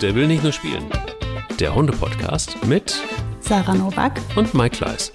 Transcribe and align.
Der 0.00 0.14
will 0.14 0.26
nicht 0.26 0.42
nur 0.42 0.52
spielen. 0.52 0.90
Der 1.58 1.74
Hunde-Podcast 1.74 2.64
mit 2.64 2.98
Sarah 3.40 3.74
Novak 3.74 4.18
und 4.34 4.54
Mike 4.54 4.76
Kleiss. 4.78 5.12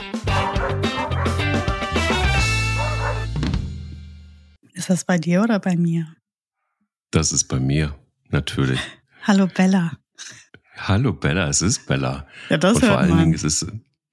Ist 4.73 4.89
das 4.89 5.03
bei 5.03 5.17
dir 5.17 5.41
oder 5.41 5.59
bei 5.59 5.75
mir? 5.75 6.15
Das 7.09 7.31
ist 7.31 7.45
bei 7.45 7.59
mir, 7.59 7.97
natürlich. 8.29 8.79
Hallo 9.23 9.47
Bella. 9.47 9.97
Hallo 10.77 11.13
Bella, 11.13 11.49
es 11.49 11.63
ist 11.63 11.87
Bella. 11.87 12.27
Ja, 12.49 12.57
das 12.57 12.75
und 12.75 12.81
vor 12.81 12.89
hört 12.89 12.99
allen 12.99 13.09
man. 13.09 13.19
Dingen 13.19 13.33
ist 13.33 13.43
es, 13.43 13.65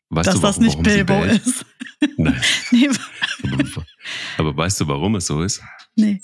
weißt 0.09 0.27
Dass 0.27 0.37
du, 0.37 0.41
das 0.41 0.57
warum, 0.57 0.65
nicht 0.65 0.79
warum 0.79 0.85
sie 0.85 1.05
Bilbo 1.05 1.25
ist. 1.25 1.67
Nein. 2.17 2.41
nee, 2.71 2.89
Aber, 3.53 3.87
aber 4.39 4.57
weißt 4.57 4.81
du, 4.81 4.89
warum 4.89 5.17
es 5.17 5.27
so 5.27 5.43
ist? 5.43 5.63
nee. 5.97 6.23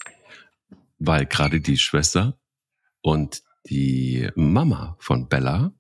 Weil 1.01 1.27
gerade 1.27 1.61
die 1.61 1.77
Schwester 1.79 2.39
und 3.03 3.43
die 3.71 4.29
Mama 4.35 4.97
von 4.99 5.29
Bella 5.29 5.73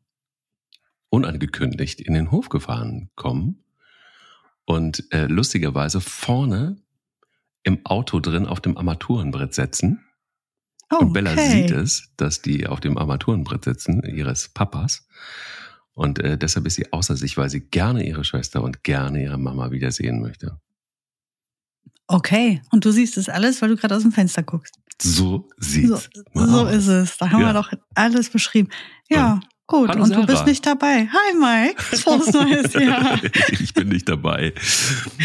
unangekündigt 1.11 2.01
in 2.01 2.15
den 2.15 2.31
Hof 2.31 2.49
gefahren 2.49 3.11
kommen 3.15 3.65
und 4.65 5.11
äh, 5.13 5.27
lustigerweise 5.27 6.01
vorne 6.01 6.77
im 7.63 7.85
Auto 7.87 8.21
drin 8.21 8.47
auf 8.47 8.61
dem 8.61 8.77
Armaturenbrett 8.77 9.55
setzen. 9.55 10.05
Oh, 10.91 10.99
Und 10.99 11.13
Bella 11.13 11.33
okay. 11.33 11.51
sieht 11.51 11.71
es, 11.71 12.13
dass 12.17 12.43
die 12.43 12.67
auf 12.67 12.81
dem 12.81 12.97
Armaturenbrett 12.99 13.65
sitzen, 13.65 14.03
ihres 14.03 14.49
Papas. 14.49 15.07
Und 15.93 16.19
äh, 16.19 16.39
deshalb 16.39 16.67
ist 16.67 16.77
sie 16.77 16.93
außer 16.93 17.17
sich, 17.17 17.37
weil 17.37 17.51
sie 17.51 17.61
gerne 17.61 18.07
ihre 18.07 18.25
Schwester 18.25 18.63
und 18.63 18.85
gerne 18.85 19.23
ihre 19.23 19.39
Mama 19.39 19.71
wiedersehen 19.71 20.21
möchte. 20.21 20.61
Okay, 22.07 22.63
und 22.71 22.85
du 22.85 22.91
siehst 22.91 23.17
es 23.19 23.29
alles, 23.29 23.61
weil 23.63 23.69
du 23.71 23.77
gerade 23.77 23.95
aus 23.97 24.03
dem 24.03 24.13
Fenster 24.13 24.43
guckst. 24.43 24.75
So 25.01 25.11
So, 25.11 25.49
sieht's 25.59 26.09
so 26.35 26.43
aus. 26.43 26.73
ist 26.75 26.87
es. 26.89 27.17
Da 27.19 27.31
haben 27.31 27.41
Ja. 27.43 27.49
wir 27.49 27.53
doch 27.53 27.73
alles 27.95 28.31
beschrieben. 28.31 28.69
Ja, 29.09 29.39
gut. 29.67 29.91
Hallo 29.91 30.03
und 30.03 30.09
du 30.11 30.15
Sarah. 30.15 30.27
bist 30.27 30.47
nicht 30.47 30.67
dabei. 30.67 31.07
Hi 31.09 31.35
Mike. 31.39 31.81
Frohes 31.99 32.33
Neues 32.33 32.73
Jahr. 32.73 33.21
ich 33.61 33.75
bin 33.75 33.89
nicht 33.91 34.09
dabei. 34.09 34.55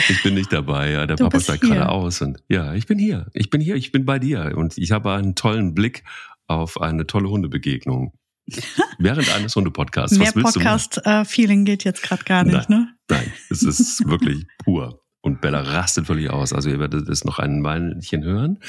Ich 0.09 0.21
bin 0.23 0.35
nicht 0.35 0.51
dabei. 0.53 0.91
Ja, 0.91 1.07
der 1.07 1.15
Du 1.15 1.27
Papa 1.29 1.39
hier. 1.53 1.57
gerade 1.57 1.89
aus. 1.89 2.21
Und 2.21 2.37
ja, 2.49 2.73
ich 2.75 2.85
bin 2.85 2.99
hier. 2.99 3.27
Ich 3.33 3.49
bin 3.49 3.61
hier. 3.61 3.75
Ich 3.75 3.91
bin 3.91 4.05
bei 4.05 4.19
dir. 4.19 4.53
Und 4.55 4.77
ich 4.77 4.91
habe 4.91 5.13
einen 5.13 5.33
tollen 5.35 5.73
Blick 5.73 6.03
auf 6.47 6.79
eine 6.79 7.07
tolle 7.07 7.29
Hundebegegnung. 7.29 8.13
Während 8.99 9.33
eines 9.33 9.55
Hundepodcasts. 9.55 10.17
Mehr 10.17 10.33
Podcast-Feeling 10.33 11.65
geht 11.65 11.83
jetzt 11.85 12.03
gerade 12.03 12.23
gar 12.25 12.43
nicht, 12.43 12.69
ne? 12.69 12.93
du? 13.07 13.15
Nein, 13.15 13.31
es 13.49 13.63
ist 13.63 14.05
wirklich 14.07 14.45
pur. 14.63 14.99
Und 15.23 15.39
Bella 15.39 15.61
rastet 15.61 16.07
völlig 16.07 16.29
aus. 16.29 16.51
Also 16.51 16.69
ihr 16.69 16.79
werdet 16.79 17.07
es 17.07 17.23
noch 17.23 17.39
ein 17.39 17.63
Weilchen 17.63 18.25
hören. 18.25 18.59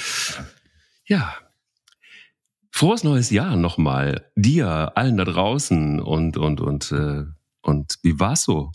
Ja. 1.05 1.35
Frohes 2.71 3.03
neues 3.03 3.31
Jahr 3.31 3.57
nochmal. 3.57 4.31
Dir, 4.37 4.93
allen 4.95 5.17
da 5.17 5.25
draußen 5.25 5.99
und, 5.99 6.37
und, 6.37 6.61
und, 6.61 6.93
äh, 6.93 7.25
und 7.61 7.99
wie 8.05 8.21
war's 8.21 8.45
so? 8.45 8.71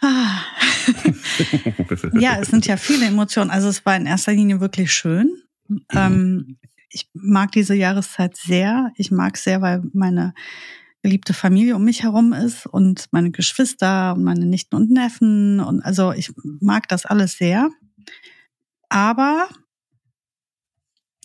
Ah. 0.00 0.42
ja, 2.14 2.38
es 2.38 2.48
sind 2.48 2.68
ja 2.68 2.76
viele 2.76 3.06
Emotionen. 3.06 3.50
Also 3.50 3.68
es 3.68 3.84
war 3.84 3.96
in 3.96 4.06
erster 4.06 4.32
Linie 4.32 4.60
wirklich 4.60 4.92
schön. 4.92 5.42
Ähm, 5.90 6.56
ich 6.88 7.10
mag 7.14 7.50
diese 7.50 7.74
Jahreszeit 7.74 8.36
sehr. 8.36 8.92
Ich 8.94 9.10
mag 9.10 9.36
sehr, 9.36 9.60
weil 9.60 9.82
meine 9.92 10.34
geliebte 11.02 11.34
Familie 11.34 11.76
um 11.76 11.84
mich 11.84 12.02
herum 12.02 12.32
ist 12.32 12.66
und 12.66 13.06
meine 13.10 13.30
Geschwister 13.30 14.14
und 14.14 14.22
meine 14.22 14.46
Nichten 14.46 14.76
und 14.76 14.90
Neffen. 14.90 15.60
Und 15.60 15.82
also 15.82 16.12
ich 16.12 16.32
mag 16.60 16.88
das 16.88 17.04
alles 17.06 17.32
sehr. 17.32 17.70
Aber 18.88 19.48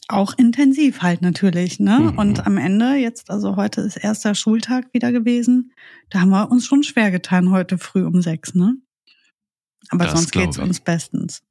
auch 0.07 0.33
intensiv 0.37 1.01
halt 1.01 1.21
natürlich, 1.21 1.79
ne? 1.79 1.99
Mhm. 1.99 2.17
Und 2.17 2.47
am 2.47 2.57
Ende, 2.57 2.95
jetzt, 2.95 3.29
also 3.29 3.55
heute 3.55 3.81
ist 3.81 3.97
erster 3.97 4.35
Schultag 4.35 4.93
wieder 4.93 5.11
gewesen, 5.11 5.73
da 6.09 6.21
haben 6.21 6.29
wir 6.29 6.49
uns 6.49 6.65
schon 6.65 6.83
schwer 6.83 7.11
getan 7.11 7.51
heute 7.51 7.77
früh 7.77 8.05
um 8.05 8.21
sechs, 8.21 8.55
ne? 8.55 8.75
Aber 9.89 10.05
Das 10.05 10.13
sonst 10.13 10.31
geht's 10.31 10.57
uns 10.57 10.79
bestens. 10.79 11.41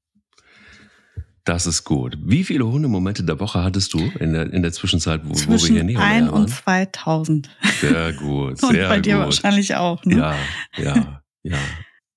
Das 1.46 1.64
ist 1.64 1.84
gut. 1.84 2.18
Wie 2.20 2.42
viele 2.42 2.66
Hundemomente 2.66 3.22
der 3.22 3.38
Woche 3.38 3.62
hattest 3.62 3.94
du 3.94 4.00
in 4.18 4.32
der, 4.32 4.52
in 4.52 4.62
der 4.62 4.72
Zwischenzeit, 4.72 5.20
wo, 5.24 5.30
wo 5.30 5.34
wir 5.34 5.46
hier 5.46 5.58
Zwischen 5.58 5.86
näher 5.86 6.00
ein 6.00 6.26
waren? 6.26 6.42
und 6.42 6.48
2000. 6.48 7.48
Sehr 7.80 8.12
gut, 8.14 8.60
Und 8.62 8.72
sehr 8.72 8.88
bei 8.88 8.98
dir 8.98 9.14
gut. 9.14 9.26
wahrscheinlich 9.26 9.76
auch, 9.76 10.04
ne? 10.04 10.16
Ja, 10.16 10.34
ja, 10.76 11.22
ja. 11.44 11.58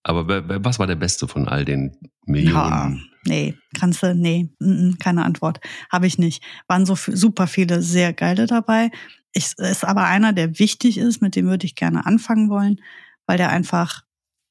Aber 0.02 0.28
was 0.64 0.80
war 0.80 0.88
der 0.88 0.96
beste 0.96 1.28
von 1.28 1.48
all 1.48 1.64
den 1.64 1.96
Millionen? 2.26 3.06
Nee, 3.28 3.56
kannst 3.80 4.02
du, 4.02 4.16
nee, 4.16 4.50
keine 4.98 5.26
Antwort. 5.26 5.60
Habe 5.92 6.08
ich 6.08 6.18
nicht. 6.18 6.44
Waren 6.68 6.88
so 6.88 6.96
super 6.96 7.46
viele 7.46 7.84
sehr 7.84 8.14
geile 8.14 8.48
dabei. 8.48 8.90
Ich, 9.34 9.54
ist 9.58 9.86
aber 9.86 10.06
einer, 10.06 10.34
der 10.34 10.58
wichtig 10.58 10.98
ist, 10.98 11.22
mit 11.22 11.36
dem 11.36 11.46
würde 11.46 11.68
ich 11.68 11.76
gerne 11.76 12.08
anfangen 12.08 12.50
wollen, 12.50 12.82
weil 13.28 13.38
der 13.38 13.50
einfach 13.50 14.02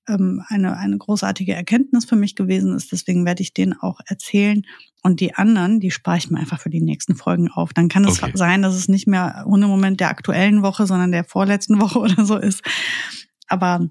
ähm, 0.08 0.42
eine, 0.48 0.76
eine 0.76 0.98
großartige 0.98 1.54
Erkenntnis 1.54 2.04
für 2.04 2.16
mich 2.16 2.34
gewesen 2.34 2.74
ist. 2.74 2.92
Deswegen 2.92 3.24
werde 3.26 3.42
ich 3.42 3.54
den 3.54 3.74
auch 3.78 4.00
erzählen. 4.06 4.62
Und 5.02 5.20
die 5.20 5.34
anderen, 5.34 5.78
die 5.80 5.90
spare 5.90 6.18
ich 6.18 6.30
mir 6.30 6.38
einfach 6.38 6.60
für 6.60 6.70
die 6.70 6.80
nächsten 6.80 7.14
Folgen 7.14 7.48
auf. 7.50 7.72
Dann 7.72 7.88
kann 7.88 8.04
es 8.04 8.22
Okay. 8.22 8.32
sein, 8.34 8.62
dass 8.62 8.74
es 8.74 8.88
nicht 8.88 9.06
mehr 9.06 9.44
Hundemoment 9.46 10.00
der 10.00 10.08
aktuellen 10.10 10.62
Woche, 10.62 10.86
sondern 10.86 11.12
der 11.12 11.24
vorletzten 11.24 11.80
Woche 11.80 11.98
oder 11.98 12.24
so 12.24 12.36
ist. 12.36 12.62
Aber 13.46 13.88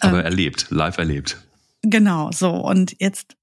Aber 0.00 0.18
ähm, 0.18 0.24
erlebt, 0.24 0.66
live 0.70 0.98
erlebt. 0.98 1.38
Genau, 1.82 2.30
so. 2.32 2.50
Und 2.50 2.96
jetzt 2.98 3.36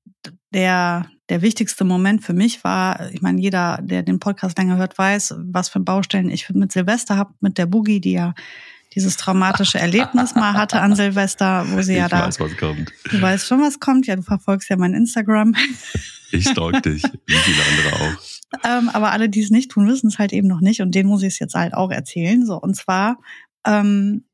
der, 0.54 1.10
der 1.30 1.42
wichtigste 1.42 1.86
Moment 1.86 2.24
für 2.24 2.34
mich 2.34 2.64
war, 2.64 3.10
ich 3.12 3.22
meine, 3.22 3.40
jeder, 3.40 3.80
der 3.82 4.04
den 4.04 4.20
Podcast 4.20 4.58
länger 4.58 4.78
hört, 4.78 4.98
weiß, 4.98 5.36
was 5.38 5.70
für 5.70 5.80
Baustellen 5.80 6.30
ich 6.30 6.50
mit 6.50 6.72
Silvester 6.72 7.16
habe, 7.18 7.34
mit 7.40 7.58
der 7.58 7.66
Boogie, 7.66 8.02
die 8.02 8.12
ja 8.12 8.34
dieses 8.96 9.18
traumatische 9.18 9.78
Erlebnis 9.78 10.36
mal 10.36 10.54
hatte 10.54 10.82
an 10.82 10.96
Silvester, 10.96 11.66
wo 11.70 11.82
sie 11.82 11.94
ich 11.94 12.00
ja 12.00 12.08
da, 12.08 12.26
weiß, 12.26 12.40
was 12.40 12.58
kommt. 12.58 12.92
du 13.12 13.22
weißt 13.22 13.46
schon, 13.46 13.62
was 13.62 13.80
kommt, 13.80 14.08
ja, 14.08 14.16
du 14.16 14.22
verfolgst 14.22 14.70
ja 14.70 14.78
mein 14.78 14.94
Instagram. 14.94 15.54
Ich 16.32 16.50
stalk 16.50 16.82
dich, 16.84 17.04
wie 17.04 17.34
viele 17.34 17.62
andere 17.64 18.04
auch. 18.04 18.24
Ähm, 18.64 18.90
aber 18.90 19.12
alle, 19.12 19.30
die 19.30 19.42
es 19.42 19.52
nicht 19.52 19.72
tun, 19.72 19.88
wissen 19.88 20.08
es 20.08 20.18
halt 20.18 20.34
eben 20.34 20.48
noch 20.48 20.62
nicht 20.62 20.82
und 20.82 20.96
denen 20.96 21.10
muss 21.10 21.24
ich 21.24 21.34
es 21.34 21.40
jetzt 21.40 21.56
halt 21.56 21.74
auch 21.74 21.92
erzählen. 21.92 22.46
So, 22.46 22.56
und 22.60 22.76
zwar 22.76 23.18
ähm, 23.66 24.26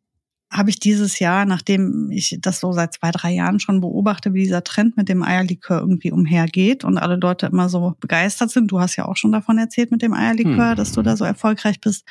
habe 0.52 0.70
ich 0.70 0.80
dieses 0.80 1.20
Jahr, 1.20 1.46
nachdem 1.46 2.12
ich 2.12 2.38
das 2.42 2.60
so 2.60 2.74
seit 2.74 2.94
zwei, 2.94 3.12
drei 3.12 3.32
Jahren 3.32 3.60
schon 3.62 3.80
beobachte, 3.80 4.34
wie 4.34 4.44
dieser 4.44 4.64
Trend 4.64 4.98
mit 4.98 5.08
dem 5.08 5.24
Eierlikör 5.24 5.80
irgendwie 5.80 6.12
umhergeht 6.12 6.84
und 6.84 6.98
alle 6.98 7.16
Leute 7.16 7.46
immer 7.46 7.70
so 7.70 7.96
begeistert 8.02 8.52
sind. 8.52 8.70
Du 8.70 8.80
hast 8.82 8.98
ja 8.98 9.06
auch 9.06 9.16
schon 9.16 9.32
davon 9.32 9.58
erzählt 9.58 9.92
mit 9.92 10.02
dem 10.02 10.14
Eierlikör, 10.14 10.72
Hm. 10.72 10.76
dass 10.76 10.92
du 10.92 11.02
da 11.02 11.16
so 11.16 11.24
erfolgreich 11.24 11.80
bist. 11.80 12.06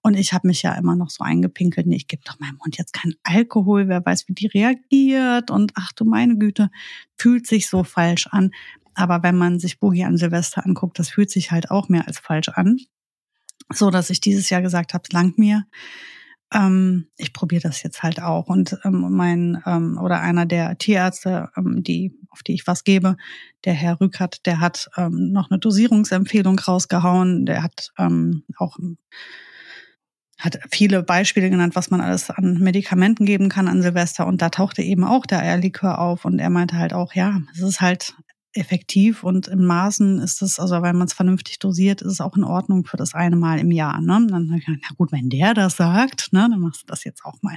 Und 0.00 0.14
ich 0.14 0.32
habe 0.32 0.46
mich 0.48 0.62
ja 0.62 0.72
immer 0.74 0.96
noch 0.96 1.10
so 1.10 1.22
eingepinkelt, 1.22 1.86
nee, 1.86 1.96
ich 1.96 2.08
gebe 2.08 2.22
doch 2.24 2.38
meinem 2.38 2.58
Hund 2.64 2.78
jetzt 2.78 2.92
keinen 2.94 3.14
Alkohol, 3.24 3.88
wer 3.88 4.04
weiß, 4.04 4.26
wie 4.28 4.34
die 4.34 4.46
reagiert 4.46 5.50
und 5.50 5.72
ach 5.74 5.92
du 5.92 6.04
meine 6.04 6.38
Güte, 6.38 6.70
fühlt 7.16 7.46
sich 7.46 7.68
so 7.68 7.84
falsch 7.84 8.26
an. 8.28 8.52
Aber 8.94 9.22
wenn 9.22 9.36
man 9.36 9.58
sich 9.58 9.78
Boogie 9.80 10.04
an 10.04 10.16
Silvester 10.16 10.64
anguckt, 10.64 10.98
das 10.98 11.10
fühlt 11.10 11.30
sich 11.30 11.50
halt 11.50 11.70
auch 11.70 11.88
mehr 11.90 12.06
als 12.06 12.18
falsch 12.18 12.48
an. 12.48 12.78
So 13.70 13.90
dass 13.90 14.08
ich 14.08 14.20
dieses 14.20 14.48
Jahr 14.48 14.62
gesagt 14.62 14.94
habe, 14.94 15.02
es 15.06 15.12
langt 15.12 15.38
mir. 15.38 15.64
Ähm, 16.52 17.08
ich 17.16 17.32
probiere 17.32 17.62
das 17.62 17.82
jetzt 17.82 18.02
halt 18.02 18.22
auch. 18.22 18.46
Und 18.46 18.78
ähm, 18.84 19.06
mein 19.10 19.62
ähm, 19.66 19.98
oder 19.98 20.20
einer 20.20 20.46
der 20.46 20.78
Tierärzte, 20.78 21.50
ähm, 21.56 21.82
die, 21.82 22.14
auf 22.30 22.42
die 22.42 22.54
ich 22.54 22.66
was 22.66 22.84
gebe, 22.84 23.16
der 23.64 23.74
Herr 23.74 24.00
Rückert, 24.00 24.46
der 24.46 24.60
hat 24.60 24.88
ähm, 24.96 25.32
noch 25.32 25.50
eine 25.50 25.58
Dosierungsempfehlung 25.58 26.58
rausgehauen. 26.58 27.46
Der 27.46 27.62
hat 27.62 27.90
ähm, 27.98 28.44
auch 28.58 28.78
hat 30.38 30.58
viele 30.70 31.02
Beispiele 31.02 31.48
genannt, 31.48 31.76
was 31.76 31.90
man 31.90 32.00
alles 32.00 32.30
an 32.30 32.58
Medikamenten 32.58 33.24
geben 33.24 33.48
kann 33.48 33.68
an 33.68 33.82
Silvester. 33.82 34.26
Und 34.26 34.42
da 34.42 34.50
tauchte 34.50 34.82
eben 34.82 35.02
auch 35.02 35.24
der 35.24 35.40
Eierlikör 35.40 35.98
auf. 35.98 36.24
Und 36.24 36.38
er 36.38 36.50
meinte 36.50 36.76
halt 36.76 36.92
auch, 36.92 37.14
ja, 37.14 37.40
es 37.54 37.62
ist 37.62 37.80
halt 37.80 38.14
effektiv 38.56 39.24
und 39.24 39.48
in 39.48 39.64
Maßen 39.64 40.18
ist 40.20 40.42
es, 40.42 40.58
also 40.58 40.82
wenn 40.82 40.96
man 40.96 41.06
es 41.06 41.12
vernünftig 41.12 41.58
dosiert, 41.58 42.02
ist 42.02 42.12
es 42.12 42.20
auch 42.20 42.36
in 42.36 42.44
Ordnung 42.44 42.84
für 42.84 42.96
das 42.96 43.14
eine 43.14 43.36
Mal 43.36 43.58
im 43.58 43.70
Jahr. 43.70 44.00
Ne? 44.00 44.26
Dann, 44.28 44.50
hab 44.50 44.58
ich 44.58 44.66
gedacht, 44.66 44.82
na 44.88 44.96
gut, 44.96 45.12
wenn 45.12 45.28
der 45.28 45.54
das 45.54 45.76
sagt, 45.76 46.32
ne, 46.32 46.48
dann 46.50 46.60
machst 46.60 46.82
du 46.82 46.86
das 46.86 47.04
jetzt 47.04 47.24
auch 47.24 47.40
mal. 47.42 47.56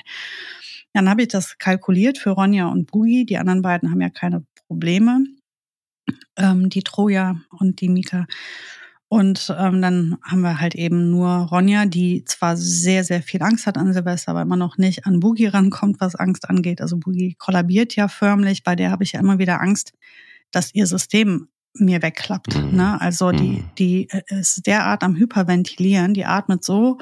Dann 0.94 1.10
habe 1.10 1.22
ich 1.22 1.28
das 1.28 1.58
kalkuliert 1.58 2.18
für 2.18 2.32
Ronja 2.32 2.68
und 2.68 2.92
Boogie. 2.92 3.26
Die 3.26 3.38
anderen 3.38 3.62
beiden 3.62 3.92
haben 3.92 4.02
ja 4.02 4.10
keine 4.10 4.46
Probleme. 4.68 5.24
Ähm, 6.36 6.70
die 6.70 6.82
Troja 6.82 7.40
und 7.52 7.82
die 7.82 7.90
Mika. 7.90 8.26
Und 9.12 9.54
ähm, 9.58 9.82
dann 9.82 10.18
haben 10.24 10.42
wir 10.42 10.60
halt 10.60 10.76
eben 10.76 11.10
nur 11.10 11.30
Ronja, 11.30 11.88
die 11.88 12.24
zwar 12.26 12.56
sehr, 12.58 13.04
sehr 13.04 13.24
viel 13.24 13.42
Angst 13.42 13.66
hat 13.66 13.76
an 13.76 13.92
Silvester, 13.92 14.32
aber 14.32 14.44
immer 14.44 14.56
noch 14.56 14.78
nicht 14.78 15.08
an 15.08 15.20
Boogie 15.20 15.48
rankommt, 15.48 16.00
was 16.00 16.16
Angst 16.16 16.48
angeht. 16.48 16.80
Also 16.80 16.98
Boogie 16.98 17.36
kollabiert 17.40 17.96
ja 17.96 18.08
förmlich. 18.08 18.64
Bei 18.64 18.76
der 18.76 18.92
habe 18.92 19.04
ich 19.04 19.14
ja 19.14 19.20
immer 19.20 19.40
wieder 19.40 19.62
Angst, 19.62 19.94
dass 20.52 20.74
ihr 20.74 20.88
System 20.88 21.50
mir 21.74 22.02
wegklappt. 22.02 22.56
Mhm. 22.56 22.76
Ne? 22.76 23.02
Also 23.02 23.32
die, 23.32 23.50
Mhm. 23.60 23.70
die 23.78 24.10
äh, 24.10 24.22
ist 24.40 24.66
derart 24.66 25.04
am 25.04 25.16
Hyperventilieren, 25.16 26.14
die 26.14 26.26
atmet 26.26 26.64
so 26.64 26.98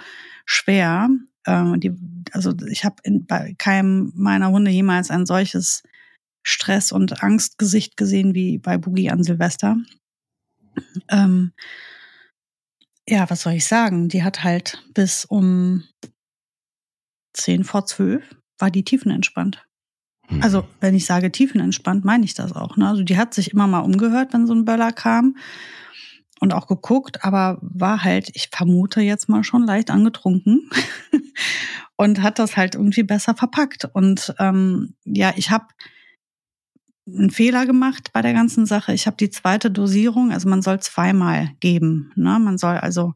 schwer. 0.46 1.10
Ähm, 1.46 1.80
die, 1.80 1.94
also 2.34 2.54
ich 2.70 2.84
habe 2.84 2.96
bei 3.28 3.56
keinem 3.58 4.12
meiner 4.16 4.50
Hunde 4.52 4.72
jemals 4.72 5.10
ein 5.10 5.26
solches 5.26 5.84
Stress- 6.44 6.92
und 6.92 7.24
Angstgesicht 7.24 7.98
gesehen 7.98 8.34
wie 8.34 8.58
bei 8.58 8.78
Boogie 8.78 9.10
an 9.10 9.24
Silvester. 9.24 9.78
Ähm, 11.10 11.54
ja, 13.08 13.30
was 13.30 13.42
soll 13.42 13.54
ich 13.54 13.66
sagen? 13.66 14.10
Die 14.10 14.24
hat 14.24 14.44
halt 14.44 14.84
bis 14.94 15.26
um 15.26 15.84
zehn 17.34 17.64
vor 17.64 17.86
zwölf 17.86 18.24
war 18.60 18.72
die 18.72 18.84
tiefenentspannt. 18.84 19.67
Hm. 20.28 20.44
Also, 20.44 20.66
wenn 20.80 20.96
ich 20.96 21.06
sage 21.06 21.32
tiefenentspannt, 21.32 22.06
meine 22.06 22.26
ich 22.26 22.34
das 22.34 22.54
auch. 22.54 22.78
Ne? 22.78 22.88
Also, 22.88 23.04
die 23.04 23.18
hat 23.18 23.34
sich 23.34 23.52
immer 23.52 23.68
mal 23.68 23.80
umgehört, 23.80 24.34
wenn 24.34 24.48
so 24.48 24.54
ein 24.54 24.66
Böller 24.66 24.92
kam 24.92 25.36
und 26.40 26.54
auch 26.54 26.68
geguckt, 26.68 27.24
aber 27.24 27.58
war 27.62 28.04
halt, 28.04 28.30
ich 28.34 28.50
vermute 28.52 29.02
jetzt 29.02 29.30
mal 29.30 29.44
schon 29.44 29.64
leicht 29.64 29.90
angetrunken 29.90 30.70
und 31.96 32.22
hat 32.22 32.40
das 32.40 32.58
halt 32.58 32.76
irgendwie 32.76 33.04
besser 33.04 33.36
verpackt. 33.36 33.86
Und 33.94 34.36
ähm, 34.40 34.94
ja, 35.06 35.34
ich 35.36 35.50
habe 35.50 35.66
einen 37.08 37.30
Fehler 37.30 37.66
gemacht 37.66 38.12
bei 38.14 38.22
der 38.22 38.34
ganzen 38.34 38.66
Sache. 38.66 38.94
Ich 38.94 39.08
habe 39.08 39.18
die 39.18 39.30
zweite 39.30 39.72
Dosierung, 39.72 40.32
also 40.32 40.50
man 40.50 40.62
soll 40.62 40.80
zweimal 40.82 41.52
geben. 41.60 42.12
Ne? 42.16 42.38
Man 42.40 42.58
soll 42.58 42.78
also, 42.78 43.14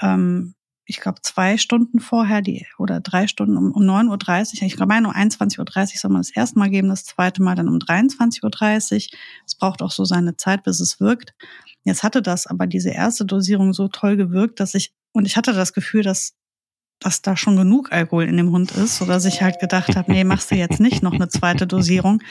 ähm, 0.00 0.53
ich 0.86 1.00
glaube, 1.00 1.22
zwei 1.22 1.56
Stunden 1.56 1.98
vorher 2.00 2.42
die 2.42 2.66
oder 2.78 3.00
drei 3.00 3.26
Stunden 3.26 3.56
um, 3.56 3.72
um 3.72 3.82
9.30 3.82 4.60
Uhr, 4.60 4.66
ich 4.66 4.76
glaube, 4.76 4.94
um 4.94 5.10
21.30 5.10 5.58
Uhr 5.58 5.98
soll 5.98 6.10
man 6.10 6.20
das 6.20 6.30
erste 6.30 6.58
Mal 6.58 6.70
geben, 6.70 6.88
das 6.88 7.04
zweite 7.04 7.42
Mal 7.42 7.54
dann 7.54 7.68
um 7.68 7.78
23.30 7.78 8.42
Uhr. 8.94 9.18
Es 9.46 9.54
braucht 9.54 9.82
auch 9.82 9.90
so 9.90 10.04
seine 10.04 10.36
Zeit, 10.36 10.62
bis 10.62 10.80
es 10.80 11.00
wirkt. 11.00 11.34
Jetzt 11.84 12.02
hatte 12.02 12.22
das 12.22 12.46
aber 12.46 12.66
diese 12.66 12.90
erste 12.90 13.24
Dosierung 13.24 13.72
so 13.72 13.88
toll 13.88 14.16
gewirkt, 14.16 14.60
dass 14.60 14.74
ich, 14.74 14.92
und 15.12 15.26
ich 15.26 15.36
hatte 15.36 15.52
das 15.52 15.72
Gefühl, 15.72 16.02
dass 16.02 16.34
dass 17.00 17.22
da 17.22 17.36
schon 17.36 17.56
genug 17.56 17.92
Alkohol 17.92 18.24
in 18.24 18.36
dem 18.36 18.50
Hund 18.50 18.70
ist, 18.72 18.96
so 18.96 19.04
dass 19.04 19.24
ich 19.24 19.42
halt 19.42 19.58
gedacht 19.60 19.96
habe, 19.96 20.10
nee, 20.10 20.24
machst 20.24 20.50
du 20.50 20.54
jetzt 20.54 20.80
nicht 20.80 21.02
noch 21.02 21.12
eine 21.12 21.28
zweite 21.28 21.66
Dosierung. 21.66 22.22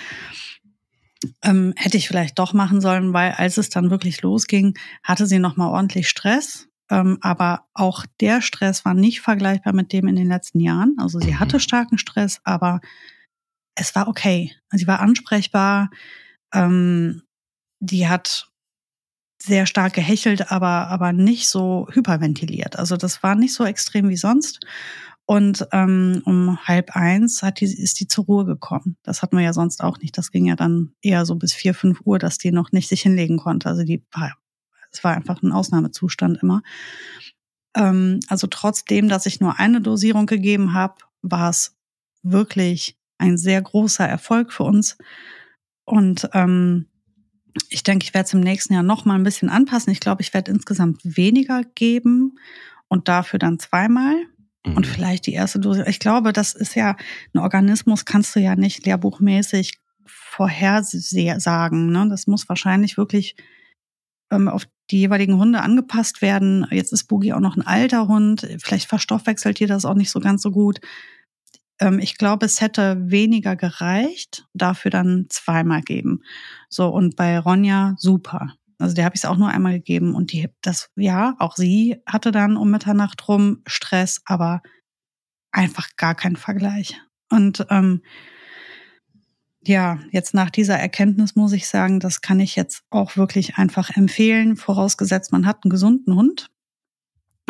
Ähm, 1.41 1.73
hätte 1.75 1.97
ich 1.97 2.07
vielleicht 2.07 2.39
doch 2.39 2.53
machen 2.53 2.81
sollen, 2.81 3.13
weil 3.13 3.33
als 3.33 3.57
es 3.57 3.69
dann 3.69 3.91
wirklich 3.91 4.21
losging, 4.21 4.77
hatte 5.03 5.27
sie 5.27 5.38
noch 5.38 5.57
mal 5.57 5.69
ordentlich 5.69 6.09
Stress. 6.09 6.69
Ähm, 6.94 7.18
aber 7.22 7.66
auch 7.74 8.06
der 8.22 8.40
Stress 8.44 8.86
war 8.86 8.94
nicht 8.94 9.22
vergleichbar 9.22 9.74
mit 9.74 9.92
dem 9.92 10.07
in 10.07 10.16
den 10.16 10.28
letzten 10.28 10.60
Jahren. 10.60 10.95
Also 11.00 11.19
sie 11.19 11.38
hatte 11.38 11.56
mhm. 11.56 11.62
starken 11.62 11.98
Stress, 11.98 12.40
aber 12.44 12.81
es 13.74 13.95
war 13.95 14.07
okay. 14.07 14.51
Sie 14.72 14.86
war 14.86 15.00
ansprechbar. 15.00 15.90
Ähm, 16.54 17.24
die 17.80 18.07
hat 18.07 18.48
sehr 19.42 19.66
stark 19.66 19.94
gehechelt, 19.94 20.51
aber, 20.51 20.88
aber 20.88 21.13
nicht 21.13 21.48
so 21.48 21.88
hyperventiliert. 21.92 22.78
Also 22.78 22.96
das 22.96 23.24
war 23.24 23.34
nicht 23.34 23.56
so 23.56 23.66
extrem 23.66 24.07
wie 24.10 24.16
sonst. 24.16 24.60
Und 25.25 25.68
ähm, 25.72 26.22
um 26.25 26.60
halb 26.68 26.96
eins 26.96 27.42
hat 27.42 27.60
die, 27.60 27.66
ist 27.66 28.00
die 28.01 28.07
zur 28.07 28.25
Ruhe 28.25 28.46
gekommen. 28.46 28.98
Das 29.01 29.24
hatten 29.24 29.36
wir 29.36 29.44
ja 29.44 29.54
sonst 29.54 29.84
auch 29.84 29.98
nicht. 29.98 30.16
Das 30.16 30.30
ging 30.30 30.46
ja 30.46 30.56
dann 30.56 30.94
eher 31.01 31.25
so 31.25 31.36
bis 31.36 31.56
vier, 31.56 31.74
fünf 31.74 32.01
Uhr, 32.06 32.19
dass 32.19 32.38
die 32.38 32.51
noch 32.51 32.72
nicht 32.72 32.88
sich 32.88 33.01
hinlegen 33.01 33.38
konnte. 33.38 33.68
Also 33.68 33.84
die 33.84 34.06
war, 34.12 34.34
es 34.94 35.04
war 35.04 35.16
einfach 35.16 35.42
ein 35.42 35.51
Ausnahmezustand 35.51 36.42
immer. 36.42 36.62
Ähm, 37.75 38.19
also 38.28 38.48
trotzdem, 38.48 39.10
dass 39.10 39.25
ich 39.25 39.40
nur 39.40 39.60
eine 39.60 39.81
Dosierung 39.81 40.25
gegeben 40.25 40.74
habe, 40.74 40.95
war 41.22 41.50
es 41.50 41.75
wirklich 42.22 42.98
ein 43.18 43.38
sehr 43.38 43.62
großer 43.62 44.07
Erfolg 44.07 44.54
für 44.54 44.63
uns. 44.63 44.98
Und 45.86 46.30
ähm, 46.34 46.88
ich 47.69 47.84
denke, 47.84 48.06
ich 48.06 48.13
werde 48.13 48.28
es 48.28 48.34
im 48.34 48.40
nächsten 48.40 48.74
Jahr 48.74 48.84
noch 48.84 49.06
mal 49.06 49.16
ein 49.16 49.24
bisschen 49.24 49.50
anpassen. 49.50 49.92
Ich 49.92 50.00
glaube, 50.00 50.22
ich 50.22 50.34
werde 50.34 50.51
insgesamt 50.51 51.01
weniger 51.04 51.63
geben 51.75 52.38
und 52.88 53.07
dafür 53.07 53.39
dann 53.39 53.60
zweimal. 53.60 54.16
Mhm. 54.66 54.78
Und 54.78 54.88
vielleicht 54.88 55.25
die 55.28 55.34
erste 55.34 55.60
Dose. 55.60 55.86
Ich 55.88 56.00
glaube, 56.00 56.34
das 56.34 56.54
ist 56.54 56.75
ja 56.75 56.96
ein 57.34 57.39
Organismus, 57.39 58.06
kannst 58.06 58.36
du 58.36 58.39
ja 58.39 58.56
nicht 58.56 58.86
lehrbuchmäßig 58.86 59.80
vorhersagen. 60.06 61.92
Ne? 61.92 62.07
Das 62.10 62.28
muss 62.28 62.50
wahrscheinlich 62.50 62.98
wirklich 62.98 63.36
ähm, 64.31 64.48
auf 64.48 64.66
die 64.91 65.00
jeweiligen 65.00 65.38
Hunde 65.38 65.62
angepasst 65.62 66.21
werden. 66.21 66.68
Jetzt 66.71 66.94
ist 66.94 67.06
Boogie 67.06 67.33
auch 67.33 67.39
noch 67.39 67.56
ein 67.56 67.65
alter 67.65 68.07
Hund. 68.07 68.47
Vielleicht 68.59 68.88
verstoffwechselt 68.88 69.59
ihr 69.62 69.68
das 69.68 69.85
auch 69.85 69.95
nicht 69.95 70.12
so 70.12 70.19
ganz 70.19 70.41
so 70.41 70.51
gut. 70.51 70.80
Ähm, 71.80 72.00
ich 72.00 72.18
glaube, 72.18 72.45
es 72.45 72.62
hätte 72.62 72.97
weniger 73.00 73.56
gereicht, 73.56 74.45
dafür 74.53 74.91
dann 74.91 75.27
zweimal 75.30 75.81
geben. 75.81 76.21
So, 76.69 76.89
und 76.89 77.15
bei 77.15 77.39
Ronja 77.39 77.95
super. 77.97 78.56
Also 78.80 78.95
der 78.95 79.06
habe 79.06 79.15
ich 79.15 79.24
es 79.24 79.30
auch 79.30 79.38
nur 79.38 79.50
einmal 79.50 79.74
gegeben 79.74 80.13
und 80.15 80.31
die, 80.31 80.50
das, 80.62 80.89
ja, 80.95 81.36
auch 81.39 81.56
sie 81.56 82.01
hatte 82.06 82.31
dann 82.31 82.57
um 82.57 82.69
Mitternacht 82.69 83.27
rum 83.27 83.62
Stress, 83.65 84.21
aber 84.25 84.62
einfach 85.51 85.89
gar 85.95 86.15
kein 86.15 86.36
Vergleich. 86.36 87.00
Und 87.29 87.65
ähm, 87.69 88.01
ja, 89.65 90.00
jetzt 90.12 90.33
nach 90.33 90.50
dieser 90.50 90.77
Erkenntnis 90.77 91.36
muss 91.36 91.54
ich 91.54 91.68
sagen, 91.68 92.00
das 92.00 92.21
kann 92.21 92.39
ich 92.39 92.56
jetzt 92.56 92.83
auch 92.89 93.15
wirklich 93.15 93.56
einfach 93.56 93.95
empfehlen, 93.95 94.56
vorausgesetzt 94.57 95.31
man 95.31 95.45
hat 95.45 95.63
einen 95.63 95.71
gesunden 95.71 96.15
Hund. 96.15 96.50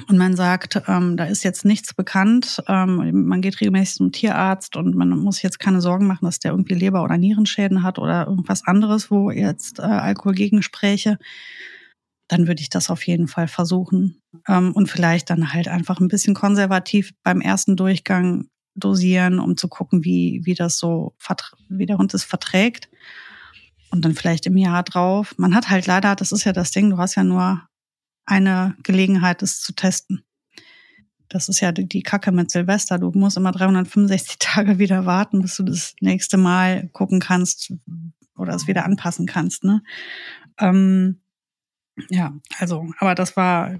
Und 0.09 0.17
man 0.17 0.35
sagt, 0.35 0.81
ähm, 0.87 1.17
da 1.17 1.25
ist 1.25 1.43
jetzt 1.43 1.65
nichts 1.65 1.93
bekannt, 1.93 2.63
ähm, 2.67 3.27
man 3.27 3.41
geht 3.41 3.61
regelmäßig 3.61 3.95
zum 3.97 4.11
Tierarzt 4.11 4.75
und 4.75 4.95
man 4.95 5.09
muss 5.09 5.43
jetzt 5.43 5.59
keine 5.59 5.81
Sorgen 5.81 6.07
machen, 6.07 6.25
dass 6.25 6.39
der 6.39 6.51
irgendwie 6.51 6.73
Leber- 6.73 7.03
oder 7.03 7.17
Nierenschäden 7.17 7.83
hat 7.83 7.99
oder 7.99 8.25
irgendwas 8.27 8.65
anderes, 8.65 9.11
wo 9.11 9.29
jetzt 9.29 9.77
äh, 9.77 9.83
Alkohol 9.83 10.33
gegenspräche, 10.33 11.19
dann 12.27 12.47
würde 12.47 12.61
ich 12.61 12.69
das 12.69 12.89
auf 12.89 13.05
jeden 13.05 13.27
Fall 13.27 13.47
versuchen. 13.47 14.19
Ähm, 14.47 14.71
und 14.73 14.89
vielleicht 14.89 15.29
dann 15.29 15.53
halt 15.53 15.67
einfach 15.67 15.99
ein 15.99 16.07
bisschen 16.07 16.33
konservativ 16.33 17.13
beim 17.23 17.39
ersten 17.39 17.75
Durchgang 17.75 18.47
dosieren, 18.75 19.39
um 19.39 19.57
zu 19.57 19.67
gucken, 19.67 20.03
wie, 20.03 20.41
wie 20.43 20.55
das 20.55 20.77
so, 20.77 21.15
wie 21.69 21.85
der 21.85 21.97
Hund 21.97 22.13
es 22.13 22.23
verträgt. 22.23 22.89
Und 23.91 24.03
dann 24.03 24.15
vielleicht 24.15 24.47
im 24.47 24.57
Jahr 24.57 24.83
drauf. 24.83 25.35
Man 25.37 25.53
hat 25.53 25.69
halt 25.69 25.85
leider, 25.85 26.15
das 26.15 26.31
ist 26.31 26.45
ja 26.45 26.53
das 26.53 26.71
Ding, 26.71 26.89
du 26.89 26.97
hast 26.97 27.15
ja 27.15 27.23
nur 27.23 27.67
eine 28.25 28.75
Gelegenheit, 28.81 29.43
es 29.43 29.61
zu 29.61 29.73
testen. 29.73 30.23
Das 31.29 31.49
ist 31.49 31.59
ja 31.59 31.71
die 31.71 32.03
Kacke 32.03 32.31
mit 32.31 32.51
Silvester. 32.51 32.99
Du 32.99 33.11
musst 33.11 33.37
immer 33.37 33.51
365 33.51 34.35
Tage 34.39 34.79
wieder 34.79 35.05
warten, 35.05 35.41
bis 35.41 35.55
du 35.55 35.63
das 35.63 35.95
nächste 35.99 36.37
Mal 36.37 36.89
gucken 36.89 37.19
kannst 37.19 37.73
oder 38.35 38.53
es 38.53 38.67
wieder 38.67 38.85
anpassen 38.85 39.25
kannst. 39.25 39.63
Ne? 39.63 39.83
Ähm, 40.59 41.21
ja, 42.09 42.33
also, 42.57 42.91
aber 42.99 43.15
das 43.15 43.37
war 43.37 43.79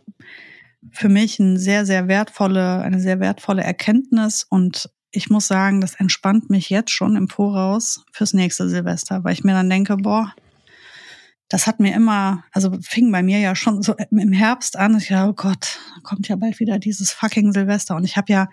für 0.92 1.10
mich 1.10 1.40
ein 1.40 1.58
sehr, 1.58 1.86
sehr 1.86 2.08
wertvolle, 2.08 2.82
eine 2.82 3.00
sehr 3.00 3.20
wertvolle 3.20 3.64
Erkenntnis 3.64 4.46
und 4.50 4.90
ich 5.16 5.30
muss 5.30 5.48
sagen, 5.48 5.80
das 5.80 5.94
entspannt 5.96 6.50
mich 6.50 6.70
jetzt 6.72 6.92
schon 6.92 7.16
im 7.16 7.30
Voraus 7.30 8.04
fürs 8.12 8.34
nächste 8.34 8.68
Silvester, 8.68 9.24
weil 9.24 9.34
ich 9.34 9.44
mir 9.44 9.54
dann 9.54 9.70
denke, 9.70 9.96
boah, 9.98 10.34
das 11.50 11.68
hat 11.68 11.80
mir 11.80 11.94
immer, 11.94 12.44
also 12.52 12.76
fing 12.82 13.12
bei 13.12 13.22
mir 13.22 13.38
ja 13.38 13.56
schon 13.56 13.84
so 13.84 13.96
im 14.10 14.32
Herbst 14.32 14.76
an. 14.76 14.98
Ich 14.98 15.10
dachte, 15.10 15.30
oh 15.30 15.34
Gott, 15.34 15.80
kommt 16.02 16.28
ja 16.28 16.36
bald 16.36 16.60
wieder 16.60 16.80
dieses 16.80 17.12
fucking 17.12 17.54
Silvester. 17.54 17.96
Und 17.96 18.06
ich 18.06 18.18
habe 18.18 18.34
ja, 18.34 18.50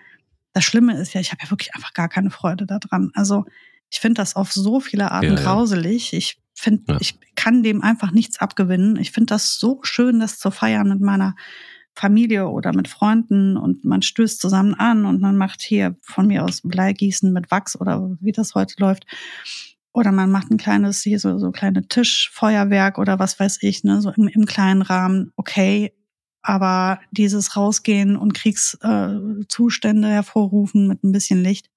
das 0.53 0.63
Schlimme 0.63 0.95
ist 0.95 1.13
ja, 1.15 1.21
ich 1.21 1.31
habe 1.31 1.41
ja 1.43 1.49
wirklich 1.49 1.73
einfach 1.73 1.93
gar 1.93 2.09
keine 2.09 2.29
Freude 2.29 2.67
daran. 2.67 3.09
Also 3.15 3.45
ich 3.89 3.99
finde 3.99 4.21
das 4.21 4.35
auf 4.35 4.51
so 4.51 4.79
viele 4.79 5.11
Arten 5.11 5.35
ja, 5.35 5.41
grauselig. 5.41 6.13
Ich 6.13 6.39
finde, 6.53 6.93
ja. 6.93 6.97
ich 7.01 7.19
kann 7.33 7.63
dem 7.63 7.81
einfach 7.81 8.11
nichts 8.11 8.39
abgewinnen. 8.39 8.97
Ich 8.97 9.11
finde 9.11 9.33
das 9.33 9.57
so 9.57 9.79
schön, 9.81 10.19
das 10.19 10.37
zu 10.37 10.51
feiern 10.51 10.87
mit 10.87 11.01
meiner 11.01 11.35
Familie 11.95 12.47
oder 12.47 12.73
mit 12.73 12.87
Freunden 12.87 13.57
und 13.57 13.83
man 13.83 14.01
stößt 14.01 14.39
zusammen 14.39 14.73
an 14.75 15.05
und 15.05 15.21
man 15.21 15.37
macht 15.37 15.61
hier 15.61 15.95
von 16.01 16.27
mir 16.27 16.43
aus 16.43 16.61
Bleigießen 16.63 17.31
mit 17.33 17.51
Wachs 17.51 17.79
oder 17.79 18.15
wie 18.21 18.31
das 18.31 18.55
heute 18.55 18.75
läuft. 18.79 19.05
Oder 19.93 20.11
man 20.13 20.31
macht 20.31 20.49
ein 20.49 20.57
kleines, 20.57 21.01
hier 21.01 21.19
so, 21.19 21.37
so 21.37 21.51
kleine 21.51 21.87
Tischfeuerwerk 21.87 22.97
oder 22.97 23.19
was 23.19 23.39
weiß 23.39 23.57
ich, 23.61 23.83
ne, 23.83 24.01
so 24.01 24.09
im, 24.11 24.29
im 24.29 24.45
kleinen 24.45 24.81
Rahmen, 24.81 25.33
okay. 25.35 25.93
Aber 26.41 26.99
dieses 27.11 27.55
Rausgehen 27.55 28.15
und 28.15 28.33
Kriegszustände 28.33 30.07
äh, 30.07 30.11
hervorrufen 30.11 30.87
mit 30.87 31.03
ein 31.03 31.11
bisschen 31.11 31.43
Licht, 31.43 31.69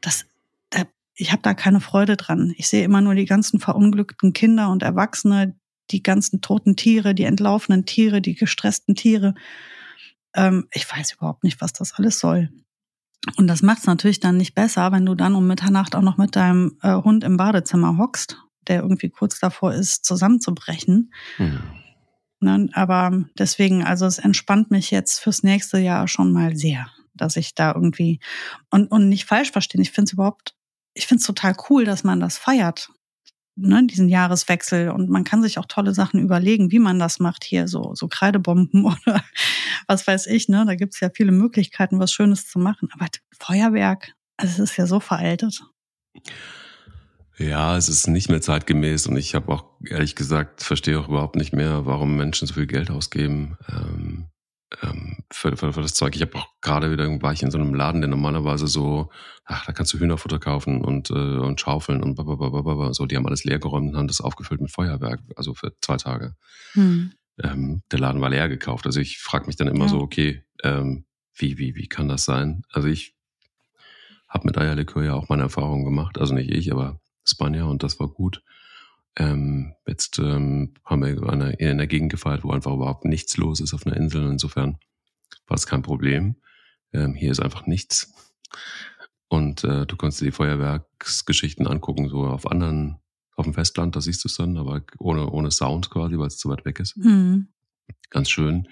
das, 0.00 0.24
da, 0.70 0.84
ich 1.14 1.32
habe 1.32 1.42
da 1.42 1.52
keine 1.52 1.80
Freude 1.80 2.16
dran. 2.16 2.54
Ich 2.56 2.68
sehe 2.68 2.84
immer 2.84 3.00
nur 3.00 3.14
die 3.14 3.26
ganzen 3.26 3.60
verunglückten 3.60 4.32
Kinder 4.32 4.70
und 4.70 4.82
Erwachsene, 4.82 5.56
die 5.90 6.02
ganzen 6.02 6.40
toten 6.40 6.76
Tiere, 6.76 7.14
die 7.14 7.24
entlaufenen 7.24 7.86
Tiere, 7.86 8.20
die 8.20 8.34
gestressten 8.34 8.94
Tiere. 8.94 9.34
Ähm, 10.34 10.66
ich 10.72 10.90
weiß 10.90 11.14
überhaupt 11.14 11.44
nicht, 11.44 11.60
was 11.60 11.72
das 11.72 11.94
alles 11.94 12.18
soll. 12.18 12.50
Und 13.36 13.48
das 13.48 13.62
macht 13.62 13.80
es 13.80 13.86
natürlich 13.86 14.20
dann 14.20 14.36
nicht 14.36 14.54
besser, 14.54 14.92
wenn 14.92 15.04
du 15.04 15.14
dann 15.14 15.34
um 15.34 15.46
Mitternacht 15.46 15.94
auch 15.94 16.02
noch 16.02 16.16
mit 16.16 16.36
deinem 16.36 16.78
äh, 16.82 16.94
Hund 16.94 17.22
im 17.24 17.36
Badezimmer 17.36 17.98
hockst, 17.98 18.38
der 18.66 18.80
irgendwie 18.80 19.10
kurz 19.10 19.38
davor 19.38 19.74
ist, 19.74 20.04
zusammenzubrechen. 20.04 21.12
Mhm. 21.38 21.60
Ne, 22.42 22.70
aber 22.72 23.24
deswegen, 23.38 23.84
also 23.84 24.06
es 24.06 24.18
entspannt 24.18 24.70
mich 24.70 24.90
jetzt 24.90 25.18
fürs 25.18 25.42
nächste 25.42 25.78
Jahr 25.78 26.08
schon 26.08 26.32
mal 26.32 26.56
sehr, 26.56 26.90
dass 27.12 27.36
ich 27.36 27.54
da 27.54 27.74
irgendwie 27.74 28.18
und, 28.70 28.90
und 28.90 29.10
nicht 29.10 29.26
falsch 29.26 29.50
verstehen. 29.50 29.82
Ich 29.82 29.90
finde 29.90 30.08
es 30.08 30.12
überhaupt, 30.14 30.54
ich 30.94 31.06
finde 31.06 31.20
es 31.20 31.26
total 31.26 31.54
cool, 31.68 31.84
dass 31.84 32.02
man 32.02 32.18
das 32.18 32.38
feiert 32.38 32.90
ne, 33.60 33.86
diesen 33.86 34.08
Jahreswechsel 34.08 34.90
und 34.90 35.08
man 35.08 35.24
kann 35.24 35.42
sich 35.42 35.58
auch 35.58 35.66
tolle 35.66 35.94
Sachen 35.94 36.20
überlegen, 36.20 36.70
wie 36.70 36.78
man 36.78 36.98
das 36.98 37.18
macht 37.20 37.44
hier, 37.44 37.68
so, 37.68 37.94
so 37.94 38.08
Kreidebomben 38.08 38.84
oder 39.06 39.22
was 39.86 40.06
weiß 40.06 40.26
ich, 40.26 40.48
ne? 40.48 40.64
Da 40.66 40.74
gibt's 40.74 41.00
ja 41.00 41.10
viele 41.12 41.32
Möglichkeiten, 41.32 41.98
was 41.98 42.12
Schönes 42.12 42.46
zu 42.48 42.58
machen. 42.58 42.88
Aber 42.92 43.06
Feuerwerk, 43.38 44.12
also 44.36 44.62
es 44.62 44.70
ist 44.70 44.76
ja 44.76 44.86
so 44.86 45.00
veraltet. 45.00 45.62
Ja, 47.38 47.76
es 47.76 47.88
ist 47.88 48.06
nicht 48.06 48.28
mehr 48.28 48.42
zeitgemäß 48.42 49.06
und 49.06 49.16
ich 49.16 49.34
habe 49.34 49.50
auch 49.50 49.64
ehrlich 49.86 50.14
gesagt, 50.14 50.62
verstehe 50.62 50.98
auch 51.00 51.08
überhaupt 51.08 51.36
nicht 51.36 51.54
mehr, 51.54 51.86
warum 51.86 52.16
Menschen 52.16 52.46
so 52.46 52.54
viel 52.54 52.66
Geld 52.66 52.90
ausgeben. 52.90 53.56
Ähm, 53.68 54.26
für, 55.32 55.56
für, 55.56 55.72
für 55.72 55.82
das 55.82 55.94
Zeug. 55.94 56.14
Ich 56.14 56.22
habe 56.22 56.36
auch 56.36 56.46
gerade 56.60 56.90
wieder 56.92 57.06
war 57.22 57.32
ich 57.32 57.42
in 57.42 57.50
so 57.50 57.58
einem 57.58 57.74
Laden, 57.74 58.00
der 58.00 58.08
normalerweise 58.08 58.66
so, 58.66 59.10
ach, 59.44 59.66
da 59.66 59.72
kannst 59.72 59.92
du 59.92 59.98
Hühnerfutter 59.98 60.38
kaufen 60.38 60.82
und, 60.84 61.10
äh, 61.10 61.14
und 61.14 61.60
schaufeln 61.60 62.02
und 62.02 62.14
blablabla. 62.14 62.94
so. 62.94 63.06
Die 63.06 63.16
haben 63.16 63.26
alles 63.26 63.44
leer 63.44 63.58
geräumt 63.58 63.90
und 63.90 63.96
haben 63.96 64.08
das 64.08 64.20
aufgefüllt 64.20 64.60
mit 64.60 64.70
Feuerwerk, 64.70 65.20
also 65.36 65.54
für 65.54 65.72
zwei 65.80 65.96
Tage. 65.96 66.36
Hm. 66.72 67.12
Ähm, 67.42 67.82
der 67.90 67.98
Laden 67.98 68.20
war 68.20 68.30
leer 68.30 68.48
gekauft. 68.48 68.86
Also 68.86 69.00
ich 69.00 69.18
frage 69.18 69.46
mich 69.46 69.56
dann 69.56 69.68
immer 69.68 69.86
ja. 69.86 69.90
so, 69.90 69.98
okay, 69.98 70.44
ähm, 70.62 71.04
wie, 71.34 71.58
wie, 71.58 71.74
wie 71.74 71.88
kann 71.88 72.08
das 72.08 72.24
sein? 72.24 72.62
Also 72.70 72.88
ich 72.88 73.16
habe 74.28 74.46
mit 74.46 74.56
Eierlikör 74.56 75.02
ja 75.02 75.14
auch 75.14 75.28
meine 75.28 75.42
Erfahrungen 75.42 75.84
gemacht. 75.84 76.18
Also 76.18 76.34
nicht 76.34 76.50
ich, 76.50 76.70
aber 76.70 77.00
Spanier 77.24 77.66
und 77.66 77.82
das 77.82 77.98
war 77.98 78.08
gut. 78.08 78.42
Ähm, 79.20 79.74
jetzt 79.86 80.18
ähm, 80.18 80.72
haben 80.82 81.04
wir 81.04 81.28
eine, 81.28 81.52
in 81.52 81.68
einer 81.68 81.86
Gegend 81.86 82.10
gefeiert, 82.10 82.42
wo 82.42 82.52
einfach 82.52 82.72
überhaupt 82.72 83.04
nichts 83.04 83.36
los 83.36 83.60
ist 83.60 83.74
auf 83.74 83.86
einer 83.86 83.96
Insel. 83.96 84.26
Insofern 84.26 84.78
war 85.46 85.56
es 85.56 85.66
kein 85.66 85.82
Problem. 85.82 86.36
Ähm, 86.94 87.12
hier 87.12 87.30
ist 87.30 87.40
einfach 87.40 87.66
nichts. 87.66 88.14
Und 89.28 89.62
äh, 89.62 89.84
du 89.84 89.96
kannst 89.96 90.22
dir 90.22 90.24
die 90.24 90.32
Feuerwerksgeschichten 90.32 91.66
angucken, 91.66 92.08
so 92.08 92.24
auf 92.24 92.50
anderen, 92.50 92.98
auf 93.36 93.44
dem 93.44 93.52
Festland, 93.52 93.94
da 93.94 94.00
siehst 94.00 94.24
du 94.24 94.28
es 94.28 94.36
dann, 94.36 94.56
aber 94.56 94.82
ohne, 94.98 95.28
ohne 95.30 95.50
Sound 95.50 95.90
quasi, 95.90 96.18
weil 96.18 96.28
es 96.28 96.38
zu 96.38 96.48
weit 96.48 96.64
weg 96.64 96.80
ist. 96.80 96.96
Mhm. 96.96 97.48
Ganz 98.08 98.30
schön. 98.30 98.68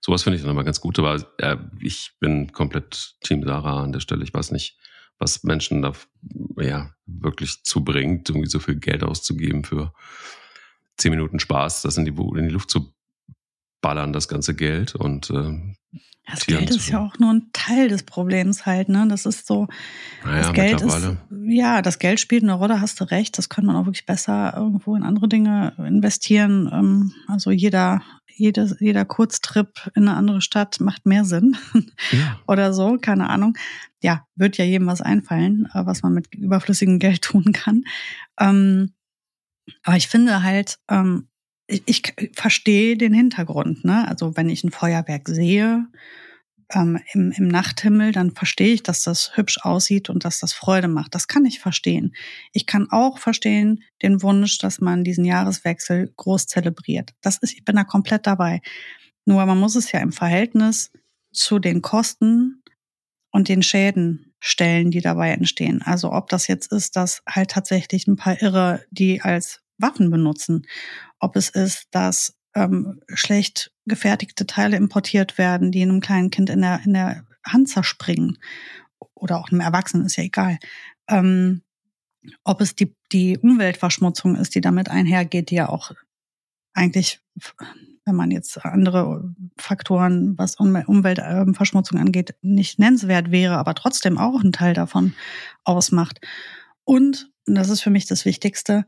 Sowas 0.00 0.24
finde 0.24 0.36
ich 0.36 0.42
dann 0.42 0.50
immer 0.50 0.64
ganz 0.64 0.80
gut, 0.80 0.98
aber 0.98 1.24
äh, 1.38 1.56
ich 1.80 2.16
bin 2.18 2.50
komplett 2.50 3.14
Team 3.22 3.44
Sarah 3.44 3.84
an 3.84 3.92
der 3.92 4.00
Stelle. 4.00 4.24
Ich 4.24 4.34
weiß 4.34 4.50
nicht, 4.50 4.76
was 5.22 5.44
Menschen 5.44 5.82
da 5.82 5.92
ja 6.56 6.90
wirklich 7.06 7.62
zubringt, 7.62 8.28
irgendwie 8.28 8.48
so 8.48 8.58
viel 8.58 8.74
Geld 8.74 9.04
auszugeben 9.04 9.64
für 9.64 9.94
zehn 10.96 11.12
Minuten 11.12 11.38
Spaß, 11.38 11.82
das 11.82 11.96
in 11.96 12.04
die, 12.04 12.10
in 12.10 12.48
die 12.48 12.52
Luft 12.52 12.70
zu 12.70 12.92
ballern, 13.80 14.12
das 14.12 14.28
ganze 14.28 14.54
Geld. 14.54 14.96
Und 14.96 15.30
äh, 15.30 15.76
das 16.26 16.40
Tieren 16.40 16.66
Geld 16.66 16.76
ist 16.76 16.88
ja 16.88 17.00
auch 17.00 17.18
nur 17.20 17.32
ein 17.32 17.50
Teil 17.52 17.88
des 17.88 18.02
Problems 18.02 18.66
halt, 18.66 18.88
ne? 18.88 19.06
Das 19.08 19.24
ist 19.24 19.46
so. 19.46 19.68
Naja, 20.24 20.42
das 20.42 20.52
Geld 20.52 20.80
ist, 20.80 21.08
ja, 21.46 21.82
das 21.82 21.98
Geld 22.00 22.18
spielt 22.18 22.42
eine 22.42 22.54
Rolle, 22.54 22.80
hast 22.80 23.00
du 23.00 23.04
recht. 23.04 23.38
Das 23.38 23.48
könnte 23.48 23.66
man 23.66 23.76
auch 23.76 23.86
wirklich 23.86 24.06
besser 24.06 24.54
irgendwo 24.56 24.96
in 24.96 25.04
andere 25.04 25.28
Dinge 25.28 25.72
investieren. 25.78 26.68
Ähm, 26.72 27.12
also 27.28 27.52
jeder, 27.52 28.02
jeder, 28.34 28.68
jeder 28.80 29.04
Kurztrip 29.04 29.90
in 29.94 30.08
eine 30.08 30.16
andere 30.16 30.40
Stadt 30.40 30.80
macht 30.80 31.06
mehr 31.06 31.24
Sinn. 31.24 31.56
Ja. 32.10 32.40
Oder 32.46 32.72
so, 32.72 32.98
keine 32.98 33.30
Ahnung. 33.30 33.56
Ja, 34.02 34.26
wird 34.34 34.58
ja 34.58 34.64
jedem 34.64 34.86
was 34.86 35.00
einfallen, 35.00 35.68
äh, 35.74 35.86
was 35.86 36.02
man 36.02 36.14
mit 36.14 36.34
überflüssigem 36.34 36.98
Geld 36.98 37.22
tun 37.22 37.52
kann. 37.52 37.84
Ähm, 38.38 38.92
aber 39.84 39.96
ich 39.96 40.08
finde 40.08 40.42
halt, 40.42 40.78
ähm, 40.88 41.28
ich, 41.66 41.82
ich 41.86 42.12
verstehe 42.34 42.96
den 42.96 43.14
Hintergrund. 43.14 43.84
Ne? 43.84 44.06
Also 44.08 44.36
wenn 44.36 44.48
ich 44.48 44.64
ein 44.64 44.72
Feuerwerk 44.72 45.28
sehe 45.28 45.86
ähm, 46.74 46.98
im, 47.12 47.32
im 47.32 47.48
Nachthimmel, 47.48 48.12
dann 48.12 48.32
verstehe 48.32 48.74
ich, 48.74 48.82
dass 48.82 49.02
das 49.02 49.36
hübsch 49.36 49.58
aussieht 49.62 50.10
und 50.10 50.24
dass 50.24 50.40
das 50.40 50.52
Freude 50.52 50.88
macht. 50.88 51.14
Das 51.14 51.28
kann 51.28 51.44
ich 51.44 51.60
verstehen. 51.60 52.14
Ich 52.52 52.66
kann 52.66 52.90
auch 52.90 53.18
verstehen 53.18 53.82
den 54.02 54.22
Wunsch, 54.22 54.58
dass 54.58 54.80
man 54.80 55.04
diesen 55.04 55.24
Jahreswechsel 55.24 56.12
groß 56.16 56.46
zelebriert. 56.46 57.14
Das 57.20 57.38
ist, 57.38 57.52
ich 57.54 57.64
bin 57.64 57.76
da 57.76 57.84
komplett 57.84 58.26
dabei. 58.26 58.60
Nur 59.24 59.44
man 59.46 59.58
muss 59.58 59.76
es 59.76 59.92
ja 59.92 60.00
im 60.00 60.12
Verhältnis 60.12 60.90
zu 61.32 61.58
den 61.58 61.82
Kosten 61.82 62.62
und 63.30 63.48
den 63.48 63.62
Schäden 63.62 64.34
stellen, 64.40 64.90
die 64.90 65.00
dabei 65.00 65.30
entstehen. 65.30 65.82
Also 65.82 66.12
ob 66.12 66.28
das 66.28 66.48
jetzt 66.48 66.72
ist, 66.72 66.96
dass 66.96 67.22
halt 67.28 67.50
tatsächlich 67.50 68.06
ein 68.06 68.16
paar 68.16 68.40
Irre, 68.42 68.84
die 68.90 69.22
als 69.22 69.60
Waffen 69.78 70.10
benutzen. 70.10 70.66
Ob 71.18 71.36
es 71.36 71.48
ist, 71.48 71.86
dass 71.92 72.36
ähm, 72.54 73.00
schlecht 73.08 73.71
gefertigte 73.86 74.46
Teile 74.46 74.76
importiert 74.76 75.38
werden, 75.38 75.72
die 75.72 75.82
einem 75.82 76.00
kleinen 76.00 76.30
Kind 76.30 76.50
in 76.50 76.62
der, 76.62 76.80
in 76.84 76.94
der 76.94 77.24
Hand 77.44 77.68
zerspringen. 77.68 78.38
Oder 79.14 79.38
auch 79.38 79.50
einem 79.50 79.60
Erwachsenen, 79.60 80.06
ist 80.06 80.16
ja 80.16 80.24
egal. 80.24 80.58
Ähm, 81.08 81.62
ob 82.44 82.60
es 82.60 82.74
die, 82.74 82.94
die 83.10 83.38
Umweltverschmutzung 83.38 84.36
ist, 84.36 84.54
die 84.54 84.60
damit 84.60 84.88
einhergeht, 84.88 85.50
die 85.50 85.56
ja 85.56 85.68
auch 85.68 85.92
eigentlich, 86.72 87.20
wenn 88.04 88.14
man 88.14 88.30
jetzt 88.30 88.64
andere 88.64 89.34
Faktoren, 89.58 90.38
was 90.38 90.56
Umweltverschmutzung 90.56 91.98
angeht, 91.98 92.34
nicht 92.42 92.78
nennenswert 92.78 93.30
wäre, 93.30 93.58
aber 93.58 93.74
trotzdem 93.74 94.18
auch 94.18 94.42
ein 94.42 94.52
Teil 94.52 94.74
davon 94.74 95.14
ausmacht. 95.64 96.20
Und, 96.84 97.30
und 97.46 97.54
das 97.54 97.68
ist 97.68 97.82
für 97.82 97.90
mich 97.90 98.06
das 98.06 98.24
Wichtigste, 98.24 98.86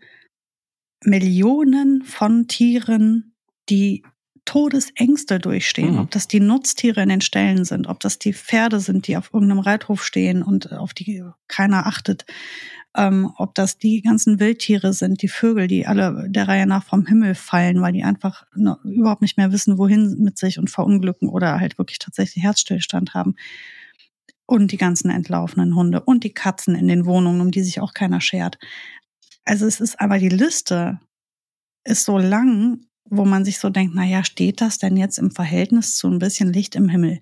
Millionen 1.04 2.02
von 2.02 2.48
Tieren, 2.48 3.34
die 3.68 4.04
Todesängste 4.44 5.38
durchstehen, 5.38 5.94
mhm. 5.94 6.00
ob 6.00 6.10
das 6.10 6.28
die 6.28 6.40
Nutztiere 6.40 7.02
in 7.02 7.08
den 7.08 7.20
Ställen 7.20 7.64
sind, 7.64 7.86
ob 7.86 8.00
das 8.00 8.18
die 8.18 8.34
Pferde 8.34 8.80
sind, 8.80 9.06
die 9.06 9.16
auf 9.16 9.32
irgendeinem 9.32 9.60
Reithof 9.60 10.04
stehen 10.04 10.42
und 10.42 10.72
auf 10.72 10.92
die 10.92 11.24
keiner 11.48 11.86
achtet, 11.86 12.26
ähm, 12.96 13.32
ob 13.36 13.54
das 13.54 13.78
die 13.78 14.02
ganzen 14.02 14.38
Wildtiere 14.38 14.92
sind, 14.92 15.22
die 15.22 15.28
Vögel, 15.28 15.66
die 15.66 15.86
alle 15.86 16.26
der 16.28 16.46
Reihe 16.46 16.66
nach 16.66 16.84
vom 16.84 17.06
Himmel 17.06 17.34
fallen, 17.34 17.80
weil 17.80 17.92
die 17.92 18.04
einfach 18.04 18.44
ne, 18.54 18.78
überhaupt 18.84 19.22
nicht 19.22 19.36
mehr 19.36 19.50
wissen, 19.50 19.78
wohin 19.78 20.18
mit 20.20 20.38
sich 20.38 20.58
und 20.58 20.70
verunglücken 20.70 21.28
oder 21.28 21.58
halt 21.58 21.78
wirklich 21.78 21.98
tatsächlich 21.98 22.44
Herzstillstand 22.44 23.14
haben. 23.14 23.34
Und 24.46 24.72
die 24.72 24.76
ganzen 24.76 25.10
entlaufenen 25.10 25.74
Hunde 25.74 26.02
und 26.02 26.22
die 26.22 26.34
Katzen 26.34 26.74
in 26.74 26.86
den 26.86 27.06
Wohnungen, 27.06 27.40
um 27.40 27.50
die 27.50 27.62
sich 27.62 27.80
auch 27.80 27.94
keiner 27.94 28.20
schert. 28.20 28.58
Also 29.44 29.66
es 29.66 29.80
ist 29.80 30.00
aber 30.00 30.18
die 30.18 30.28
Liste 30.28 31.00
ist 31.84 32.04
so 32.04 32.18
lang, 32.18 32.80
wo 33.11 33.25
man 33.25 33.44
sich 33.44 33.58
so 33.58 33.70
denkt, 33.70 33.94
na 33.94 34.04
ja, 34.04 34.25
steht 34.25 34.61
das 34.61 34.78
denn 34.78 34.96
jetzt 34.96 35.18
im 35.18 35.30
Verhältnis 35.30 35.96
zu 35.96 36.08
ein 36.08 36.18
bisschen 36.18 36.52
Licht 36.52 36.75
im 36.75 36.88
Himmel? 36.88 37.20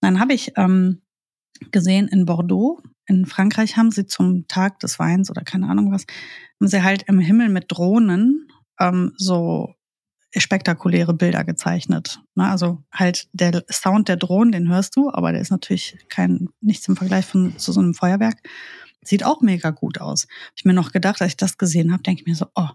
Dann 0.00 0.20
habe 0.20 0.34
ich 0.34 0.52
ähm, 0.56 1.02
gesehen 1.70 2.08
in 2.08 2.26
Bordeaux, 2.26 2.80
in 3.06 3.26
Frankreich 3.26 3.76
haben 3.76 3.90
sie 3.90 4.06
zum 4.06 4.46
Tag 4.48 4.80
des 4.80 4.98
Weins 4.98 5.30
oder 5.30 5.42
keine 5.42 5.68
Ahnung 5.68 5.92
was, 5.92 6.06
haben 6.60 6.68
sie 6.68 6.82
halt 6.82 7.04
im 7.06 7.18
Himmel 7.18 7.48
mit 7.48 7.66
Drohnen 7.68 8.48
ähm, 8.80 9.12
so 9.16 9.74
spektakuläre 10.36 11.14
Bilder 11.14 11.44
gezeichnet. 11.44 12.20
Na, 12.34 12.50
also 12.50 12.82
halt 12.92 13.28
der 13.32 13.64
Sound 13.70 14.08
der 14.08 14.16
Drohnen, 14.16 14.52
den 14.52 14.68
hörst 14.68 14.96
du, 14.96 15.10
aber 15.10 15.32
der 15.32 15.40
ist 15.40 15.50
natürlich 15.50 15.96
kein 16.08 16.48
nichts 16.60 16.88
im 16.88 16.96
Vergleich 16.96 17.24
von 17.24 17.56
zu 17.58 17.72
so 17.72 17.80
einem 17.80 17.94
Feuerwerk. 17.94 18.38
Sieht 19.02 19.24
auch 19.24 19.42
mega 19.42 19.70
gut 19.70 20.00
aus. 20.00 20.22
Hab 20.22 20.52
ich 20.56 20.64
mir 20.64 20.72
noch 20.72 20.90
gedacht, 20.90 21.20
als 21.20 21.32
ich 21.32 21.36
das 21.36 21.58
gesehen 21.58 21.92
habe, 21.92 22.02
denke 22.02 22.22
ich 22.22 22.26
mir 22.26 22.34
so, 22.34 22.46
oh, 22.54 22.70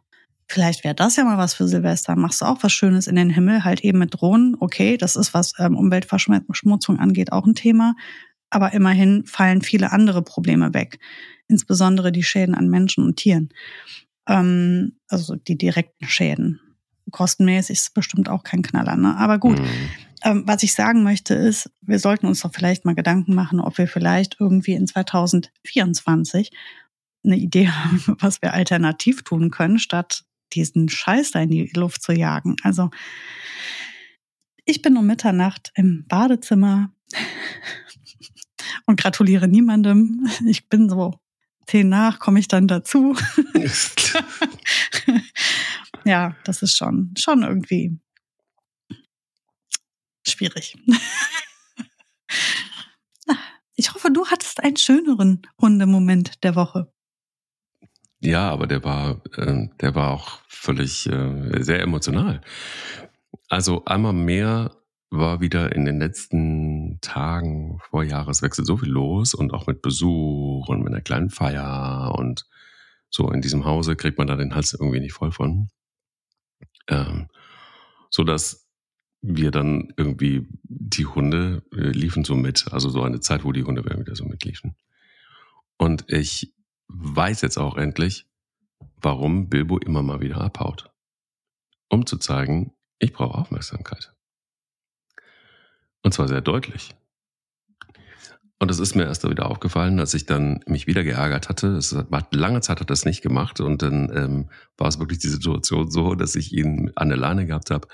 vielleicht 0.49 0.83
wäre 0.83 0.95
das 0.95 1.15
ja 1.15 1.23
mal 1.23 1.37
was 1.37 1.53
für 1.53 1.67
Silvester. 1.67 2.15
Machst 2.15 2.41
du 2.41 2.45
auch 2.45 2.57
was 2.61 2.73
Schönes 2.73 3.07
in 3.07 3.15
den 3.15 3.29
Himmel, 3.29 3.63
halt 3.63 3.81
eben 3.81 3.99
mit 3.99 4.15
Drohnen. 4.15 4.57
Okay, 4.59 4.97
das 4.97 5.15
ist, 5.15 5.33
was 5.33 5.53
ähm, 5.59 5.77
Umweltverschmutzung 5.77 6.99
angeht, 6.99 7.31
auch 7.31 7.45
ein 7.45 7.55
Thema. 7.55 7.95
Aber 8.49 8.73
immerhin 8.73 9.25
fallen 9.25 9.61
viele 9.61 9.91
andere 9.91 10.23
Probleme 10.23 10.73
weg. 10.73 10.99
Insbesondere 11.47 12.11
die 12.11 12.23
Schäden 12.23 12.55
an 12.55 12.67
Menschen 12.67 13.05
und 13.05 13.17
Tieren. 13.17 13.49
Ähm, 14.27 14.97
also 15.07 15.35
die 15.35 15.57
direkten 15.57 16.07
Schäden. 16.07 16.59
Kostenmäßig 17.11 17.77
ist 17.77 17.93
bestimmt 17.93 18.27
auch 18.27 18.43
kein 18.43 18.61
Knaller, 18.61 18.95
ne? 18.95 19.15
Aber 19.17 19.37
gut. 19.37 19.59
Mhm. 19.59 19.67
Ähm, 20.21 20.43
was 20.45 20.63
ich 20.63 20.73
sagen 20.73 21.03
möchte 21.03 21.33
ist, 21.33 21.71
wir 21.81 21.97
sollten 21.99 22.25
uns 22.25 22.41
doch 22.41 22.51
vielleicht 22.53 22.83
mal 22.85 22.95
Gedanken 22.95 23.35
machen, 23.35 23.61
ob 23.61 23.77
wir 23.77 23.87
vielleicht 23.87 24.35
irgendwie 24.39 24.73
in 24.73 24.85
2024 24.85 26.51
eine 27.23 27.37
Idee 27.37 27.67
haben, 27.69 28.17
was 28.19 28.41
wir 28.41 28.53
alternativ 28.53 29.23
tun 29.23 29.51
können, 29.51 29.79
statt 29.79 30.25
diesen 30.53 30.89
Scheiß 30.89 31.31
da 31.31 31.41
in 31.41 31.49
die 31.49 31.71
Luft 31.75 32.01
zu 32.01 32.11
jagen. 32.11 32.55
Also 32.63 32.89
ich 34.65 34.81
bin 34.81 34.97
um 34.97 35.05
Mitternacht 35.05 35.71
im 35.75 36.05
Badezimmer 36.07 36.93
und 38.85 38.99
gratuliere 38.99 39.47
niemandem. 39.47 40.29
Ich 40.45 40.69
bin 40.69 40.89
so 40.89 41.19
zehn 41.67 41.89
nach, 41.89 42.19
komme 42.19 42.39
ich 42.39 42.47
dann 42.47 42.67
dazu. 42.67 43.15
ja, 46.05 46.35
das 46.43 46.61
ist 46.61 46.77
schon, 46.77 47.13
schon 47.17 47.43
irgendwie 47.43 47.97
schwierig. 50.27 50.77
Ich 53.79 53.93
hoffe, 53.93 54.11
du 54.11 54.27
hattest 54.27 54.61
einen 54.61 54.75
schöneren 54.75 55.41
Hundemoment 55.57 56.43
der 56.43 56.57
Woche. 56.57 56.91
Ja, 58.21 58.49
aber 58.49 58.67
der 58.67 58.83
war, 58.83 59.21
äh, 59.37 59.67
der 59.79 59.95
war 59.95 60.11
auch 60.11 60.39
völlig 60.47 61.07
äh, 61.07 61.63
sehr 61.63 61.81
emotional. 61.81 62.41
Also 63.47 63.85
einmal 63.85 64.13
mehr 64.13 64.75
war 65.09 65.41
wieder 65.41 65.73
in 65.75 65.85
den 65.85 65.99
letzten 65.99 66.99
Tagen 67.01 67.79
vor 67.89 68.03
Jahreswechsel 68.03 68.65
so 68.65 68.77
viel 68.77 68.89
los 68.89 69.33
und 69.33 69.53
auch 69.53 69.67
mit 69.67 69.81
Besuch 69.81 70.67
und 70.67 70.83
mit 70.83 70.93
einer 70.93 71.01
kleinen 71.01 71.29
Feier 71.29 72.13
und 72.15 72.45
so 73.09 73.31
in 73.31 73.41
diesem 73.41 73.65
Hause 73.65 73.95
kriegt 73.95 74.17
man 74.19 74.27
da 74.27 74.35
den 74.35 74.53
Hals 74.53 74.73
irgendwie 74.73 74.99
nicht 74.99 75.13
voll 75.13 75.31
von. 75.31 75.69
Ähm, 76.87 77.27
so 78.09 78.23
dass 78.23 78.69
wir 79.21 79.51
dann 79.51 79.93
irgendwie, 79.97 80.47
die 80.63 81.05
Hunde 81.05 81.63
äh, 81.73 81.89
liefen 81.89 82.23
so 82.23 82.35
mit. 82.35 82.71
Also 82.71 82.89
so 82.89 83.03
eine 83.03 83.19
Zeit, 83.19 83.43
wo 83.43 83.51
die 83.51 83.63
Hunde 83.63 83.83
wieder 83.83 84.15
so 84.15 84.25
mitliefen. 84.25 84.75
Und 85.77 86.05
ich 86.09 86.53
weiß 86.89 87.41
jetzt 87.41 87.57
auch 87.57 87.77
endlich, 87.77 88.27
warum 89.01 89.49
Bilbo 89.49 89.77
immer 89.77 90.03
mal 90.03 90.19
wieder 90.19 90.41
abhaut. 90.41 90.91
Um 91.89 92.05
zu 92.05 92.17
zeigen, 92.17 92.73
ich 92.99 93.13
brauche 93.13 93.37
Aufmerksamkeit. 93.37 94.13
Und 96.01 96.13
zwar 96.13 96.27
sehr 96.27 96.41
deutlich. 96.41 96.95
Und 98.61 98.69
das 98.69 98.79
ist 98.79 98.93
mir 98.93 99.05
erst 99.05 99.27
wieder 99.27 99.49
aufgefallen, 99.49 99.99
als 99.99 100.13
ich 100.13 100.25
dann 100.25 100.59
mich 100.67 100.85
wieder 100.85 101.05
geärgert 101.05 101.47
hatte. 101.47 101.67
Es 101.77 101.95
war 101.95 102.27
lange 102.31 102.59
Zeit 102.59 102.81
hat 102.81 102.89
das 102.89 103.05
nicht 103.05 103.21
gemacht 103.21 103.61
und 103.61 103.81
dann 103.81 104.11
ähm, 104.13 104.49
war 104.77 104.89
es 104.89 104.99
wirklich 104.99 105.19
die 105.19 105.29
Situation 105.29 105.89
so, 105.89 106.13
dass 106.13 106.35
ich 106.35 106.51
ihn 106.51 106.91
an 106.95 107.07
der 107.07 107.17
Leine 107.17 107.45
gehabt 107.45 107.71
habe, 107.71 107.87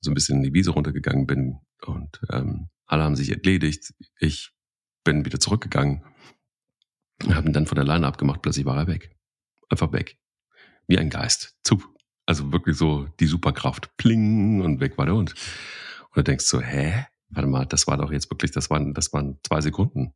so 0.00 0.10
ein 0.10 0.14
bisschen 0.14 0.38
in 0.38 0.42
die 0.44 0.54
Wiese 0.54 0.70
runtergegangen 0.70 1.26
bin 1.26 1.58
und 1.84 2.20
ähm, 2.30 2.68
alle 2.86 3.02
haben 3.02 3.16
sich 3.16 3.30
erledigt. 3.30 3.94
Ich 4.20 4.52
bin 5.02 5.24
wieder 5.24 5.40
zurückgegangen, 5.40 6.04
habe 7.30 7.46
ihn 7.46 7.52
dann 7.52 7.66
von 7.66 7.76
der 7.76 7.84
Leine 7.84 8.06
abgemacht, 8.06 8.42
plötzlich 8.42 8.66
war 8.66 8.76
er 8.76 8.86
weg. 8.86 9.16
Einfach 9.68 9.92
weg. 9.92 10.18
Wie 10.86 10.98
ein 10.98 11.10
Geist. 11.10 11.56
Zup. 11.62 11.82
Also 12.26 12.52
wirklich 12.52 12.76
so 12.76 13.08
die 13.20 13.26
Superkraft. 13.26 13.96
Pling 13.96 14.60
und 14.60 14.80
weg 14.80 14.98
war 14.98 15.06
der 15.06 15.14
Hund. 15.14 15.34
Und 16.10 16.16
du 16.16 16.22
denkst 16.22 16.44
so, 16.44 16.60
hä? 16.60 17.06
warte 17.30 17.48
mal, 17.48 17.66
das 17.66 17.86
war 17.86 17.96
doch 17.96 18.12
jetzt 18.12 18.30
wirklich, 18.30 18.50
das 18.50 18.70
waren, 18.70 18.94
das 18.94 19.12
waren 19.12 19.38
zwei 19.46 19.60
Sekunden. 19.60 20.12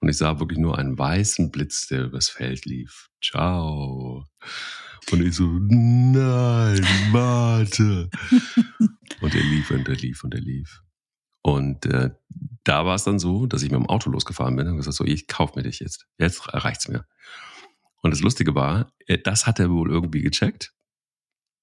Und 0.00 0.08
ich 0.08 0.18
sah 0.18 0.40
wirklich 0.40 0.58
nur 0.58 0.78
einen 0.78 0.98
weißen 0.98 1.50
Blitz, 1.50 1.86
der 1.86 2.04
übers 2.04 2.28
Feld 2.28 2.64
lief. 2.64 3.08
Ciao. 3.22 4.26
Und 5.10 5.22
ich 5.24 5.34
so, 5.34 5.46
nein, 5.46 6.82
warte. 7.12 8.10
und 9.20 9.34
er 9.34 9.42
lief 9.42 9.70
und 9.70 9.88
er 9.88 9.94
lief 9.94 10.24
und 10.24 10.34
er 10.34 10.40
lief. 10.40 10.82
Und 11.46 11.84
äh, 11.84 12.10
da 12.64 12.86
war 12.86 12.94
es 12.94 13.04
dann 13.04 13.18
so, 13.18 13.46
dass 13.46 13.62
ich 13.62 13.70
mit 13.70 13.78
dem 13.78 13.88
Auto 13.90 14.08
losgefahren 14.08 14.56
bin 14.56 14.66
und 14.66 14.78
gesagt 14.78 14.96
so, 14.96 15.04
ich 15.04 15.26
kauf 15.26 15.54
mir 15.54 15.62
dich 15.62 15.78
jetzt. 15.78 16.06
Jetzt 16.16 16.54
reicht's 16.54 16.88
mir. 16.88 17.04
Und 18.00 18.12
das 18.12 18.22
Lustige 18.22 18.54
war, 18.54 18.90
äh, 19.06 19.18
das 19.18 19.46
hat 19.46 19.60
er 19.60 19.70
wohl 19.70 19.90
irgendwie 19.90 20.22
gecheckt 20.22 20.72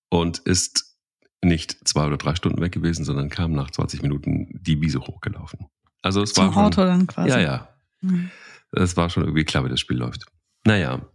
und 0.10 0.38
ist 0.38 0.96
nicht 1.44 1.88
zwei 1.88 2.06
oder 2.06 2.18
drei 2.18 2.36
Stunden 2.36 2.62
weg 2.62 2.72
gewesen, 2.72 3.04
sondern 3.06 3.30
kam 3.30 3.54
nach 3.54 3.72
20 3.72 4.04
Minuten 4.04 4.50
die 4.52 4.80
Wiese 4.82 5.00
hochgelaufen. 5.00 5.66
Also 6.04 6.22
es 6.22 6.34
Zum 6.34 6.46
war 6.46 6.54
schon, 6.54 6.64
Auto 6.64 6.86
dann 6.86 7.08
quasi. 7.08 7.30
Ja, 7.30 7.40
ja. 7.40 7.76
Mhm. 8.02 8.30
Es 8.72 8.96
war 8.96 9.10
schon 9.10 9.24
irgendwie 9.24 9.46
klar, 9.46 9.66
wie 9.66 9.70
das 9.70 9.80
Spiel 9.80 9.98
läuft. 9.98 10.26
Naja, 10.64 11.10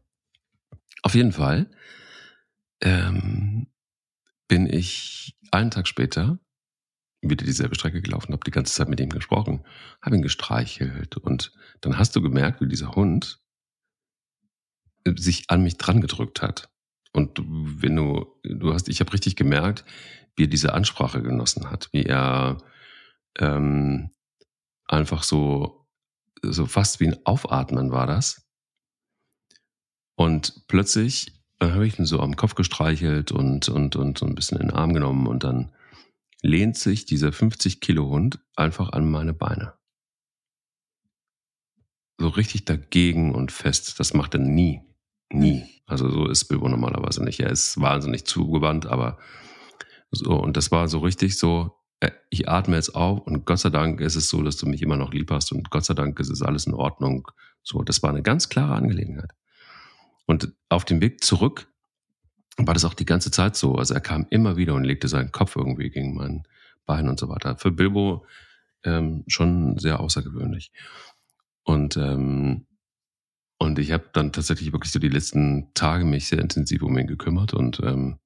auf 1.03 1.15
jeden 1.15 1.31
Fall 1.31 1.71
ähm, 2.81 3.69
bin 4.49 4.67
ich 4.67 5.39
einen 5.53 5.71
Tag 5.71 5.87
später 5.87 6.41
wieder 7.31 7.45
dieselbe 7.45 7.75
Strecke 7.75 8.03
gelaufen, 8.03 8.33
habe 8.33 8.45
die 8.45 8.51
ganze 8.51 8.75
Zeit 8.75 8.89
mit 8.89 9.01
ihm 9.01 9.11
gesprochen, 9.11 9.65
habe 10.03 10.17
ihn 10.17 10.23
gestreichelt 10.23 11.17
und 11.17 11.53
dann 11.81 11.99
hast 11.99 12.17
du 12.17 12.23
gemerkt, 12.23 12.61
wie 12.61 12.69
dieser 12.69 12.93
Hund 12.93 13.41
sich 15.05 15.45
an 15.49 15.63
mich 15.63 15.77
dran 15.77 16.01
gedrückt 16.01 16.43
hat. 16.43 16.69
Und 17.13 17.39
wenn 17.39 17.97
du, 17.97 18.27
du 18.43 18.75
hast, 18.75 18.89
ich 18.89 19.01
habe 19.01 19.13
richtig 19.13 19.37
gemerkt, 19.37 19.85
wie 20.37 20.45
er 20.45 20.49
diese 20.49 20.75
Ansprache 20.75 21.23
genossen 21.23 21.71
hat, 21.71 21.89
wie 21.93 22.03
er 22.03 22.59
ähm, 23.39 24.11
einfach 24.87 25.23
so, 25.23 25.87
so 26.43 26.67
fast 26.67 27.01
wie 27.01 27.09
ein 27.09 27.17
Aufatmen 27.25 27.91
war 27.91 28.07
das. 28.07 28.47
Und 30.15 30.67
plötzlich 30.69 31.43
äh, 31.61 31.71
habe 31.71 31.87
ich 31.87 31.99
ihn 31.99 32.07
so 32.07 32.21
am 32.21 32.37
Kopf 32.37 32.55
gestreichelt 32.55 33.33
und, 33.33 33.69
und, 33.69 33.97
und 33.97 34.19
so 34.19 34.27
ein 34.27 34.35
bisschen 34.35 34.59
in 34.59 34.69
den 34.69 34.77
Arm 34.77 34.93
genommen 34.93 35.27
und 35.27 35.45
dann 35.45 35.73
lehnt 36.43 36.77
sich 36.77 37.05
dieser 37.05 37.33
50 37.33 37.81
Kilo 37.81 38.09
Hund 38.09 38.39
einfach 38.55 38.91
an 38.91 39.11
meine 39.11 39.33
Beine. 39.33 39.75
So 42.19 42.29
richtig 42.29 42.65
dagegen 42.65 43.35
und 43.35 43.53
fest. 43.53 44.01
Das 44.01 44.15
macht 44.15 44.35
er 44.35 44.41
nie. 44.41 44.81
Nie. 45.31 45.65
Also 45.87 46.11
so 46.11 46.29
ist 46.29 46.47
Bilbo 46.47 46.69
normalerweise 46.69 47.23
nicht. 47.23 47.41
Er 47.41 47.51
ist 47.51 47.81
wahnsinnig 47.81 48.25
zugewandt, 48.25 48.87
aber 48.87 49.19
so, 50.11 50.35
und 50.35 50.57
das 50.57 50.71
war 50.71 50.89
so 50.89 51.01
richtig 51.01 51.37
so, 51.37 51.73
äh, 52.01 52.11
ich 52.31 52.49
atme 52.49 52.77
jetzt 52.77 52.95
auf 52.95 53.21
und 53.21 53.45
Gott 53.45 53.59
sei 53.59 53.71
Dank 53.71 54.01
ist 54.01 54.17
es 54.17 54.29
so, 54.29 54.43
dass 54.43 54.57
du 54.57 54.67
mich 54.67 54.83
immer 54.83 54.97
noch 54.97 55.13
lieb 55.13 55.31
hast 55.31 55.53
und 55.53 55.71
Gott 55.71 55.85
sei 55.85 55.95
Dank 55.95 56.19
ist 56.21 56.31
es 56.31 56.43
alles 56.43 56.67
in 56.67 56.75
Ordnung. 56.75 57.29
So, 57.63 57.83
das 57.83 58.03
war 58.03 58.11
eine 58.11 58.23
ganz 58.23 58.49
klare 58.49 58.75
Angelegenheit. 58.75 59.33
Und 60.27 60.53
auf 60.69 60.85
dem 60.85 61.01
Weg 61.01 61.23
zurück 61.23 61.69
war 62.59 62.75
das 62.75 62.85
auch 62.85 62.95
die 62.95 63.05
ganze 63.05 63.31
Zeit 63.31 63.57
so. 63.57 63.75
Also 63.75 63.95
er 63.95 64.01
kam 64.01 64.27
immer 64.31 64.57
wieder 64.57 64.75
und 64.75 64.85
legte 64.85 65.09
seinen 65.09 65.33
Kopf 65.33 65.57
irgendwie 65.57 65.91
gegen 65.91 66.15
mein 66.15 66.45
Bein 66.87 67.09
und 67.09 67.19
so 67.19 67.29
weiter. 67.29 67.57
Für 67.57 67.71
Bilbo 67.71 68.25
ähm, 68.85 69.25
schon 69.27 69.79
sehr 69.79 70.01
außergewöhnlich. 70.01 70.73
Und 71.65 71.97
ähm, 71.97 72.67
und 73.59 73.79
ich 73.79 73.93
habe 73.93 74.05
dann 74.13 74.33
tatsächlich 74.33 74.73
wirklich 74.73 74.93
so 74.93 74.99
die 74.99 75.09
letzten 75.09 75.73
Tage 75.73 76.05
mich 76.05 76.29
sehr 76.29 76.41
intensiv 76.41 76.83
um 76.83 76.99
ihn 76.99 77.07
gekümmert 77.07 77.55
und 77.55 77.81
ähm, 77.81 78.19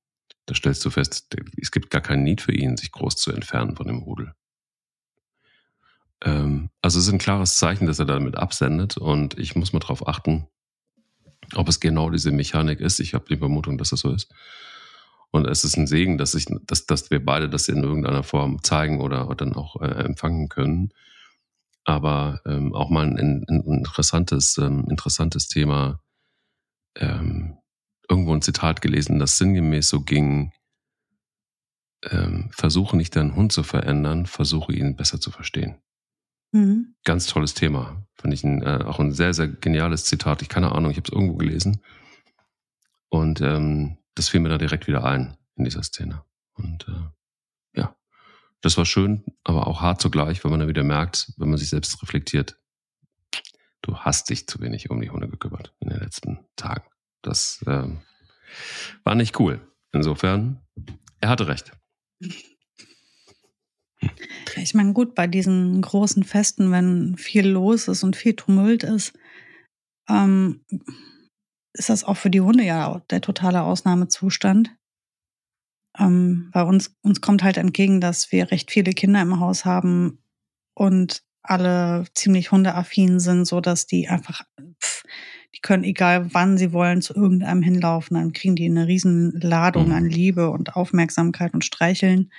da 0.46 0.54
stellst 0.54 0.84
du 0.84 0.90
fest, 0.90 1.36
es 1.56 1.70
gibt 1.70 1.90
gar 1.90 2.02
keinen 2.02 2.24
Need 2.24 2.40
für 2.40 2.52
ihn, 2.52 2.76
sich 2.76 2.90
groß 2.90 3.14
zu 3.16 3.30
entfernen 3.30 3.76
von 3.76 3.86
dem 3.86 3.98
Rudel. 3.98 4.34
Ähm, 6.22 6.70
also 6.82 6.98
es 6.98 7.06
ist 7.06 7.12
ein 7.12 7.18
klares 7.18 7.56
Zeichen, 7.56 7.86
dass 7.86 8.00
er 8.00 8.06
damit 8.06 8.36
absendet 8.36 8.96
und 8.96 9.38
ich 9.38 9.54
muss 9.54 9.72
mal 9.72 9.78
drauf 9.78 10.08
achten, 10.08 10.48
ob 11.54 11.68
es 11.68 11.80
genau 11.80 12.10
diese 12.10 12.32
Mechanik 12.32 12.80
ist. 12.80 13.00
Ich 13.00 13.14
habe 13.14 13.24
die 13.28 13.36
Vermutung, 13.36 13.78
dass 13.78 13.92
es 13.92 14.00
so 14.00 14.12
ist. 14.12 14.32
Und 15.30 15.46
es 15.46 15.64
ist 15.64 15.76
ein 15.76 15.86
Segen, 15.86 16.18
dass, 16.18 16.34
ich, 16.34 16.46
dass, 16.66 16.86
dass 16.86 17.10
wir 17.10 17.24
beide 17.24 17.48
das 17.48 17.68
in 17.68 17.84
irgendeiner 17.84 18.22
Form 18.22 18.62
zeigen 18.62 19.00
oder, 19.00 19.32
dann 19.36 19.54
auch 19.54 19.80
äh, 19.80 19.86
empfangen 19.86 20.48
können 20.48 20.92
aber 21.84 22.40
ähm, 22.46 22.74
auch 22.74 22.90
mal 22.90 23.06
ein, 23.06 23.44
ein 23.48 23.62
interessantes, 23.62 24.58
ähm, 24.58 24.86
interessantes 24.88 25.48
Thema. 25.48 26.00
Ähm, 26.96 27.56
irgendwo 28.08 28.34
ein 28.34 28.42
Zitat 28.42 28.80
gelesen, 28.80 29.18
das 29.18 29.38
sinngemäß 29.38 29.88
so 29.88 30.00
ging, 30.00 30.52
ähm, 32.10 32.50
versuche 32.52 32.96
nicht 32.96 33.14
deinen 33.14 33.36
Hund 33.36 33.52
zu 33.52 33.62
verändern, 33.62 34.26
versuche 34.26 34.72
ihn 34.72 34.96
besser 34.96 35.20
zu 35.20 35.30
verstehen. 35.30 35.76
Mhm. 36.52 36.94
Ganz 37.04 37.26
tolles 37.26 37.54
Thema. 37.54 38.06
Fand 38.16 38.34
ich 38.34 38.44
ein, 38.44 38.62
äh, 38.62 38.84
auch 38.84 38.98
ein 38.98 39.12
sehr, 39.12 39.34
sehr 39.34 39.48
geniales 39.48 40.04
Zitat. 40.04 40.42
Ich 40.42 40.48
keine 40.48 40.72
Ahnung, 40.72 40.90
ich 40.90 40.96
habe 40.96 41.08
es 41.08 41.12
irgendwo 41.12 41.36
gelesen. 41.36 41.82
Und 43.08 43.40
ähm, 43.40 43.98
das 44.14 44.28
fiel 44.28 44.40
mir 44.40 44.48
da 44.48 44.58
direkt 44.58 44.86
wieder 44.86 45.04
ein 45.04 45.36
in 45.56 45.64
dieser 45.64 45.82
Szene. 45.82 46.22
Und 46.54 46.86
äh, 46.88 47.10
das 48.60 48.76
war 48.76 48.84
schön, 48.84 49.24
aber 49.42 49.66
auch 49.66 49.80
hart 49.80 50.00
zugleich, 50.00 50.44
weil 50.44 50.50
man 50.50 50.60
dann 50.60 50.68
wieder 50.68 50.82
merkt, 50.82 51.32
wenn 51.38 51.48
man 51.48 51.58
sich 51.58 51.70
selbst 51.70 52.02
reflektiert, 52.02 52.58
du 53.82 53.96
hast 53.96 54.28
dich 54.28 54.46
zu 54.46 54.60
wenig 54.60 54.90
um 54.90 55.00
die 55.00 55.10
Hunde 55.10 55.28
gekümmert 55.28 55.74
in 55.80 55.88
den 55.88 56.00
letzten 56.00 56.40
Tagen. 56.56 56.84
Das 57.22 57.64
ähm, 57.66 58.02
war 59.02 59.14
nicht 59.14 59.40
cool. 59.40 59.60
Insofern, 59.92 60.60
er 61.20 61.30
hatte 61.30 61.48
recht. 61.48 61.72
Ich 64.56 64.74
meine, 64.74 64.92
gut, 64.92 65.14
bei 65.14 65.26
diesen 65.26 65.80
großen 65.80 66.24
Festen, 66.24 66.70
wenn 66.70 67.16
viel 67.16 67.46
los 67.48 67.88
ist 67.88 68.02
und 68.02 68.16
viel 68.16 68.34
Tumult 68.34 68.82
ist, 68.82 69.12
ähm, 70.08 70.64
ist 71.72 71.88
das 71.88 72.04
auch 72.04 72.16
für 72.16 72.30
die 72.30 72.40
Hunde 72.40 72.64
ja 72.64 73.02
der 73.10 73.20
totale 73.20 73.62
Ausnahmezustand. 73.62 74.74
Ähm, 75.98 76.50
bei 76.52 76.62
uns, 76.62 76.96
uns 77.02 77.20
kommt 77.20 77.42
halt 77.42 77.56
entgegen, 77.56 78.00
dass 78.00 78.32
wir 78.32 78.50
recht 78.50 78.70
viele 78.70 78.92
Kinder 78.92 79.22
im 79.22 79.40
Haus 79.40 79.64
haben 79.64 80.22
und 80.74 81.22
alle 81.42 82.04
ziemlich 82.14 82.52
hundeaffin 82.52 83.18
sind, 83.18 83.46
so 83.46 83.60
dass 83.60 83.86
die 83.86 84.08
einfach, 84.08 84.44
pff, 84.82 85.04
die 85.54 85.60
können 85.60 85.84
egal 85.84 86.32
wann 86.32 86.58
sie 86.58 86.72
wollen 86.72 87.02
zu 87.02 87.14
irgendeinem 87.14 87.62
hinlaufen, 87.62 88.16
dann 88.16 88.32
kriegen 88.32 88.56
die 88.56 88.66
eine 88.66 88.86
riesen 88.86 89.32
Ladung 89.40 89.88
mhm. 89.88 89.94
an 89.94 90.04
Liebe 90.06 90.50
und 90.50 90.76
Aufmerksamkeit 90.76 91.54
und 91.54 91.64
Streicheln. 91.64 92.30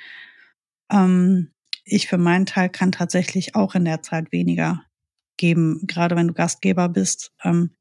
Ähm, 0.92 1.52
ich 1.84 2.08
für 2.08 2.18
meinen 2.18 2.46
Teil 2.46 2.70
kann 2.70 2.92
tatsächlich 2.92 3.56
auch 3.56 3.76
in 3.76 3.86
der 3.86 4.02
Zeit 4.02 4.32
weniger 4.32 4.84
geben, 5.38 5.82
gerade 5.88 6.16
wenn 6.16 6.28
du 6.28 6.34
Gastgeber 6.34 6.90
bist. 6.90 7.34
Ähm, 7.44 7.72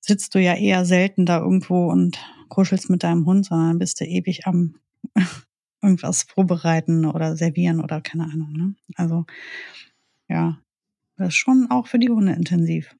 sitzt 0.00 0.34
du 0.34 0.40
ja 0.40 0.54
eher 0.54 0.84
selten 0.84 1.26
da 1.26 1.38
irgendwo 1.40 1.90
und 1.90 2.18
kuschelst 2.48 2.90
mit 2.90 3.02
deinem 3.02 3.26
Hund, 3.26 3.46
sondern 3.46 3.78
bist 3.78 4.00
du 4.00 4.04
ewig 4.04 4.46
am 4.46 4.76
irgendwas 5.82 6.22
vorbereiten 6.22 7.04
oder 7.04 7.36
servieren 7.36 7.80
oder 7.80 8.00
keine 8.00 8.24
Ahnung. 8.24 8.52
Ne? 8.52 8.74
Also 8.94 9.26
ja, 10.28 10.58
das 11.16 11.28
ist 11.28 11.36
schon 11.36 11.68
auch 11.70 11.86
für 11.86 11.98
die 11.98 12.08
Hunde 12.08 12.32
intensiv. 12.32 12.94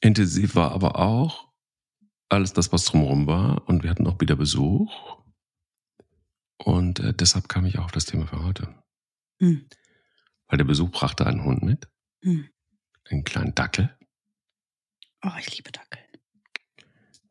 Intensiv 0.00 0.54
war 0.54 0.72
aber 0.72 0.98
auch 0.98 1.48
alles 2.28 2.52
das, 2.52 2.72
was 2.72 2.84
drumherum 2.84 3.26
war. 3.26 3.66
Und 3.66 3.82
wir 3.82 3.90
hatten 3.90 4.06
auch 4.06 4.20
wieder 4.20 4.36
Besuch. 4.36 5.18
Und 6.58 7.00
äh, 7.00 7.12
deshalb 7.12 7.48
kam 7.48 7.66
ich 7.66 7.78
auch 7.78 7.84
auf 7.84 7.92
das 7.92 8.06
Thema 8.06 8.26
für 8.26 8.42
heute. 8.42 8.74
Hm. 9.40 9.66
Weil 10.46 10.58
der 10.58 10.64
Besuch 10.64 10.90
brachte 10.90 11.26
einen 11.26 11.44
Hund 11.44 11.62
mit. 11.62 11.88
Hm. 12.22 12.48
Einen 13.10 13.24
kleinen 13.24 13.54
Dackel. 13.54 13.96
Oh, 15.22 15.30
ich 15.38 15.56
liebe 15.56 15.72
Dackel. 15.72 16.00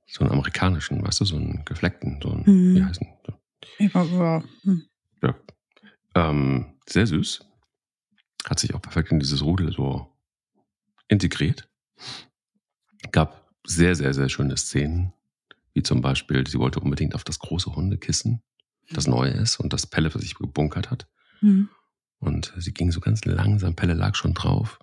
So 0.07 0.21
einen 0.21 0.31
amerikanischen, 0.31 1.03
weißt 1.03 1.21
du, 1.21 1.25
so 1.25 1.37
einen 1.37 1.65
gefleckten, 1.65 2.19
so 2.21 2.31
einen, 2.31 2.43
mhm. 2.45 2.75
wie 2.75 2.83
heißen? 2.83 3.07
So. 3.25 3.33
Ja, 3.79 4.03
ja. 4.03 4.43
Hm. 4.61 4.87
ja. 5.23 5.35
Ähm, 6.15 6.75
sehr 6.87 7.07
süß. 7.07 7.45
Hat 8.45 8.59
sich 8.59 8.73
auch 8.75 8.81
perfekt 8.81 9.11
in 9.11 9.19
dieses 9.19 9.41
Rudel 9.41 9.71
so 9.71 10.15
integriert. 11.07 11.67
Gab 13.11 13.51
sehr, 13.65 13.95
sehr, 13.95 14.13
sehr 14.13 14.29
schöne 14.29 14.57
Szenen. 14.57 15.13
Wie 15.73 15.81
zum 15.81 16.01
Beispiel, 16.01 16.45
sie 16.45 16.59
wollte 16.59 16.79
unbedingt 16.79 17.15
auf 17.15 17.23
das 17.23 17.39
große 17.39 17.75
Hundekissen, 17.75 18.43
das 18.91 19.07
mhm. 19.07 19.13
neu 19.13 19.29
ist 19.29 19.59
und 19.59 19.73
das 19.73 19.87
Pelle 19.87 20.09
für 20.11 20.19
sich 20.19 20.35
gebunkert 20.35 20.91
hat. 20.91 21.07
Mhm. 21.41 21.69
Und 22.19 22.53
sie 22.57 22.73
ging 22.73 22.91
so 22.91 22.99
ganz 22.99 23.25
langsam, 23.25 23.75
Pelle 23.75 23.93
lag 23.93 24.15
schon 24.15 24.33
drauf. 24.33 24.79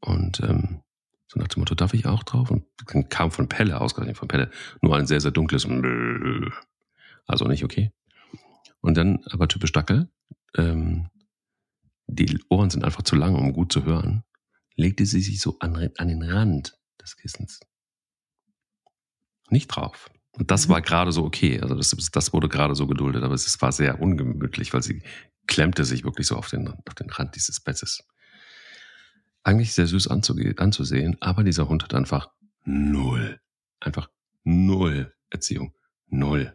Und 0.00 0.40
ähm, 0.40 0.82
so 1.28 1.38
nach 1.38 1.48
dem 1.48 1.60
Motto, 1.60 1.74
darf 1.74 1.94
ich 1.94 2.06
auch 2.06 2.22
drauf? 2.22 2.50
Und 2.50 2.64
dann 2.86 3.08
kam 3.08 3.30
von 3.30 3.48
Pelle, 3.48 3.80
ausgerechnet 3.80 4.18
von 4.18 4.28
Pelle, 4.28 4.50
nur 4.82 4.96
ein 4.96 5.06
sehr, 5.06 5.20
sehr 5.20 5.30
dunkles. 5.30 5.66
Also 7.26 7.46
nicht 7.46 7.64
okay. 7.64 7.92
Und 8.80 8.96
dann, 8.96 9.24
aber 9.30 9.48
typisch 9.48 9.72
Dackel, 9.72 10.08
ähm, 10.56 11.08
die 12.06 12.38
Ohren 12.50 12.70
sind 12.70 12.84
einfach 12.84 13.02
zu 13.02 13.16
lang, 13.16 13.34
um 13.34 13.52
gut 13.52 13.72
zu 13.72 13.84
hören, 13.84 14.24
legte 14.76 15.06
sie 15.06 15.20
sich 15.20 15.40
so 15.40 15.58
an, 15.60 15.90
an 15.96 16.08
den 16.08 16.22
Rand 16.22 16.78
des 17.00 17.16
Kissens. 17.16 17.60
Nicht 19.48 19.68
drauf. 19.68 20.10
Und 20.36 20.50
das 20.50 20.66
mhm. 20.68 20.72
war 20.72 20.82
gerade 20.82 21.12
so 21.12 21.24
okay. 21.24 21.60
Also 21.60 21.74
das, 21.74 21.90
das 22.12 22.32
wurde 22.32 22.48
gerade 22.48 22.74
so 22.74 22.86
geduldet, 22.86 23.22
aber 23.22 23.34
es 23.34 23.60
war 23.60 23.72
sehr 23.72 24.00
ungemütlich, 24.00 24.72
weil 24.72 24.82
sie 24.82 25.02
klemmte 25.46 25.84
sich 25.84 26.04
wirklich 26.04 26.26
so 26.26 26.36
auf 26.36 26.48
den, 26.48 26.68
auf 26.68 26.94
den 26.94 27.10
Rand 27.10 27.36
dieses 27.36 27.60
Bettes. 27.60 28.02
Eigentlich 29.42 29.72
sehr 29.72 29.86
süß 29.86 30.08
anzusehen, 30.08 31.16
aber 31.20 31.44
dieser 31.44 31.68
Hund 31.68 31.82
hat 31.82 31.94
einfach 31.94 32.30
null, 32.64 33.40
einfach 33.80 34.08
null 34.42 35.14
Erziehung. 35.30 35.74
Null. 36.08 36.52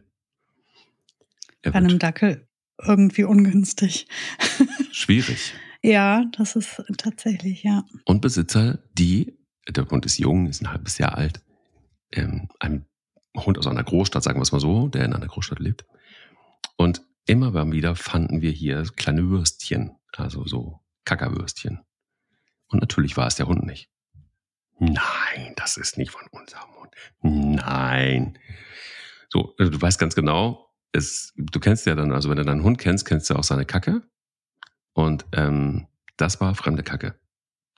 Er 1.62 1.72
Bei 1.72 1.80
einem 1.80 2.00
Dackel 2.00 2.48
irgendwie 2.82 3.24
ungünstig. 3.24 4.08
Schwierig. 4.92 5.54
Ja, 5.82 6.26
das 6.38 6.58
ist 6.58 6.84
tatsächlich, 6.98 7.64
ja. 7.64 7.86
Und 8.04 8.20
Besitzer, 8.20 8.84
die, 8.98 9.40
der 9.70 9.90
Hund 9.90 10.06
ist 10.06 10.18
jung, 10.18 10.48
ist 10.48 10.62
ein 10.62 10.74
halbes 10.74 10.98
Jahr 10.98 11.18
alt, 11.18 11.42
ähm, 12.12 12.50
ein 12.60 12.86
Hund 13.46 13.58
aus 13.58 13.68
einer 13.68 13.84
Großstadt, 13.84 14.24
sagen 14.24 14.40
wir 14.40 14.44
es 14.44 14.52
mal 14.52 14.60
so, 14.60 14.88
der 14.88 15.06
in 15.06 15.14
einer 15.14 15.28
Großstadt 15.28 15.60
lebt. 15.60 15.86
Und 16.78 17.02
immer 17.26 17.54
wieder 17.72 17.96
fanden 17.96 18.42
wir 18.42 18.52
hier 18.52 18.84
kleine 18.96 19.30
Würstchen, 19.30 19.92
also 20.16 20.46
so 20.46 20.80
Kackerwürstchen. 21.06 21.80
Und 22.68 22.82
natürlich 22.82 23.18
war 23.18 23.28
es 23.28 23.36
der 23.36 23.48
Hund 23.48 23.66
nicht. 23.66 23.90
Nein, 24.80 25.54
das 25.56 25.78
ist 25.78 25.98
nicht 25.98 26.12
von 26.12 26.26
unserem 26.32 26.70
Hund. 26.80 26.96
Nein. 27.22 28.38
So, 29.30 29.54
also 29.58 29.72
du 29.72 29.82
weißt 29.82 30.00
ganz 30.00 30.16
genau, 30.16 30.70
es, 30.92 31.34
du 31.36 31.60
kennst 31.60 31.86
ja 31.86 31.96
dann, 31.96 32.12
also 32.12 32.30
wenn 32.30 32.38
du 32.38 32.46
deinen 32.46 32.64
Hund 32.64 32.78
kennst, 32.78 33.06
kennst 33.06 33.30
du 33.30 33.36
auch 33.36 33.44
seine 33.44 33.66
Kacke. 33.66 34.02
Und 34.94 35.26
ähm, 35.34 35.88
das 36.18 36.42
war 36.42 36.56
fremde 36.56 36.84
Kacke. 36.84 37.20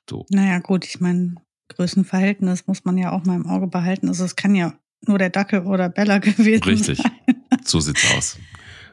So. 0.09 0.25
Naja, 0.29 0.59
gut, 0.59 0.85
ich 0.85 0.99
meine, 0.99 1.35
Größenverhältnis 1.69 2.67
muss 2.67 2.85
man 2.85 2.97
ja 2.97 3.11
auch 3.11 3.25
mal 3.25 3.35
im 3.35 3.47
Auge 3.47 3.67
behalten. 3.67 4.07
Also 4.07 4.23
es 4.23 4.35
kann 4.35 4.55
ja 4.55 4.73
nur 5.07 5.17
der 5.17 5.29
Dackel 5.29 5.61
oder 5.61 5.89
Bella 5.89 6.17
gewesen 6.19 6.63
Richtig. 6.63 6.97
sein. 6.97 7.11
Richtig, 7.27 7.67
so 7.67 7.79
sieht's 7.79 8.05
aus. 8.15 8.37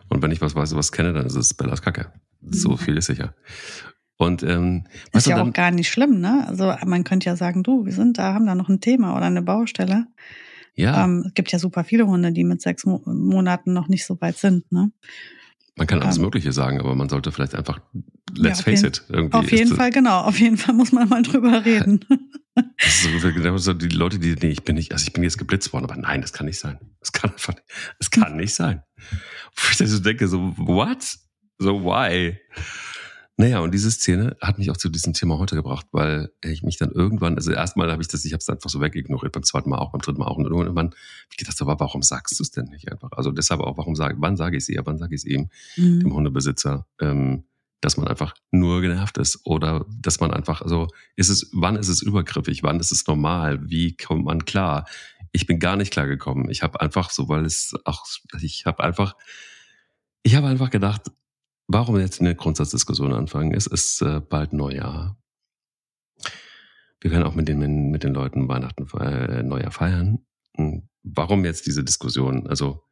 Und 0.09 0.23
wenn 0.23 0.31
ich 0.31 0.41
was 0.41 0.55
weiß, 0.55 0.75
was 0.75 0.93
kenne, 0.93 1.13
dann 1.13 1.27
ist 1.27 1.35
es 1.35 1.55
Bellas 1.55 1.83
Kacke. 1.83 2.13
So 2.41 2.77
viel 2.77 2.97
ist 2.97 3.07
sicher. 3.07 3.35
Und 4.17 4.43
ähm, 4.43 4.85
ist 5.13 5.27
ja 5.27 5.37
dann, 5.37 5.49
auch 5.49 5.53
gar 5.53 5.71
nicht 5.71 5.89
schlimm, 5.89 6.21
ne? 6.21 6.45
Also 6.49 6.75
man 6.87 7.05
könnte 7.05 7.27
ja 7.27 7.37
sagen, 7.37 7.63
du, 7.63 7.85
wir 7.87 7.93
sind 7.93 8.19
da, 8.19 8.35
haben 8.35 8.47
da 8.47 8.55
noch 8.55 8.69
ein 8.69 8.81
Thema 8.81 9.17
oder 9.17 9.27
eine 9.27 9.43
Baustelle. 9.43 10.07
Ja. 10.75 11.05
Ähm, 11.05 11.25
es 11.27 11.35
gibt 11.35 11.53
ja 11.53 11.59
super 11.59 11.85
viele 11.85 12.07
Hunde, 12.07 12.33
die 12.33 12.45
mit 12.45 12.61
sechs 12.61 12.85
Mo 12.85 13.01
Monaten 13.05 13.73
noch 13.73 13.89
nicht 13.89 14.05
so 14.05 14.21
weit 14.21 14.37
sind, 14.37 14.71
ne? 14.73 14.91
Man 15.79 15.87
kann 15.87 16.03
alles 16.03 16.17
ähm, 16.17 16.25
Mögliche 16.25 16.53
sagen, 16.53 16.81
aber 16.81 16.95
man 16.97 17.09
sollte 17.09 17.31
vielleicht 17.31 17.55
einfach, 17.55 17.81
let's 18.35 18.59
ja, 18.59 18.65
face 18.65 18.83
jeden, 18.83 18.87
it, 18.87 19.05
irgendwie. 19.09 19.37
Auf 19.37 19.51
jeden 19.51 19.75
Fall, 19.75 19.91
genau. 19.91 20.21
Auf 20.23 20.39
jeden 20.39 20.57
Fall 20.57 20.75
muss 20.75 20.93
man 20.93 21.09
mal 21.09 21.23
drüber 21.23 21.65
reden. 21.65 22.05
Das 22.77 23.05
ist 23.05 23.65
so, 23.65 23.73
die 23.73 23.87
Leute, 23.87 24.19
die, 24.19 24.35
nee, 24.35 24.49
ich 24.49 24.65
bin 24.65 24.75
nicht, 24.75 24.91
also 24.93 25.05
ich 25.07 25.13
bin 25.13 25.23
jetzt 25.23 25.39
geblitzt 25.39 25.73
worden, 25.73 25.85
aber 25.85 25.95
nein, 25.95 26.23
das 26.23 26.33
kann 26.33 26.47
nicht 26.47 26.59
sein. 26.59 26.81
Das 26.99 27.13
kann 27.13 27.31
einfach, 27.31 27.55
das 28.01 28.11
kann 28.11 28.37
nicht 28.37 28.53
sein. 28.53 28.83
Wo 29.55 29.69
ich 29.71 29.77
so 29.77 30.01
denke, 30.01 30.27
so, 30.27 30.53
what? 30.57 31.05
So, 31.59 31.85
why? 31.85 32.37
Naja, 33.41 33.61
und 33.61 33.73
diese 33.73 33.89
Szene 33.93 34.37
hat 34.41 34.59
mich 34.59 34.69
auch 34.69 34.77
zu 34.77 34.89
diesem 34.89 35.13
Thema 35.13 35.39
heute 35.39 35.55
gebracht, 35.55 35.87
weil 35.93 36.33
ich 36.43 36.65
mich 36.65 36.77
dann 36.77 36.91
irgendwann, 36.91 37.37
also 37.37 37.53
erstmal 37.53 37.89
habe 37.93 38.03
ich 38.03 38.09
das, 38.09 38.25
ich 38.25 38.33
habe 38.33 38.41
es 38.41 38.49
einfach 38.49 38.69
so 38.69 38.81
wegignoriert, 38.81 39.31
beim 39.31 39.45
zweiten 39.45 39.71
Mal 39.71 39.79
auch, 39.79 39.93
beim 39.93 40.01
dritten 40.01 40.19
Mal 40.19 40.27
auch. 40.27 40.39
Und 40.39 40.47
irgendwann 40.47 40.93
ich 41.31 41.37
gedacht, 41.37 41.63
aber 41.63 41.79
warum 41.79 42.03
sagst 42.03 42.37
du 42.37 42.43
es 42.43 42.51
denn 42.51 42.65
nicht 42.65 42.91
einfach? 42.91 43.13
Also 43.13 43.31
deshalb 43.31 43.61
auch, 43.61 43.79
warum 43.79 43.95
sage, 43.95 44.17
wann 44.19 44.37
sage 44.37 44.57
ich 44.57 44.65
es 44.65 44.69
ihr, 44.69 44.85
wann 44.85 44.99
sage 44.99 45.15
ich 45.15 45.21
es 45.21 45.25
ihm, 45.25 45.51
mhm. 45.77 46.01
dem 46.01 46.15
Hundebesitzer, 46.15 46.85
ähm, 47.01 47.45
dass 47.81 47.97
man 47.97 48.09
einfach 48.09 48.35
nur 48.51 48.81
genervt 48.81 49.19
ist 49.19 49.39
oder 49.45 49.87
dass 50.01 50.19
man 50.19 50.33
einfach, 50.33 50.61
also 50.61 50.89
ist 51.15 51.29
es, 51.29 51.49
wann 51.53 51.77
ist 51.77 51.87
es 51.87 52.03
übergriffig, 52.03 52.65
wann 52.65 52.81
ist 52.81 52.91
es 52.91 53.07
normal, 53.07 53.71
wie 53.71 53.97
kommt 53.97 54.25
man 54.25 54.47
klar? 54.47 54.85
Ich 55.31 55.47
bin 55.47 55.61
gar 55.61 55.77
nicht 55.77 55.93
klar 55.93 56.09
gekommen. 56.09 56.51
Ich 56.51 56.65
habe 56.65 56.81
einfach 56.81 57.11
so, 57.11 57.29
weil 57.29 57.45
es 57.45 57.73
auch, 57.85 58.05
ich 58.43 58.67
habe 58.67 58.83
einfach, 58.83 59.15
ich 60.25 60.35
habe 60.35 60.49
einfach 60.49 60.71
gedacht, 60.71 61.13
Warum 61.71 62.01
jetzt 62.01 62.21
eine 62.21 62.35
Grundsatzdiskussion 62.35 63.13
anfangen? 63.13 63.53
Es 63.53 63.67
ist 63.67 64.01
äh, 64.01 64.21
bald 64.21 64.55
Neujahr. 64.55 65.19
Wir 66.99 67.11
können 67.11 67.25
auch 67.25 67.35
mit 67.35 67.47
den, 67.47 67.91
mit 67.91 68.03
den 68.05 68.15
Leuten 68.15 68.49
Weihnachten, 68.49 68.89
äh, 68.99 69.43
Neujahr 69.43 69.71
feiern. 69.71 70.27
Hm, 70.57 70.89
warum 71.03 71.45
jetzt 71.45 71.67
diese 71.67 71.85
Diskussion? 71.85 72.47
Also 72.47 72.83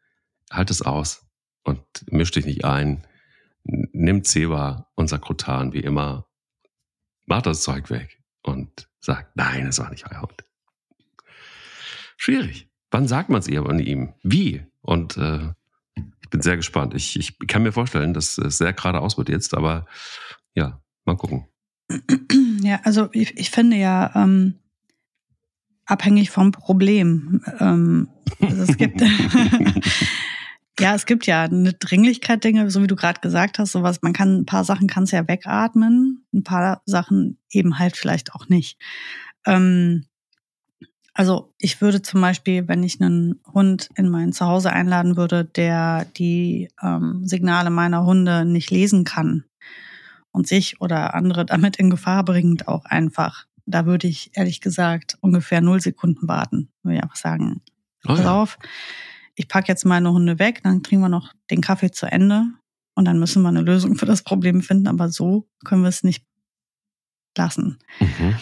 halt 0.51 0.71
es 0.71 0.83
aus 0.83 1.27
und 1.65 1.81
misch 2.11 2.31
dich 2.33 2.45
nicht 2.45 2.67
ein. 2.67 3.07
Nimm 3.65 4.25
Zeba 4.25 4.93
und 4.95 5.09
Sakrotan 5.09 5.73
wie 5.73 5.81
immer. 5.81 6.29
Mach 7.25 7.41
das 7.41 7.63
Zeug 7.63 7.89
weg 7.89 8.23
und 8.43 8.91
sag, 9.01 9.35
nein, 9.37 9.67
es 9.67 9.79
war 9.79 9.91
nicht 9.91 10.05
euer 10.11 10.21
Hund. 10.21 10.45
Schwierig. 12.19 12.71
Wann 12.91 13.09
sagt 13.09 13.31
man 13.31 13.41
es 13.41 13.49
ihr 13.49 13.65
an 13.65 13.79
ihm? 13.79 14.13
Wie? 14.23 14.67
Und 14.83 15.17
äh, 15.17 15.55
bin 16.37 16.43
sehr 16.43 16.57
gespannt. 16.57 16.93
Ich, 16.95 17.19
ich 17.19 17.39
kann 17.47 17.63
mir 17.63 17.73
vorstellen, 17.73 18.13
dass 18.13 18.37
es 18.37 18.59
sehr 18.59 18.75
geradeaus 18.75 19.17
wird 19.17 19.31
jetzt, 19.31 19.55
aber 19.55 19.87
ja, 20.55 20.81
mal 21.07 21.17
gucken. 21.17 21.47
Ja, 22.61 22.81
also 22.85 23.09
ich, 23.13 23.39
ich 23.39 23.51
finde 23.51 23.77
ja, 23.77 24.13
ähm, 24.15 24.59
abhängig 25.87 26.31
vom 26.31 26.53
Problem. 26.53 27.41
Ähm, 27.59 28.09
also 28.41 28.65
es 28.65 28.77
gibt 28.77 29.01
ja, 30.79 30.95
es 30.95 31.07
gibt 31.07 31.27
ja 31.27 31.45
eine 31.45 31.73
Dringlichkeit 31.73 32.45
Dinge, 32.45 32.71
so 32.71 32.83
wie 32.83 32.89
du 32.89 32.97
gerade 32.97 33.21
gesagt 33.21 33.59
hast, 33.59 33.73
sowas. 33.73 34.03
Man 34.03 34.13
kann 34.13 34.41
ein 34.41 34.47
paar 34.47 34.65
Sachen 34.65 34.89
kannst 34.89 35.13
ja 35.13 35.27
wegatmen, 35.27 36.27
ein 36.35 36.43
paar 36.43 36.83
Sachen 36.85 37.39
eben 37.51 37.79
halt 37.79 37.97
vielleicht 37.97 38.35
auch 38.35 38.49
nicht. 38.49 38.79
Ähm, 39.47 40.05
also 41.17 41.55
ich 41.59 41.81
würde 41.81 42.03
zum 42.03 42.21
Beispiel, 42.21 42.69
wenn 42.69 42.83
ich 42.83 43.01
einen 43.01 43.41
Hund 43.55 43.89
in 43.95 44.11
mein 44.11 44.35
Zuhause 44.35 44.71
einladen 44.71 45.17
würde, 45.17 45.47
der 45.47 46.05
die 46.05 46.69
ähm, 46.83 47.27
Signale 47.27 47.71
meiner 47.71 48.05
Hunde 48.05 48.45
nicht 48.45 48.71
lesen 48.71 49.05
kann 49.05 49.45
und 50.31 50.47
sich 50.47 50.79
oder 50.83 51.15
andere 51.15 51.47
damit 51.47 51.79
in 51.79 51.89
Gefahr 51.89 52.23
bringt, 52.23 52.69
auch 52.69 52.85
einfach, 52.85 53.47
da 53.65 53.87
würde 53.87 54.07
ich 54.09 54.31
ehrlich 54.35 54.61
gesagt 54.61 55.17
ungefähr 55.23 55.63
null 55.63 55.81
Sekunden 55.81 56.29
warten. 56.29 56.69
Würde 56.83 56.99
ich 56.99 57.03
einfach 57.03 57.17
sagen, 57.17 57.63
oh 58.05 58.09
pass 58.09 58.21
ja. 58.21 58.39
auf, 58.39 58.59
ich 59.37 59.49
packe 59.49 59.69
jetzt 59.69 59.87
meine 59.87 60.13
Hunde 60.13 60.39
weg, 60.39 60.61
dann 60.65 60.83
kriegen 60.83 61.01
wir 61.01 61.09
noch 61.09 61.33
den 61.51 61.63
Kaffee 61.63 61.93
zu 61.93 62.05
Ende 62.05 62.45
und 62.95 63.07
dann 63.07 63.19
müssen 63.19 63.41
wir 63.41 63.49
eine 63.49 63.63
Lösung 63.63 63.97
für 63.97 64.07
das 64.07 64.23
Problem 64.23 64.61
finden, 64.61 64.87
aber 64.87 65.09
so 65.09 65.49
können 65.65 65.81
wir 65.81 65.89
es 65.89 66.05
nicht 66.05 66.27
lassen. 67.39 67.79
Mhm. 68.01 68.35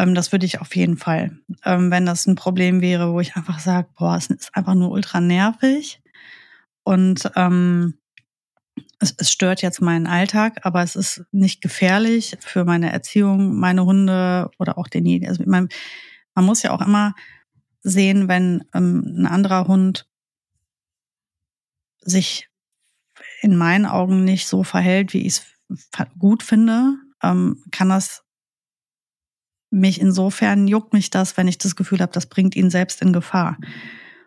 Ähm, 0.00 0.14
das 0.14 0.32
würde 0.32 0.46
ich 0.46 0.60
auf 0.60 0.74
jeden 0.74 0.96
Fall. 0.96 1.38
Ähm, 1.64 1.90
wenn 1.90 2.06
das 2.06 2.26
ein 2.26 2.34
Problem 2.34 2.80
wäre, 2.80 3.12
wo 3.12 3.20
ich 3.20 3.36
einfach 3.36 3.58
sage, 3.58 3.88
boah, 3.98 4.16
es 4.16 4.28
ist 4.28 4.54
einfach 4.54 4.74
nur 4.74 4.90
ultra 4.90 5.20
nervig 5.20 6.00
und 6.84 7.30
ähm, 7.36 7.98
es, 8.98 9.14
es 9.18 9.30
stört 9.30 9.60
jetzt 9.60 9.82
meinen 9.82 10.06
Alltag, 10.06 10.60
aber 10.64 10.82
es 10.82 10.96
ist 10.96 11.24
nicht 11.32 11.60
gefährlich 11.60 12.36
für 12.40 12.64
meine 12.64 12.90
Erziehung, 12.90 13.56
meine 13.56 13.84
Hunde 13.84 14.50
oder 14.58 14.78
auch 14.78 14.88
den. 14.88 15.26
Also 15.28 15.44
man, 15.46 15.68
man 16.34 16.46
muss 16.46 16.62
ja 16.62 16.70
auch 16.70 16.80
immer 16.80 17.14
sehen, 17.82 18.28
wenn 18.28 18.64
ähm, 18.74 19.04
ein 19.18 19.26
anderer 19.26 19.66
Hund 19.66 20.06
sich 22.00 22.48
in 23.42 23.54
meinen 23.54 23.84
Augen 23.84 24.24
nicht 24.24 24.46
so 24.46 24.64
verhält, 24.64 25.12
wie 25.12 25.26
ich 25.26 25.26
es 25.26 25.46
gut 26.18 26.42
finde, 26.42 26.94
ähm, 27.22 27.62
kann 27.70 27.90
das 27.90 28.24
mich 29.70 30.00
insofern 30.00 30.68
juckt 30.68 30.92
mich 30.92 31.10
das, 31.10 31.36
wenn 31.36 31.48
ich 31.48 31.58
das 31.58 31.76
Gefühl 31.76 32.00
habe, 32.00 32.12
das 32.12 32.26
bringt 32.26 32.56
ihn 32.56 32.70
selbst 32.70 33.00
in 33.02 33.12
Gefahr. 33.12 33.56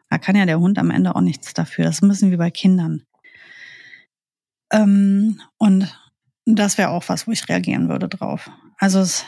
Da 0.09 0.17
kann 0.17 0.35
ja 0.35 0.45
der 0.45 0.59
Hund 0.59 0.79
am 0.79 0.91
Ende 0.91 1.15
auch 1.15 1.21
nichts 1.21 1.53
dafür. 1.53 1.85
Das 1.85 2.01
müssen 2.01 2.31
wir 2.31 2.37
bei 2.37 2.51
Kindern. 2.51 3.03
Ähm, 4.71 5.39
und 5.57 5.93
das 6.45 6.77
wäre 6.77 6.89
auch 6.89 7.07
was, 7.07 7.27
wo 7.27 7.31
ich 7.31 7.47
reagieren 7.49 7.89
würde 7.89 8.07
drauf. 8.09 8.49
Also 8.77 8.99
es 8.99 9.25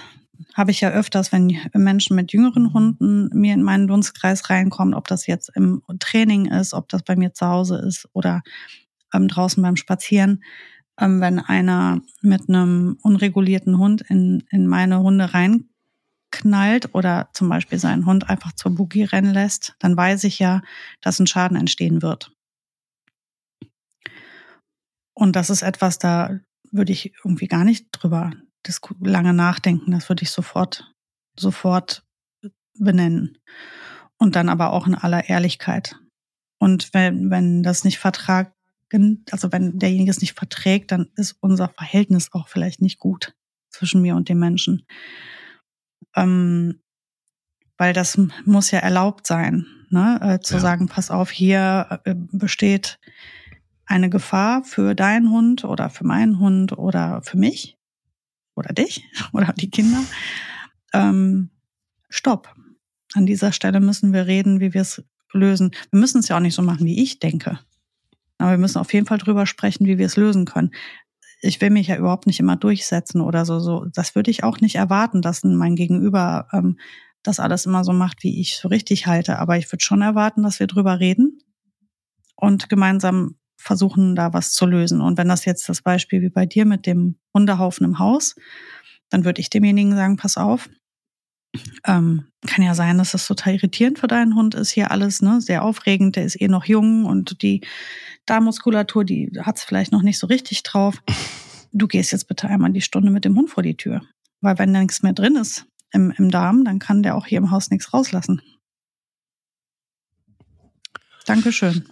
habe 0.53 0.71
ich 0.71 0.81
ja 0.81 0.89
öfters, 0.89 1.31
wenn 1.31 1.57
Menschen 1.73 2.15
mit 2.15 2.33
jüngeren 2.33 2.73
Hunden 2.73 3.29
mir 3.33 3.53
in 3.53 3.63
meinen 3.63 3.87
Dunstkreis 3.87 4.49
reinkommen, 4.49 4.93
ob 4.93 5.07
das 5.07 5.27
jetzt 5.27 5.49
im 5.55 5.81
Training 5.99 6.47
ist, 6.47 6.73
ob 6.73 6.89
das 6.89 7.03
bei 7.03 7.15
mir 7.15 7.33
zu 7.33 7.47
Hause 7.47 7.77
ist 7.77 8.09
oder 8.13 8.41
ähm, 9.13 9.27
draußen 9.27 9.61
beim 9.63 9.77
Spazieren, 9.77 10.43
ähm, 10.99 11.21
wenn 11.21 11.39
einer 11.39 12.01
mit 12.21 12.49
einem 12.49 12.97
unregulierten 13.01 13.77
Hund 13.77 14.01
in, 14.01 14.43
in 14.49 14.67
meine 14.67 14.99
Hunde 14.99 15.33
rein 15.33 15.69
knallt 16.35 16.93
oder 16.93 17.29
zum 17.33 17.49
Beispiel 17.49 17.79
seinen 17.79 18.05
Hund 18.05 18.29
einfach 18.29 18.51
zur 18.53 18.75
Boogie 18.75 19.03
rennen 19.03 19.33
lässt, 19.33 19.75
dann 19.79 19.95
weiß 19.95 20.23
ich 20.25 20.39
ja, 20.39 20.61
dass 21.01 21.19
ein 21.19 21.27
Schaden 21.27 21.57
entstehen 21.57 22.01
wird. 22.01 22.31
Und 25.13 25.35
das 25.35 25.49
ist 25.49 25.61
etwas, 25.61 25.97
da 25.97 26.39
würde 26.71 26.91
ich 26.91 27.13
irgendwie 27.23 27.47
gar 27.47 27.63
nicht 27.63 27.87
drüber 27.91 28.31
lange 28.99 29.33
nachdenken. 29.33 29.91
Das 29.91 30.09
würde 30.09 30.23
ich 30.23 30.31
sofort, 30.31 30.91
sofort 31.39 32.03
benennen. 32.77 33.37
Und 34.17 34.35
dann 34.35 34.49
aber 34.49 34.73
auch 34.73 34.87
in 34.87 34.95
aller 34.95 35.29
Ehrlichkeit. 35.29 35.95
Und 36.59 36.93
wenn, 36.93 37.29
wenn 37.29 37.63
das 37.63 37.83
nicht 37.83 37.99
vertragt, 37.99 38.53
also 39.31 39.51
wenn 39.51 39.77
derjenige 39.79 40.11
es 40.11 40.21
nicht 40.21 40.33
verträgt, 40.33 40.91
dann 40.91 41.11
ist 41.15 41.35
unser 41.41 41.69
Verhältnis 41.69 42.31
auch 42.33 42.47
vielleicht 42.47 42.81
nicht 42.81 42.99
gut 42.99 43.35
zwischen 43.69 44.01
mir 44.01 44.15
und 44.15 44.29
dem 44.29 44.39
Menschen. 44.39 44.85
Ähm, 46.15 46.79
weil 47.77 47.93
das 47.93 48.17
muss 48.45 48.71
ja 48.71 48.79
erlaubt 48.79 49.27
sein, 49.27 49.65
ne? 49.89 50.19
Äh, 50.21 50.39
zu 50.39 50.55
ja. 50.55 50.59
sagen, 50.59 50.87
pass 50.87 51.11
auf, 51.11 51.29
hier 51.29 52.01
äh, 52.05 52.15
besteht 52.15 52.99
eine 53.85 54.09
Gefahr 54.09 54.63
für 54.63 54.95
deinen 54.95 55.29
Hund 55.29 55.63
oder 55.63 55.89
für 55.89 56.05
meinen 56.05 56.39
Hund 56.39 56.77
oder 56.77 57.21
für 57.23 57.37
mich 57.37 57.77
oder 58.55 58.73
dich 58.73 59.05
oder 59.33 59.53
die 59.53 59.69
Kinder. 59.69 59.99
Ähm, 60.93 61.49
stopp. 62.09 62.53
An 63.13 63.25
dieser 63.25 63.51
Stelle 63.51 63.79
müssen 63.79 64.13
wir 64.13 64.27
reden, 64.27 64.59
wie 64.59 64.73
wir 64.73 64.81
es 64.81 65.03
lösen. 65.31 65.71
Wir 65.91 65.99
müssen 65.99 66.19
es 66.19 66.27
ja 66.27 66.37
auch 66.37 66.41
nicht 66.41 66.55
so 66.55 66.61
machen, 66.61 66.85
wie 66.85 67.01
ich 67.01 67.19
denke. 67.19 67.59
Aber 68.37 68.51
wir 68.51 68.57
müssen 68.57 68.79
auf 68.79 68.93
jeden 68.93 69.05
Fall 69.05 69.17
drüber 69.17 69.45
sprechen, 69.45 69.85
wie 69.85 69.97
wir 69.97 70.05
es 70.05 70.17
lösen 70.17 70.45
können. 70.45 70.71
Ich 71.41 71.61
will 71.61 71.69
mich 71.69 71.87
ja 71.87 71.97
überhaupt 71.97 72.27
nicht 72.27 72.39
immer 72.39 72.55
durchsetzen 72.55 73.21
oder 73.21 73.45
so. 73.45 73.59
so. 73.59 73.85
Das 73.93 74.15
würde 74.15 74.31
ich 74.31 74.43
auch 74.43 74.59
nicht 74.61 74.75
erwarten, 74.75 75.21
dass 75.21 75.43
mein 75.43 75.75
Gegenüber 75.75 76.47
ähm, 76.53 76.77
das 77.23 77.39
alles 77.39 77.65
immer 77.65 77.83
so 77.83 77.93
macht, 77.93 78.23
wie 78.23 78.39
ich 78.39 78.57
so 78.57 78.67
richtig 78.67 79.07
halte. 79.07 79.39
Aber 79.39 79.57
ich 79.57 79.71
würde 79.71 79.83
schon 79.83 80.01
erwarten, 80.01 80.43
dass 80.43 80.59
wir 80.59 80.67
drüber 80.67 80.99
reden 80.99 81.39
und 82.35 82.69
gemeinsam 82.69 83.35
versuchen, 83.57 84.15
da 84.15 84.33
was 84.33 84.53
zu 84.53 84.65
lösen. 84.65 85.01
Und 85.01 85.17
wenn 85.17 85.27
das 85.27 85.45
jetzt 85.45 85.67
das 85.69 85.81
Beispiel 85.81 86.21
wie 86.21 86.29
bei 86.29 86.45
dir 86.45 86.65
mit 86.65 86.85
dem 86.85 87.17
Hundehaufen 87.33 87.85
im 87.85 87.99
Haus, 87.99 88.35
dann 89.09 89.25
würde 89.25 89.41
ich 89.41 89.49
demjenigen 89.49 89.95
sagen, 89.95 90.17
pass 90.17 90.37
auf, 90.37 90.69
ähm, 91.85 92.25
kann 92.47 92.63
ja 92.63 92.75
sein, 92.75 92.97
dass 92.97 93.11
das 93.11 93.27
total 93.27 93.55
irritierend 93.55 93.99
für 93.99 94.07
deinen 94.07 94.35
Hund 94.35 94.55
ist 94.55 94.71
hier 94.71 94.91
alles, 94.91 95.21
ne? 95.21 95.41
Sehr 95.41 95.63
aufregend, 95.63 96.15
der 96.15 96.25
ist 96.25 96.39
eh 96.39 96.47
noch 96.47 96.65
jung 96.65 97.05
und 97.05 97.41
die 97.41 97.61
Darmmuskulatur, 98.25 99.03
die 99.03 99.31
hat 99.41 99.57
es 99.57 99.63
vielleicht 99.63 99.91
noch 99.91 100.01
nicht 100.01 100.19
so 100.19 100.27
richtig 100.27 100.63
drauf. 100.63 101.01
Du 101.77 101.87
gehst 101.87 102.13
jetzt 102.13 102.29
bitte 102.29 102.47
einmal 102.47 102.71
die 102.71 102.79
Stunde 102.79 103.11
mit 103.11 103.25
dem 103.25 103.35
Hund 103.35 103.49
vor 103.49 103.61
die 103.61 103.75
Tür. 103.75 104.01
Weil 104.39 104.57
wenn 104.59 104.73
da 104.73 104.79
nichts 104.79 105.03
mehr 105.03 105.11
drin 105.11 105.35
ist 105.35 105.65
im, 105.91 106.09
im 106.11 106.31
Darm, 106.31 106.63
dann 106.63 106.79
kann 106.79 107.03
der 107.03 107.15
auch 107.15 107.25
hier 107.25 107.37
im 107.37 107.51
Haus 107.51 107.69
nichts 107.69 107.93
rauslassen. 107.93 108.41
Dankeschön. 111.25 111.85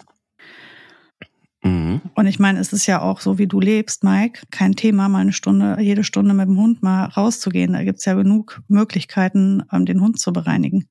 Mhm. 1.94 2.02
Und 2.16 2.28
ich 2.28 2.40
meine, 2.40 2.60
es 2.60 2.74
ist 2.74 2.86
ja 2.86 3.02
auch 3.02 3.20
so, 3.20 3.38
wie 3.38 3.48
du 3.48 3.60
lebst, 3.60 4.04
Mike, 4.04 4.42
kein 4.52 4.74
Thema, 4.76 5.10
mal 5.10 5.20
eine 5.20 5.34
Stunde, 5.34 5.78
jede 5.80 6.04
Stunde 6.04 6.34
mit 6.34 6.48
dem 6.48 6.58
Hund 6.58 6.84
mal 6.84 7.06
rauszugehen. 7.06 7.74
Da 7.74 7.84
gibt's 7.84 8.06
ja 8.06 8.14
genug 8.14 8.62
Möglichkeiten, 8.68 9.64
ähm, 9.72 9.86
den 9.86 10.02
Hund 10.02 10.20
zu 10.20 10.34
bereinigen. 10.34 10.88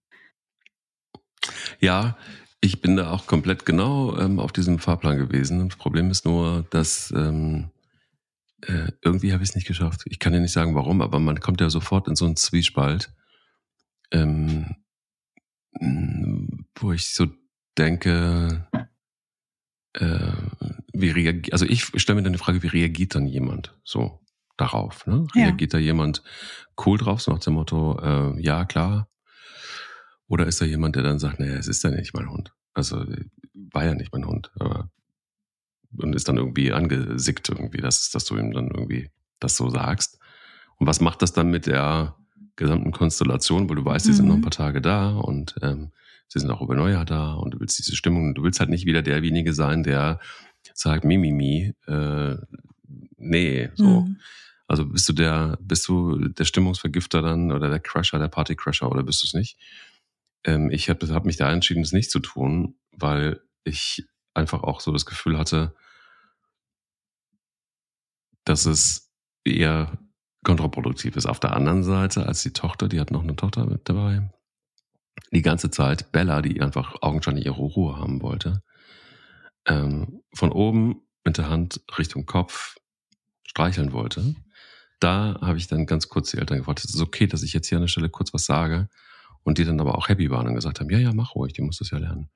Ja, 1.80 2.16
ich 2.60 2.80
bin 2.80 2.96
da 2.96 3.10
auch 3.10 3.26
komplett 3.26 3.66
genau 3.66 4.16
ähm, 4.18 4.38
auf 4.38 4.52
diesem 4.52 4.78
Fahrplan 4.78 5.18
gewesen. 5.18 5.68
Das 5.68 5.76
Problem 5.76 6.10
ist 6.10 6.24
nur, 6.24 6.64
dass 6.70 7.12
ähm, 7.16 7.70
äh, 8.62 8.92
irgendwie 9.02 9.32
habe 9.32 9.42
ich 9.42 9.50
es 9.50 9.54
nicht 9.56 9.66
geschafft. 9.66 10.02
Ich 10.06 10.18
kann 10.18 10.32
ja 10.32 10.40
nicht 10.40 10.52
sagen, 10.52 10.74
warum, 10.74 11.02
aber 11.02 11.18
man 11.18 11.40
kommt 11.40 11.60
ja 11.60 11.70
sofort 11.70 12.06
in 12.06 12.14
so 12.14 12.24
einen 12.24 12.36
Zwiespalt, 12.36 13.12
ähm, 14.12 14.76
wo 16.76 16.92
ich 16.92 17.08
so 17.08 17.26
denke, 17.76 18.68
äh, 19.94 20.32
wie 21.02 21.10
reagiert, 21.10 21.52
also 21.52 21.66
ich 21.66 21.84
stelle 22.00 22.16
mir 22.16 22.22
dann 22.22 22.32
die 22.32 22.38
Frage, 22.38 22.62
wie 22.62 22.68
reagiert 22.68 23.14
dann 23.14 23.26
jemand 23.26 23.78
so 23.84 24.20
darauf? 24.56 25.06
Ne? 25.06 25.26
Reagiert 25.34 25.74
ja. 25.74 25.78
da 25.78 25.82
jemand 25.82 26.22
cool 26.86 26.96
drauf, 26.96 27.20
so 27.20 27.32
nach 27.32 27.40
dem 27.40 27.54
Motto, 27.54 27.98
äh, 28.00 28.40
ja, 28.40 28.64
klar? 28.64 29.08
Oder 30.28 30.46
ist 30.46 30.60
da 30.62 30.64
jemand, 30.64 30.96
der 30.96 31.02
dann 31.02 31.18
sagt, 31.18 31.40
naja, 31.40 31.56
es 31.56 31.68
ist 31.68 31.84
ja 31.84 31.90
nicht 31.90 32.14
mein 32.14 32.30
Hund. 32.30 32.54
Also 32.72 33.04
war 33.52 33.84
ja 33.84 33.94
nicht 33.94 34.12
mein 34.12 34.26
Hund, 34.26 34.50
aber 34.58 34.90
und 35.98 36.14
ist 36.14 36.28
dann 36.28 36.38
irgendwie 36.38 36.72
angesickt 36.72 37.48
irgendwie, 37.48 37.78
dass, 37.78 38.10
dass 38.10 38.24
du 38.24 38.36
ihm 38.36 38.52
dann 38.52 38.68
irgendwie 38.68 39.10
das 39.40 39.56
so 39.56 39.68
sagst. 39.68 40.18
Und 40.76 40.86
was 40.86 41.00
macht 41.00 41.22
das 41.22 41.32
dann 41.32 41.50
mit 41.50 41.66
der 41.66 42.16
gesamten 42.56 42.92
Konstellation, 42.92 43.68
wo 43.68 43.74
du 43.74 43.84
weißt, 43.84 44.06
die 44.06 44.10
mhm. 44.10 44.14
sind 44.14 44.26
noch 44.26 44.34
ein 44.34 44.38
mhm. 44.38 44.44
paar 44.44 44.50
Tage 44.52 44.80
da 44.80 45.10
und 45.16 45.54
ähm, 45.62 45.92
sie 46.28 46.38
sind 46.38 46.50
auch 46.50 46.62
über 46.62 46.74
Neujahr 46.74 47.04
da 47.04 47.34
und 47.34 47.54
du 47.54 47.60
willst 47.60 47.78
diese 47.78 47.96
Stimmung, 47.96 48.34
du 48.34 48.42
willst 48.42 48.60
halt 48.60 48.70
nicht 48.70 48.86
wieder 48.86 49.02
derjenige 49.02 49.52
sein, 49.52 49.82
der 49.82 50.18
sagt, 50.74 51.04
Mimimi, 51.04 51.74
äh, 51.86 52.36
nee, 53.16 53.70
so. 53.74 54.02
Mhm. 54.02 54.20
Also 54.66 54.86
bist 54.86 55.08
du 55.08 55.12
der, 55.12 55.58
bist 55.60 55.86
du 55.88 56.28
der 56.28 56.44
Stimmungsvergifter 56.44 57.20
dann 57.20 57.52
oder 57.52 57.68
der 57.68 57.80
Crusher, 57.80 58.18
der 58.18 58.28
Partycrusher 58.28 58.90
oder 58.90 59.02
bist 59.02 59.22
du 59.22 59.26
es 59.26 59.34
nicht? 59.34 59.58
Ähm, 60.44 60.70
ich 60.70 60.88
habe 60.88 61.06
hab 61.12 61.24
mich 61.24 61.36
da 61.36 61.52
entschieden, 61.52 61.82
es 61.82 61.92
nicht 61.92 62.10
zu 62.10 62.20
tun, 62.20 62.74
weil 62.90 63.40
ich 63.64 64.06
einfach 64.34 64.62
auch 64.62 64.80
so 64.80 64.92
das 64.92 65.04
Gefühl 65.06 65.38
hatte, 65.38 65.74
dass 68.44 68.66
es 68.66 69.12
eher 69.44 69.98
kontraproduktiv 70.44 71.16
ist. 71.16 71.26
Auf 71.26 71.40
der 71.40 71.54
anderen 71.54 71.84
Seite, 71.84 72.26
als 72.26 72.42
die 72.42 72.52
Tochter, 72.52 72.88
die 72.88 73.00
hat 73.00 73.10
noch 73.10 73.22
eine 73.22 73.36
Tochter 73.36 73.66
mit 73.66 73.88
dabei, 73.88 74.30
die 75.30 75.42
ganze 75.42 75.70
Zeit 75.70 76.12
Bella, 76.12 76.42
die 76.42 76.60
einfach 76.60 76.96
augenscheinlich 77.02 77.46
ihre 77.46 77.60
Ruhe 77.60 77.96
haben 77.96 78.22
wollte, 78.22 78.62
ähm, 79.66 80.22
von 80.34 80.52
oben 80.52 81.02
mit 81.24 81.38
der 81.38 81.48
Hand 81.48 81.80
Richtung 81.98 82.26
Kopf 82.26 82.76
streicheln 83.44 83.92
wollte. 83.92 84.34
Da 85.00 85.38
habe 85.40 85.58
ich 85.58 85.66
dann 85.66 85.86
ganz 85.86 86.08
kurz 86.08 86.30
die 86.30 86.38
Eltern 86.38 86.58
gefragt, 86.58 86.84
es 86.84 86.94
ist 86.94 87.00
okay, 87.00 87.26
dass 87.26 87.42
ich 87.42 87.52
jetzt 87.52 87.68
hier 87.68 87.78
an 87.78 87.82
der 87.82 87.88
Stelle 87.88 88.08
kurz 88.08 88.32
was 88.32 88.44
sage. 88.44 88.88
Und 89.44 89.58
die 89.58 89.64
dann 89.64 89.80
aber 89.80 89.98
auch 89.98 90.08
happy 90.08 90.30
waren 90.30 90.46
und 90.46 90.54
gesagt 90.54 90.78
haben, 90.78 90.88
ja, 90.88 90.98
ja, 90.98 91.12
mach 91.12 91.34
ruhig, 91.34 91.52
die 91.52 91.62
muss 91.62 91.78
das 91.78 91.90
ja 91.90 91.98
lernen. 91.98 92.30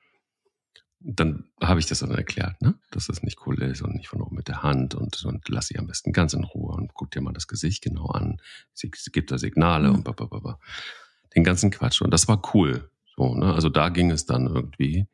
Dann 0.98 1.44
habe 1.62 1.78
ich 1.78 1.86
das 1.86 2.00
dann 2.00 2.10
erklärt, 2.10 2.60
ne? 2.60 2.74
dass 2.90 3.06
das 3.06 3.22
nicht 3.22 3.46
cool 3.46 3.62
ist 3.62 3.82
und 3.82 3.94
nicht 3.94 4.08
von 4.08 4.20
oben 4.20 4.34
mit 4.34 4.48
der 4.48 4.64
Hand 4.64 4.96
und, 4.96 5.24
und 5.24 5.48
lass 5.48 5.68
sie 5.68 5.78
am 5.78 5.86
besten 5.86 6.12
ganz 6.12 6.32
in 6.32 6.42
Ruhe 6.42 6.74
und 6.74 6.94
guck 6.94 7.12
dir 7.12 7.20
mal 7.20 7.32
das 7.32 7.46
Gesicht 7.46 7.84
genau 7.84 8.06
an. 8.06 8.40
Sie, 8.74 8.90
sie 8.96 9.12
gibt 9.12 9.30
da 9.30 9.38
Signale 9.38 9.88
mhm. 9.88 9.96
und 9.96 10.04
blablabla 10.04 10.58
den 11.36 11.44
ganzen 11.44 11.70
Quatsch. 11.70 12.00
Und 12.02 12.10
das 12.10 12.26
war 12.26 12.42
cool. 12.54 12.90
So, 13.16 13.36
ne? 13.36 13.54
Also 13.54 13.68
da 13.68 13.90
ging 13.90 14.10
es 14.10 14.26
dann 14.26 14.46
irgendwie. 14.46 15.06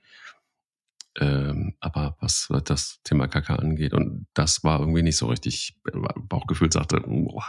Ähm, 1.20 1.74
aber 1.80 2.16
was 2.20 2.48
das 2.64 3.00
Thema 3.04 3.28
Kaka 3.28 3.56
angeht, 3.56 3.92
und 3.92 4.26
das 4.34 4.64
war 4.64 4.80
irgendwie 4.80 5.02
nicht 5.02 5.16
so 5.16 5.26
richtig, 5.26 5.78
Bauchgefühl 6.16 6.72
sagte, 6.72 7.00
boah, 7.00 7.44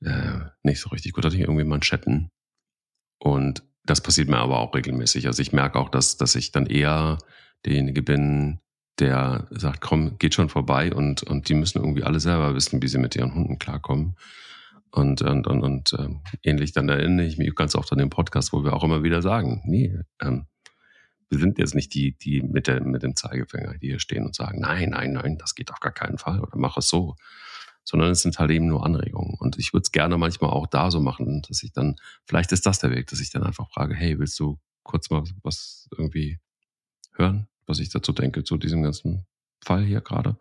äh, 0.00 0.40
nicht 0.62 0.80
so 0.80 0.90
richtig 0.90 1.12
gut, 1.12 1.24
hatte 1.24 1.36
ich 1.36 1.42
irgendwie 1.42 1.64
Manschetten. 1.64 2.30
Und 3.18 3.62
das 3.84 4.00
passiert 4.00 4.28
mir 4.28 4.38
aber 4.38 4.58
auch 4.58 4.74
regelmäßig. 4.74 5.26
Also 5.26 5.42
ich 5.42 5.52
merke 5.52 5.78
auch, 5.78 5.88
dass, 5.88 6.16
dass 6.16 6.34
ich 6.34 6.52
dann 6.52 6.66
eher 6.66 7.18
derjenige 7.64 8.02
bin, 8.02 8.60
der 8.98 9.46
sagt, 9.50 9.80
komm, 9.80 10.18
geht 10.18 10.34
schon 10.34 10.48
vorbei 10.48 10.92
und, 10.92 11.22
und 11.22 11.48
die 11.48 11.54
müssen 11.54 11.78
irgendwie 11.78 12.02
alle 12.02 12.20
selber 12.20 12.54
wissen, 12.54 12.82
wie 12.82 12.88
sie 12.88 12.98
mit 12.98 13.16
ihren 13.16 13.34
Hunden 13.34 13.58
klarkommen. 13.58 14.16
Und, 14.90 15.22
und, 15.22 15.46
und, 15.46 15.62
und 15.62 15.92
äh, 15.94 16.08
ähnlich 16.42 16.72
dann 16.72 16.88
erinnere 16.88 17.26
ich 17.26 17.38
mich 17.38 17.54
ganz 17.54 17.74
oft 17.74 17.90
an 17.92 17.98
den 17.98 18.10
Podcast, 18.10 18.52
wo 18.52 18.62
wir 18.62 18.74
auch 18.74 18.84
immer 18.84 19.02
wieder 19.02 19.22
sagen, 19.22 19.62
nee, 19.64 19.96
ähm, 20.20 20.46
wir 21.32 21.38
sind 21.38 21.58
jetzt 21.58 21.74
nicht 21.74 21.94
die, 21.94 22.12
die 22.12 22.42
mit, 22.42 22.66
der, 22.66 22.84
mit 22.84 23.02
dem 23.02 23.16
Zeigefinger, 23.16 23.78
die 23.78 23.88
hier 23.88 23.98
stehen 23.98 24.26
und 24.26 24.34
sagen, 24.34 24.60
nein, 24.60 24.90
nein, 24.90 25.14
nein, 25.14 25.38
das 25.38 25.54
geht 25.54 25.72
auf 25.72 25.80
gar 25.80 25.92
keinen 25.92 26.18
Fall 26.18 26.40
oder 26.40 26.56
mach 26.56 26.76
es 26.76 26.88
so. 26.88 27.16
Sondern 27.84 28.10
es 28.10 28.20
sind 28.20 28.38
halt 28.38 28.50
eben 28.50 28.66
nur 28.66 28.84
Anregungen. 28.84 29.34
Und 29.38 29.58
ich 29.58 29.72
würde 29.72 29.82
es 29.82 29.92
gerne 29.92 30.18
manchmal 30.18 30.50
auch 30.50 30.66
da 30.66 30.90
so 30.90 31.00
machen, 31.00 31.40
dass 31.48 31.62
ich 31.62 31.72
dann, 31.72 31.96
vielleicht 32.26 32.52
ist 32.52 32.66
das 32.66 32.80
der 32.80 32.90
Weg, 32.90 33.06
dass 33.06 33.18
ich 33.18 33.30
dann 33.30 33.44
einfach 33.44 33.70
frage, 33.70 33.94
hey, 33.94 34.18
willst 34.18 34.38
du 34.38 34.60
kurz 34.82 35.08
mal 35.08 35.24
was 35.42 35.88
irgendwie 35.96 36.38
hören, 37.14 37.48
was 37.66 37.78
ich 37.78 37.88
dazu 37.88 38.12
denke, 38.12 38.44
zu 38.44 38.58
diesem 38.58 38.82
ganzen 38.82 39.26
Fall 39.64 39.82
hier 39.84 40.02
gerade? 40.02 40.36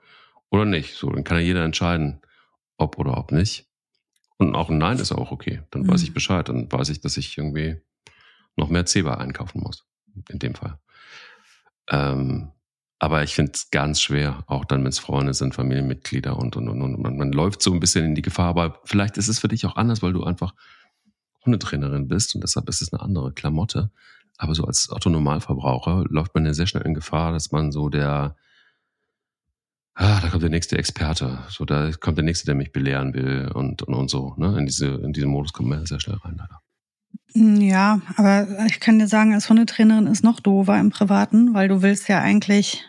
Oder 0.50 0.66
nicht? 0.66 0.96
So, 0.96 1.10
dann 1.10 1.24
kann 1.24 1.38
ja 1.38 1.44
jeder 1.44 1.64
entscheiden, 1.64 2.20
ob 2.78 2.98
oder 3.00 3.18
ob 3.18 3.32
nicht. 3.32 3.66
Und 4.38 4.56
auch 4.56 4.70
ein 4.70 4.78
Nein 4.78 5.00
ist 5.00 5.14
auch 5.14 5.32
okay. 5.32 5.62
Dann 5.72 5.84
mhm. 5.84 5.88
weiß 5.88 6.04
ich 6.04 6.10
mhm. 6.10 6.16
Bescheid. 6.16 6.50
Dann 6.50 6.70
weiß 6.70 6.90
ich, 6.90 7.00
dass 7.00 7.16
ich 7.16 7.38
irgendwie 7.38 7.82
noch 8.58 8.70
mehr 8.70 8.86
Zebra 8.86 9.16
einkaufen 9.16 9.62
muss. 9.62 9.86
In 10.30 10.40
dem 10.40 10.56
Fall. 10.56 10.80
Ähm, 11.90 12.52
aber 13.00 13.24
ich 13.24 13.34
finde 13.34 13.54
es 13.56 13.72
ganz 13.72 14.00
schwer, 14.00 14.44
auch 14.46 14.64
dann, 14.64 14.84
wenn 14.84 14.90
es 14.90 15.00
Freunde 15.00 15.34
sind, 15.34 15.56
Familienmitglieder 15.56 16.38
und, 16.38 16.56
und, 16.56 16.70
und, 16.70 16.82
und. 16.84 17.00
Man, 17.00 17.18
man 17.18 17.32
läuft 17.32 17.64
so 17.64 17.74
ein 17.74 17.80
bisschen 17.80 18.06
in 18.06 18.14
die 18.14 18.22
Gefahr, 18.22 18.50
aber 18.50 18.80
vielleicht 18.86 19.18
ist 19.18 19.28
es 19.28 19.40
für 19.40 19.48
dich 19.48 19.66
auch 19.66 19.76
anders, 19.76 20.04
weil 20.04 20.14
du 20.14 20.24
einfach 20.24 20.54
Hundetrainerin 21.44 22.08
bist 22.08 22.36
und 22.36 22.42
deshalb 22.42 22.70
ist 22.70 22.82
es 22.82 22.94
eine 22.94 23.02
andere 23.02 23.34
Klamotte. 23.34 23.90
Aber 24.38 24.56
so 24.56 24.66
als 24.66 24.92
Otto-Normalverbraucher 24.92 26.06
läuft 26.10 26.36
man 26.36 26.46
ja 26.46 26.54
sehr 26.54 26.68
schnell 26.68 26.86
in 26.86 26.94
Gefahr, 26.94 27.32
dass 27.32 27.52
man 27.52 27.72
so 27.72 27.90
der, 27.90 28.36
ah, 29.96 30.20
da 30.22 30.30
kommt 30.30 30.44
der 30.44 30.50
nächste 30.52 30.78
Experte, 30.78 31.40
so 31.50 31.66
da 31.66 31.92
kommt 32.00 32.18
der 32.18 32.26
nächste, 32.26 32.46
der 32.46 32.56
mich 32.56 32.72
belehren 32.72 33.14
will 33.14 33.52
und 33.54 33.82
und, 33.82 33.96
und 33.96 34.10
so. 34.10 34.36
Ne? 34.38 34.58
In 34.60 34.68
diese 34.68 34.88
in 34.88 35.14
diesen 35.14 35.30
Modus 35.30 35.54
kommt 35.54 35.70
man 35.70 35.86
sehr 35.86 36.00
schnell 36.00 36.18
rein, 36.18 36.38
leider. 36.38 36.62
Mm, 37.34 37.62
ja, 37.62 38.02
aber 38.18 38.66
ich 38.68 38.80
kann 38.80 39.00
dir 39.00 39.08
sagen, 39.08 39.34
als 39.34 39.50
Hundetrainerin 39.50 40.08
ist 40.08 40.24
noch 40.24 40.40
doofer 40.40 40.80
im 40.80 40.90
Privaten, 40.90 41.54
weil 41.54 41.68
du 41.68 41.82
willst 41.82 42.08
ja 42.08 42.20
eigentlich 42.20 42.84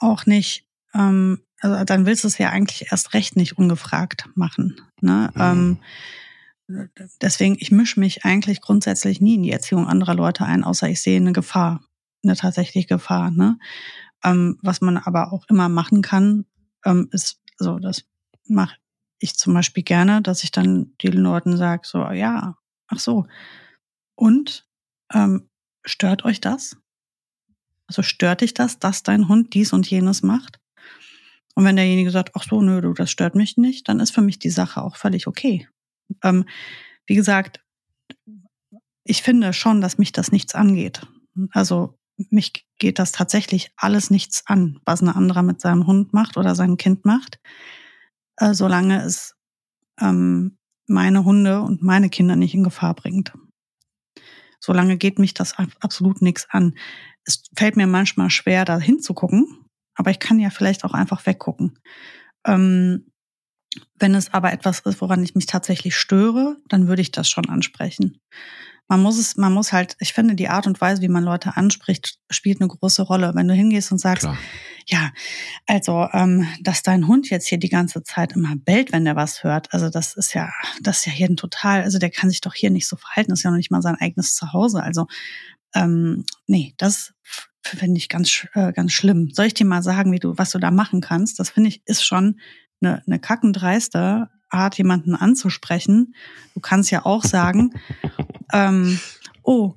auch 0.00 0.26
nicht 0.26 0.66
ähm, 0.94 1.40
also 1.60 1.84
dann 1.84 2.06
willst 2.06 2.24
du 2.24 2.28
es 2.28 2.38
ja 2.38 2.50
eigentlich 2.50 2.90
erst 2.90 3.14
recht 3.14 3.36
nicht 3.36 3.58
ungefragt 3.58 4.28
machen. 4.34 4.80
Ne? 5.00 5.30
Mhm. 5.34 5.78
Ähm, 6.68 6.88
deswegen, 7.20 7.56
ich 7.58 7.70
mische 7.70 8.00
mich 8.00 8.24
eigentlich 8.24 8.60
grundsätzlich 8.60 9.20
nie 9.20 9.34
in 9.34 9.42
die 9.42 9.52
Erziehung 9.52 9.86
anderer 9.86 10.14
Leute 10.14 10.44
ein, 10.44 10.64
außer 10.64 10.88
ich 10.88 11.02
sehe 11.02 11.20
eine 11.20 11.32
Gefahr, 11.32 11.84
eine 12.24 12.36
tatsächliche 12.36 12.88
Gefahr. 12.88 13.30
Ne? 13.30 13.58
Ähm, 14.24 14.58
was 14.62 14.80
man 14.80 14.96
aber 14.96 15.32
auch 15.32 15.44
immer 15.48 15.68
machen 15.68 16.02
kann, 16.02 16.46
ähm, 16.84 17.08
ist, 17.12 17.40
so 17.58 17.78
das 17.78 18.04
mache 18.46 18.76
ich 19.20 19.36
zum 19.36 19.54
Beispiel 19.54 19.84
gerne, 19.84 20.22
dass 20.22 20.42
ich 20.42 20.50
dann 20.50 20.92
den 21.02 21.12
Leuten 21.12 21.56
sage, 21.56 21.82
so, 21.84 21.98
ja, 22.10 22.56
ach 22.88 22.98
so. 22.98 23.26
Und 24.16 24.66
ähm, 25.12 25.48
stört 25.84 26.24
euch 26.24 26.40
das? 26.40 26.76
Also 27.86 28.02
stört 28.02 28.40
dich 28.40 28.54
das, 28.54 28.78
dass 28.78 29.02
dein 29.02 29.28
Hund 29.28 29.54
dies 29.54 29.72
und 29.72 29.88
jenes 29.88 30.22
macht? 30.22 30.58
Und 31.54 31.64
wenn 31.64 31.76
derjenige 31.76 32.10
sagt, 32.10 32.30
ach 32.34 32.44
so, 32.44 32.62
nö, 32.62 32.80
du, 32.80 32.92
das 32.94 33.10
stört 33.10 33.34
mich 33.34 33.56
nicht, 33.56 33.88
dann 33.88 34.00
ist 34.00 34.12
für 34.12 34.22
mich 34.22 34.38
die 34.38 34.50
Sache 34.50 34.82
auch 34.82 34.96
völlig 34.96 35.26
okay. 35.26 35.68
Ähm, 36.22 36.46
wie 37.06 37.14
gesagt, 37.14 37.60
ich 39.04 39.22
finde 39.22 39.52
schon, 39.52 39.80
dass 39.80 39.98
mich 39.98 40.12
das 40.12 40.32
nichts 40.32 40.54
angeht. 40.54 41.06
Also 41.52 41.98
mich 42.30 42.66
geht 42.78 42.98
das 42.98 43.12
tatsächlich 43.12 43.72
alles 43.76 44.10
nichts 44.10 44.44
an, 44.46 44.80
was 44.84 45.02
ein 45.02 45.08
anderer 45.08 45.42
mit 45.42 45.60
seinem 45.60 45.86
Hund 45.86 46.12
macht 46.12 46.36
oder 46.36 46.54
seinem 46.54 46.76
Kind 46.76 47.04
macht, 47.04 47.40
äh, 48.40 48.54
solange 48.54 49.02
es 49.02 49.36
ähm, 50.00 50.58
meine 50.86 51.24
Hunde 51.24 51.60
und 51.60 51.82
meine 51.82 52.08
Kinder 52.08 52.34
nicht 52.34 52.54
in 52.54 52.64
Gefahr 52.64 52.94
bringt. 52.94 53.32
Solange 54.58 54.96
geht 54.96 55.18
mich 55.18 55.32
das 55.32 55.54
absolut 55.80 56.20
nichts 56.20 56.46
an. 56.50 56.74
Es 57.24 57.44
fällt 57.56 57.76
mir 57.76 57.86
manchmal 57.86 58.28
schwer, 58.30 58.64
da 58.64 58.78
hinzugucken, 58.78 59.64
aber 59.94 60.10
ich 60.10 60.18
kann 60.18 60.40
ja 60.40 60.50
vielleicht 60.50 60.84
auch 60.84 60.92
einfach 60.92 61.24
weggucken. 61.26 61.78
Ähm, 62.46 63.06
wenn 63.94 64.14
es 64.14 64.34
aber 64.34 64.52
etwas 64.52 64.80
ist, 64.80 65.00
woran 65.00 65.22
ich 65.22 65.34
mich 65.34 65.46
tatsächlich 65.46 65.96
störe, 65.96 66.56
dann 66.68 66.88
würde 66.88 67.02
ich 67.02 67.12
das 67.12 67.28
schon 67.28 67.48
ansprechen. 67.48 68.18
Man 68.90 69.02
muss 69.02 69.18
es, 69.18 69.36
man 69.36 69.54
muss 69.54 69.72
halt, 69.72 69.96
ich 70.00 70.12
finde, 70.12 70.34
die 70.34 70.48
Art 70.48 70.66
und 70.66 70.80
Weise, 70.80 71.00
wie 71.00 71.08
man 71.08 71.22
Leute 71.22 71.56
anspricht, 71.56 72.18
spielt 72.28 72.60
eine 72.60 72.66
große 72.66 73.02
Rolle. 73.02 73.30
Wenn 73.36 73.46
du 73.46 73.54
hingehst 73.54 73.92
und 73.92 73.98
sagst, 73.98 74.24
Klar. 74.24 74.36
ja, 74.84 75.12
also, 75.68 76.08
ähm, 76.12 76.48
dass 76.60 76.82
dein 76.82 77.06
Hund 77.06 77.30
jetzt 77.30 77.46
hier 77.46 77.58
die 77.58 77.68
ganze 77.68 78.02
Zeit 78.02 78.32
immer 78.32 78.56
bellt, 78.56 78.90
wenn 78.90 79.04
der 79.04 79.14
was 79.14 79.44
hört, 79.44 79.72
also 79.72 79.90
das 79.90 80.14
ist 80.14 80.34
ja, 80.34 80.50
das 80.82 80.98
ist 80.98 81.06
ja 81.06 81.12
hier 81.12 81.28
ein 81.28 81.36
total, 81.36 81.82
also 81.82 82.00
der 82.00 82.10
kann 82.10 82.30
sich 82.30 82.40
doch 82.40 82.52
hier 82.52 82.70
nicht 82.70 82.88
so 82.88 82.96
verhalten, 82.96 83.30
das 83.30 83.38
ist 83.38 83.44
ja 83.44 83.50
noch 83.50 83.58
nicht 83.58 83.70
mal 83.70 83.80
sein 83.80 83.94
eigenes 83.94 84.34
Zuhause. 84.34 84.82
Also, 84.82 85.06
ähm, 85.72 86.24
nee, 86.48 86.74
das 86.76 87.14
finde 87.62 87.96
ich 87.96 88.08
ganz, 88.08 88.48
äh, 88.54 88.72
ganz 88.72 88.90
schlimm. 88.90 89.30
Soll 89.30 89.46
ich 89.46 89.54
dir 89.54 89.66
mal 89.66 89.84
sagen, 89.84 90.10
wie 90.10 90.18
du, 90.18 90.36
was 90.36 90.50
du 90.50 90.58
da 90.58 90.72
machen 90.72 91.00
kannst? 91.00 91.38
Das 91.38 91.50
finde 91.50 91.68
ich 91.68 91.80
ist 91.84 92.04
schon 92.04 92.40
eine, 92.80 93.04
eine 93.06 93.20
kackendreiste 93.20 94.30
Art, 94.50 94.78
jemanden 94.78 95.14
anzusprechen. 95.14 96.14
Du 96.54 96.60
kannst 96.60 96.90
ja 96.90 97.04
auch 97.06 97.24
sagen, 97.24 97.74
ähm, 98.52 98.98
oh, 99.42 99.74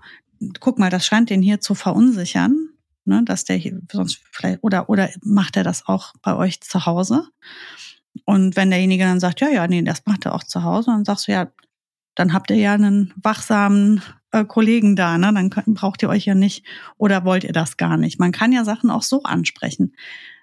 guck 0.59 0.79
mal, 0.79 0.89
das 0.89 1.05
scheint 1.05 1.29
den 1.29 1.41
hier 1.41 1.61
zu 1.61 1.75
verunsichern, 1.75 2.69
ne, 3.05 3.23
dass 3.23 3.45
der 3.45 3.55
hier 3.57 3.79
sonst 3.91 4.21
vielleicht, 4.31 4.63
oder, 4.63 4.89
oder 4.89 5.09
macht 5.21 5.57
er 5.57 5.63
das 5.63 5.87
auch 5.87 6.13
bei 6.21 6.35
euch 6.35 6.61
zu 6.61 6.85
Hause? 6.85 7.27
Und 8.25 8.55
wenn 8.55 8.69
derjenige 8.69 9.03
dann 9.03 9.19
sagt, 9.19 9.41
ja, 9.41 9.49
ja, 9.49 9.67
nee, 9.67 9.81
das 9.81 10.05
macht 10.05 10.25
er 10.25 10.35
auch 10.35 10.43
zu 10.43 10.63
Hause, 10.63 10.91
dann 10.91 11.05
sagst 11.05 11.27
du 11.27 11.31
ja, 11.31 11.51
dann 12.15 12.33
habt 12.33 12.51
ihr 12.51 12.57
ja 12.57 12.73
einen 12.73 13.11
wachsamen 13.15 14.01
äh, 14.31 14.45
Kollegen 14.45 14.95
da, 14.95 15.17
ne? 15.17 15.31
Dann 15.33 15.49
könnt, 15.49 15.73
braucht 15.73 16.03
ihr 16.03 16.09
euch 16.09 16.25
ja 16.25 16.35
nicht 16.35 16.65
oder 16.97 17.25
wollt 17.25 17.43
ihr 17.43 17.53
das 17.53 17.77
gar 17.77 17.97
nicht. 17.97 18.19
Man 18.19 18.31
kann 18.31 18.51
ja 18.51 18.63
Sachen 18.63 18.91
auch 18.91 19.01
so 19.01 19.23
ansprechen. 19.23 19.95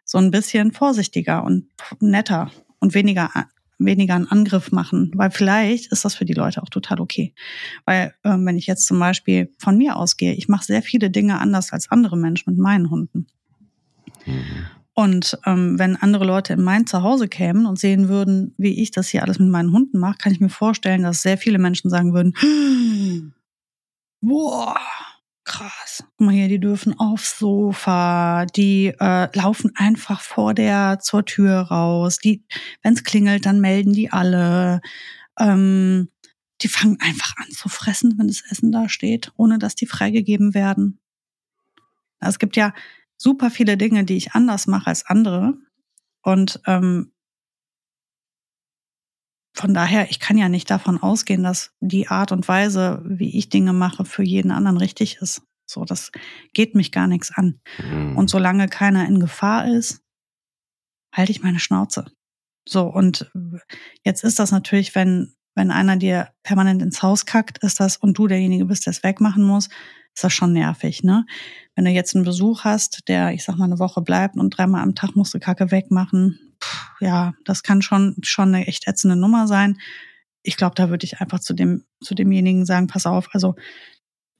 So 0.05 0.19
ein 0.19 0.33
bisschen 0.33 0.73
vorsichtiger 0.73 1.45
und 1.45 1.69
netter 2.01 2.51
und 2.81 2.95
weniger 2.95 3.31
weniger 3.81 4.15
einen 4.15 4.29
Angriff 4.29 4.73
machen, 4.73 5.11
weil 5.15 5.31
vielleicht 5.31 5.91
ist 5.91 6.05
das 6.05 6.15
für 6.15 6.25
die 6.25 6.35
Leute 6.35 6.63
auch 6.63 6.69
total 6.69 7.01
okay. 7.01 7.35
Weil 7.85 8.15
ähm, 8.25 8.47
wenn 8.47 8.57
ich 8.57 8.67
jetzt 8.67 8.87
zum 8.87 8.99
Beispiel 8.99 9.53
von 9.59 9.77
mir 9.77 9.97
ausgehe, 9.97 10.35
ich 10.35 10.49
mache 10.49 10.65
sehr 10.65 10.83
viele 10.83 11.11
Dinge 11.11 11.41
anders 11.41 11.73
als 11.73 11.91
andere 11.91 12.17
Menschen 12.17 12.51
mit 12.51 12.59
meinen 12.59 12.91
Hunden. 12.91 13.27
Mhm. 14.27 14.67
Und 14.95 15.39
ähm, 15.47 15.79
wenn 15.79 15.97
andere 15.97 16.25
Leute 16.25 16.53
in 16.53 16.63
mein 16.63 16.87
Zuhause 16.87 17.27
kämen 17.29 17.65
und 17.65 17.79
sehen 17.79 18.09
würden, 18.09 18.55
wie 18.59 18.83
ich 18.83 18.91
das 18.91 19.09
hier 19.09 19.23
alles 19.23 19.39
mit 19.39 19.49
meinen 19.49 19.73
Hunden 19.73 19.99
mache, 19.99 20.19
kann 20.19 20.33
ich 20.33 20.41
mir 20.41 20.51
vorstellen, 20.51 21.03
dass 21.03 21.23
sehr 21.23 21.39
viele 21.39 21.59
Menschen 21.59 21.89
sagen 21.91 22.13
würden, 22.13 22.35
boah, 24.21 24.77
krass. 25.45 26.05
Guck 26.17 26.27
mal 26.27 26.35
hier, 26.35 26.49
die 26.49 26.61
dürfen 26.61 26.99
aufs 26.99 27.39
Sofa, 27.39 28.47
die 28.47 28.95
äh, 28.99 29.37
laufen 29.37 29.73
einfach 29.75 30.21
vor 30.21 30.55
der 30.55 30.99
zur 31.01 31.25
Tür 31.25 31.61
raus. 31.61 32.19
Die, 32.19 32.45
wenn 32.83 32.95
es 32.95 33.05
klingelt, 33.05 33.47
dann 33.47 33.61
melden 33.61 33.93
die 33.93 34.13
alle. 34.13 34.81
Ähm, 35.39 36.09
die 36.63 36.69
fangen 36.69 36.99
einfach 37.01 37.37
an 37.37 37.51
zu 37.51 37.69
fressen, 37.69 38.19
wenn 38.19 38.29
das 38.29 38.43
Essen 38.51 38.71
da 38.71 38.89
steht, 38.89 39.33
ohne 39.37 39.59
dass 39.59 39.75
die 39.75 39.87
freigegeben 39.87 40.55
werden. 40.55 41.01
Es 42.21 42.39
gibt 42.39 42.57
ja 42.57 42.75
super 43.17 43.51
viele 43.51 43.77
Dinge, 43.77 44.05
die 44.05 44.17
ich 44.17 44.33
anders 44.33 44.67
mache 44.67 44.89
als 44.89 45.07
andere. 45.07 45.55
Und 46.23 46.61
ähm, 46.67 47.13
von 49.61 49.75
daher, 49.75 50.11
ich 50.11 50.21
kann 50.21 50.39
ja 50.39 50.49
nicht 50.49 50.71
davon 50.71 51.03
ausgehen, 51.03 51.43
dass 51.43 51.73
die 51.81 52.09
Art 52.09 52.33
und 52.33 52.49
Weise, 52.49 53.03
wie 53.05 53.37
ich 53.37 53.51
Dinge 53.51 53.75
mache, 53.75 54.07
für 54.07 54.23
jeden 54.23 54.53
anderen 54.53 54.79
richtig 54.79 55.19
ist. 55.21 55.43
So, 55.67 55.85
das 55.85 56.13
geht 56.55 56.75
mich 56.75 56.93
gar 56.93 57.07
nichts 57.07 57.31
an. 57.31 57.61
Mhm. 57.79 58.17
Und 58.17 58.31
solange 58.31 58.69
keiner 58.69 59.07
in 59.07 59.21
Gefahr 59.21 59.69
ist, 59.69 60.01
halte 61.15 61.33
ich 61.33 61.43
meine 61.43 61.59
Schnauze. 61.59 62.07
So, 62.67 62.87
und 62.87 63.31
jetzt 64.03 64.25
ist 64.25 64.39
das 64.39 64.51
natürlich, 64.51 64.95
wenn, 64.95 65.35
wenn 65.55 65.71
einer 65.71 65.97
dir 65.97 66.31
permanent 66.43 66.81
ins 66.81 67.03
Haus 67.03 67.27
kackt, 67.27 67.59
ist 67.63 67.81
das, 67.81 67.99
und 67.99 68.17
du 68.17 68.29
derjenige 68.29 68.65
bist, 68.65 68.87
der 68.87 68.93
es 68.93 69.03
wegmachen 69.03 69.45
muss, 69.45 69.67
ist 70.15 70.25
das 70.25 70.33
schon 70.33 70.55
nervig, 70.55 71.03
ne? 71.03 71.27
Wenn 71.75 71.85
du 71.85 71.91
jetzt 71.91 72.17
einen 72.17 72.25
Besuch 72.25 72.65
hast, 72.65 73.09
der, 73.09 73.33
ich 73.33 73.45
sag 73.45 73.57
mal, 73.57 73.67
eine 73.67 73.79
Woche 73.79 74.01
bleibt 74.01 74.37
und 74.37 74.51
dreimal 74.51 74.83
am 74.83 74.95
Tag 74.95 75.17
musst 75.17 75.35
du 75.35 75.39
Kacke 75.39 75.71
wegmachen, 75.71 76.50
ja, 77.01 77.35
das 77.45 77.63
kann 77.63 77.83
schon, 77.83 78.17
schon 78.23 78.55
eine 78.55 78.67
echt 78.67 78.87
ätzende 78.87 79.17
Nummer 79.17 79.47
sein. 79.47 79.79
Ich 80.43 80.57
glaube, 80.57 80.75
da 80.75 80.91
würde 80.91 81.05
ich 81.05 81.21
einfach 81.21 81.41
zu 81.41 81.55
dem, 81.55 81.85
zu 82.03 82.15
demjenigen 82.15 82.65
sagen, 82.65 82.87
pass 82.87 83.07
auf, 83.07 83.29
also 83.33 83.57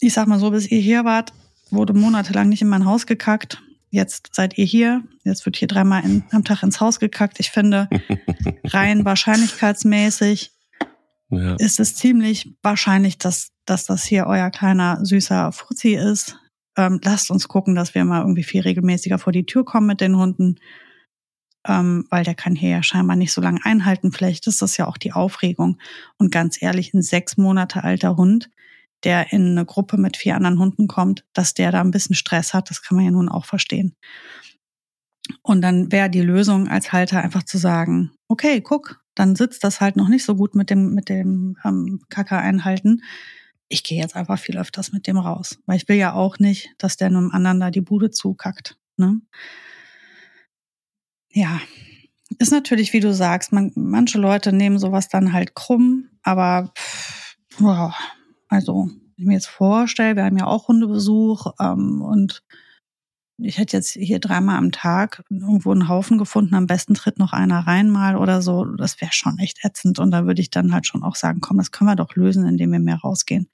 ich 0.01 0.13
sag 0.13 0.27
mal 0.29 0.39
so, 0.39 0.51
bis 0.51 0.71
ihr 0.71 0.81
hier 0.81 1.05
wart, 1.05 1.33
wurde 1.71 1.93
monatelang 1.93 2.49
nicht 2.49 2.63
in 2.63 2.69
mein 2.69 2.87
Haus 2.87 3.07
gekackt. 3.07 3.63
Jetzt 3.91 4.31
seid 4.33 4.57
ihr 4.57 4.65
hier. 4.65 5.03
Jetzt 5.25 5.45
wird 5.45 5.57
hier 5.57 5.69
dreimal 5.69 6.05
in, 6.05 6.25
am 6.31 6.45
Tag 6.45 6.63
ins 6.63 6.81
Haus 6.81 7.01
gekackt. 7.01 7.41
Ich 7.41 7.51
finde, 7.51 7.89
rein 8.65 9.05
wahrscheinlichkeitsmäßig 9.05 10.53
ja. 11.29 11.55
ist 11.57 11.81
es 11.81 11.97
ziemlich 11.97 12.55
wahrscheinlich, 12.63 13.19
dass, 13.19 13.51
dass 13.67 13.87
das 13.87 14.05
hier 14.05 14.27
euer 14.27 14.51
kleiner 14.51 15.05
süßer 15.05 15.53
Fuzzi 15.53 15.95
ist. 15.95 16.39
Ähm, 16.77 17.01
lasst 17.03 17.31
uns 17.31 17.49
gucken, 17.49 17.75
dass 17.75 17.95
wir 17.95 18.05
mal 18.05 18.21
irgendwie 18.21 18.45
viel 18.45 18.63
regelmäßiger 18.63 19.19
vor 19.19 19.33
die 19.33 19.47
Tür 19.47 19.65
kommen 19.65 19.89
mit 19.89 20.01
den 20.01 20.17
Hunden 20.17 20.57
ähm, 21.67 22.07
weil 22.11 22.25
der 22.25 22.35
kann 22.35 22.55
hier 22.55 22.71
ja 22.71 22.83
scheinbar 22.83 23.17
nicht 23.17 23.33
so 23.33 23.41
lange 23.41 23.61
einhalten. 23.65 24.13
Vielleicht 24.13 24.47
ist 24.47 24.63
das 24.63 24.77
ja 24.77 24.87
auch 24.87 24.97
die 24.97 25.13
Aufregung. 25.13 25.79
Und 26.19 26.31
ganz 26.31 26.61
ehrlich, 26.61 26.95
ein 26.95 27.03
sechs 27.03 27.37
Monate 27.37 27.85
alter 27.85 28.17
Hund, 28.17 28.51
der 29.05 29.33
in 29.33 29.53
eine 29.53 29.65
Gruppe 29.65 29.97
mit 29.97 30.17
vier 30.17 30.37
anderen 30.37 30.59
Hunden 30.59 30.87
kommt, 30.87 31.25
dass 31.33 31.55
der 31.55 31.73
da 31.73 31.81
ein 31.81 31.91
bisschen 31.91 32.15
Stress 32.15 32.55
hat, 32.55 32.71
das 32.71 32.83
kann 32.83 32.97
man 32.97 33.05
ja 33.05 33.11
nun 33.11 33.29
auch 33.29 33.45
verstehen. 33.45 33.95
Und 35.43 35.63
dann 35.63 35.93
wäre 35.93 36.11
die 36.11 36.23
Lösung 36.23 36.69
als 36.69 36.93
Halter 36.93 37.23
einfach 37.23 37.45
zu 37.45 37.59
sagen, 37.59 38.13
okay, 38.29 38.61
guck, 38.61 39.01
dann 39.15 39.37
sitzt 39.37 39.65
das 39.65 39.81
halt 39.81 39.97
noch 39.97 40.09
nicht 40.09 40.25
so 40.25 40.35
gut 40.35 40.55
mit 40.55 40.71
dem, 40.71 40.95
mit 40.95 41.09
dem 41.09 41.57
ähm, 41.65 42.01
Kacker 42.09 42.39
einhalten. 42.39 43.03
Ich 43.69 43.85
gehe 43.85 44.01
jetzt 44.01 44.17
einfach 44.17 44.39
viel 44.39 44.59
öfters 44.59 44.93
mit 44.93 45.07
dem 45.07 45.19
raus, 45.19 45.59
weil 45.67 45.77
ich 45.77 45.89
will 45.89 45.97
ja 45.97 46.15
auch 46.15 46.39
nicht, 46.39 46.71
dass 46.79 46.97
der 46.97 47.09
einem 47.09 47.31
anderen 47.31 47.61
da 47.61 47.71
die 47.71 47.81
Bude 47.81 48.11
zukackt. 48.11 48.77
Ne? 48.97 49.21
Ja, 51.33 51.61
ist 52.39 52.53
natürlich, 52.53 52.93
wie 52.93 53.01
du 53.01 53.13
sagst, 53.13 53.53
man, 53.53 53.73
manche 53.75 54.19
Leute 54.19 54.53
nehmen 54.53 54.79
sowas 54.79 55.09
dann 55.09 55.33
halt 55.33 55.55
krumm, 55.55 56.09
aber 56.23 56.73
pff, 56.77 57.37
wow, 57.59 57.95
also, 58.49 58.89
wenn 58.89 59.15
ich 59.17 59.27
mir 59.27 59.35
jetzt 59.35 59.49
vorstelle, 59.49 60.17
wir 60.17 60.25
haben 60.25 60.39
ja 60.39 60.47
auch 60.47 60.69
Hundebesuch 60.69 61.53
ähm, 61.61 62.03
und 62.03 62.43
ich 63.43 63.59
hätte 63.59 63.77
jetzt 63.77 63.93
hier 63.93 64.19
dreimal 64.19 64.59
am 64.59 64.71
Tag 64.71 65.25
irgendwo 65.31 65.73
einen 65.73 65.89
Haufen 65.89 66.19
gefunden, 66.19 66.55
am 66.55 66.67
besten 66.67 66.95
tritt 66.95 67.19
noch 67.19 67.33
einer 67.33 67.61
rein 67.61 67.89
mal 67.89 68.17
oder 68.17 68.43
so. 68.43 68.65
Das 68.65 69.01
wäre 69.01 69.13
schon 69.13 69.39
echt 69.39 69.65
ätzend. 69.65 69.99
Und 69.99 70.11
da 70.11 70.27
würde 70.27 70.43
ich 70.43 70.51
dann 70.51 70.75
halt 70.75 70.87
schon 70.87 71.03
auch 71.03 71.17
sagen, 71.17 71.41
komm, 71.41 71.57
das 71.57 71.71
können 71.71 71.89
wir 71.89 71.97
doch 71.97 72.15
lösen, 72.17 72.47
indem 72.47 72.73
wir 72.73 72.81
mehr 72.81 72.99
rausgehen 72.99 73.49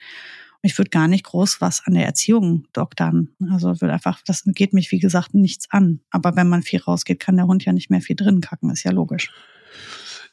ich 0.61 0.77
würde 0.77 0.89
gar 0.89 1.07
nicht 1.07 1.25
groß 1.25 1.61
was 1.61 1.83
an 1.85 1.93
der 1.93 2.05
Erziehung 2.05 2.65
doktern. 2.73 3.29
Also 3.51 3.79
würde 3.81 3.93
einfach, 3.93 4.21
das 4.25 4.43
geht 4.45 4.73
mich, 4.73 4.91
wie 4.91 4.99
gesagt, 4.99 5.33
nichts 5.33 5.67
an. 5.69 6.01
Aber 6.09 6.35
wenn 6.35 6.49
man 6.49 6.63
viel 6.63 6.81
rausgeht, 6.81 7.19
kann 7.19 7.37
der 7.37 7.47
Hund 7.47 7.65
ja 7.65 7.73
nicht 7.73 7.89
mehr 7.89 8.01
viel 8.01 8.15
drin 8.15 8.41
kacken, 8.41 8.69
ist 8.71 8.83
ja 8.83 8.91
logisch. 8.91 9.31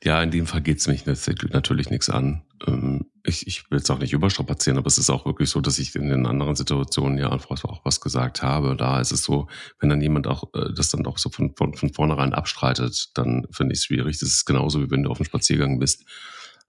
Ja, 0.03 0.23
in 0.23 0.31
dem 0.31 0.47
Fall 0.47 0.61
geht's 0.61 0.87
mich 0.87 1.07
natürlich 1.07 1.89
nichts 1.89 2.11
an. 2.11 2.43
Ähm, 2.67 3.07
ich, 3.25 3.47
ich 3.47 3.71
will 3.71 3.79
jetzt 3.79 3.91
auch 3.91 3.99
nicht 3.99 4.13
überstrapazieren, 4.13 4.79
aber 4.79 4.87
es 4.87 4.99
ist 4.99 5.09
auch 5.09 5.25
wirklich 5.25 5.49
so, 5.49 5.63
dass 5.63 5.79
ich 5.79 5.95
in 5.95 6.11
den 6.11 6.27
anderen 6.27 6.57
Situationen 6.57 7.17
ja 7.17 7.31
auch 7.31 7.81
was 7.85 8.01
gesagt 8.01 8.43
habe. 8.43 8.77
Da 8.77 9.01
ist 9.01 9.13
es 9.13 9.25
so, 9.25 9.49
wenn 9.81 9.89
dann 9.89 10.03
jemand 10.03 10.27
auch 10.27 10.53
äh, 10.55 10.75
das 10.75 10.91
dann 10.91 11.07
auch 11.07 11.17
so 11.17 11.31
von, 11.31 11.55
von, 11.57 11.75
von 11.75 11.93
vornherein 11.95 12.35
abstreitet, 12.35 13.13
dann 13.15 13.47
finde 13.51 13.73
ich 13.73 13.79
es 13.79 13.85
schwierig. 13.87 14.19
Das 14.19 14.29
ist 14.29 14.45
genauso, 14.45 14.83
wie 14.83 14.91
wenn 14.91 15.05
du 15.05 15.11
auf 15.11 15.17
dem 15.17 15.25
Spaziergang 15.25 15.79
bist. 15.79 16.05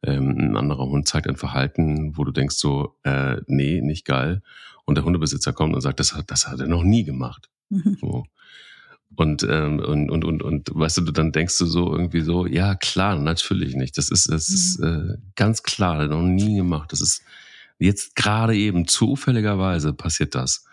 Ähm, 0.06 0.38
ein 0.38 0.58
anderer 0.58 0.88
Hund 0.88 1.08
zeigt 1.08 1.28
ein 1.28 1.38
Verhalten, 1.38 2.18
wo 2.18 2.24
du 2.24 2.32
denkst 2.32 2.56
so, 2.56 2.96
äh, 3.04 3.38
nee, 3.48 3.82
nicht 3.82 4.06
geil. 4.06 4.42
Und 4.86 4.96
der 4.96 5.04
Hundebesitzer 5.04 5.54
kommt 5.54 5.74
und 5.74 5.82
sagt, 5.82 6.00
das 6.00 6.14
hat, 6.14 6.30
das 6.30 6.48
hat 6.48 6.60
er 6.60 6.68
noch 6.68 6.84
nie 6.84 7.04
gemacht. 7.04 7.50
Mhm. 7.70 7.98
So. 8.00 8.26
Und, 9.16 9.44
ähm, 9.50 9.80
und, 9.80 10.12
und, 10.12 10.26
und, 10.26 10.44
und, 10.44 10.70
weißt 10.74 10.98
du, 10.98 11.02
dann 11.12 11.32
denkst 11.32 11.58
du 11.58 11.66
so 11.66 11.92
irgendwie 11.92 12.22
so, 12.22 12.46
ja 12.46 12.76
klar, 12.76 13.18
natürlich 13.18 13.76
nicht. 13.76 13.98
Das 13.98 14.10
ist, 14.10 14.30
das 14.30 14.50
ist 14.50 14.80
mhm. 14.80 14.86
äh, 14.86 15.18
ganz 15.36 15.64
klar, 15.64 16.06
noch 16.08 16.22
nie 16.22 16.56
gemacht. 16.56 16.92
Das 16.92 17.02
ist 17.02 17.22
jetzt 17.80 18.16
gerade 18.16 18.56
eben 18.56 18.88
zufälligerweise 18.88 19.94
passiert 19.94 20.36
das. 20.36 20.66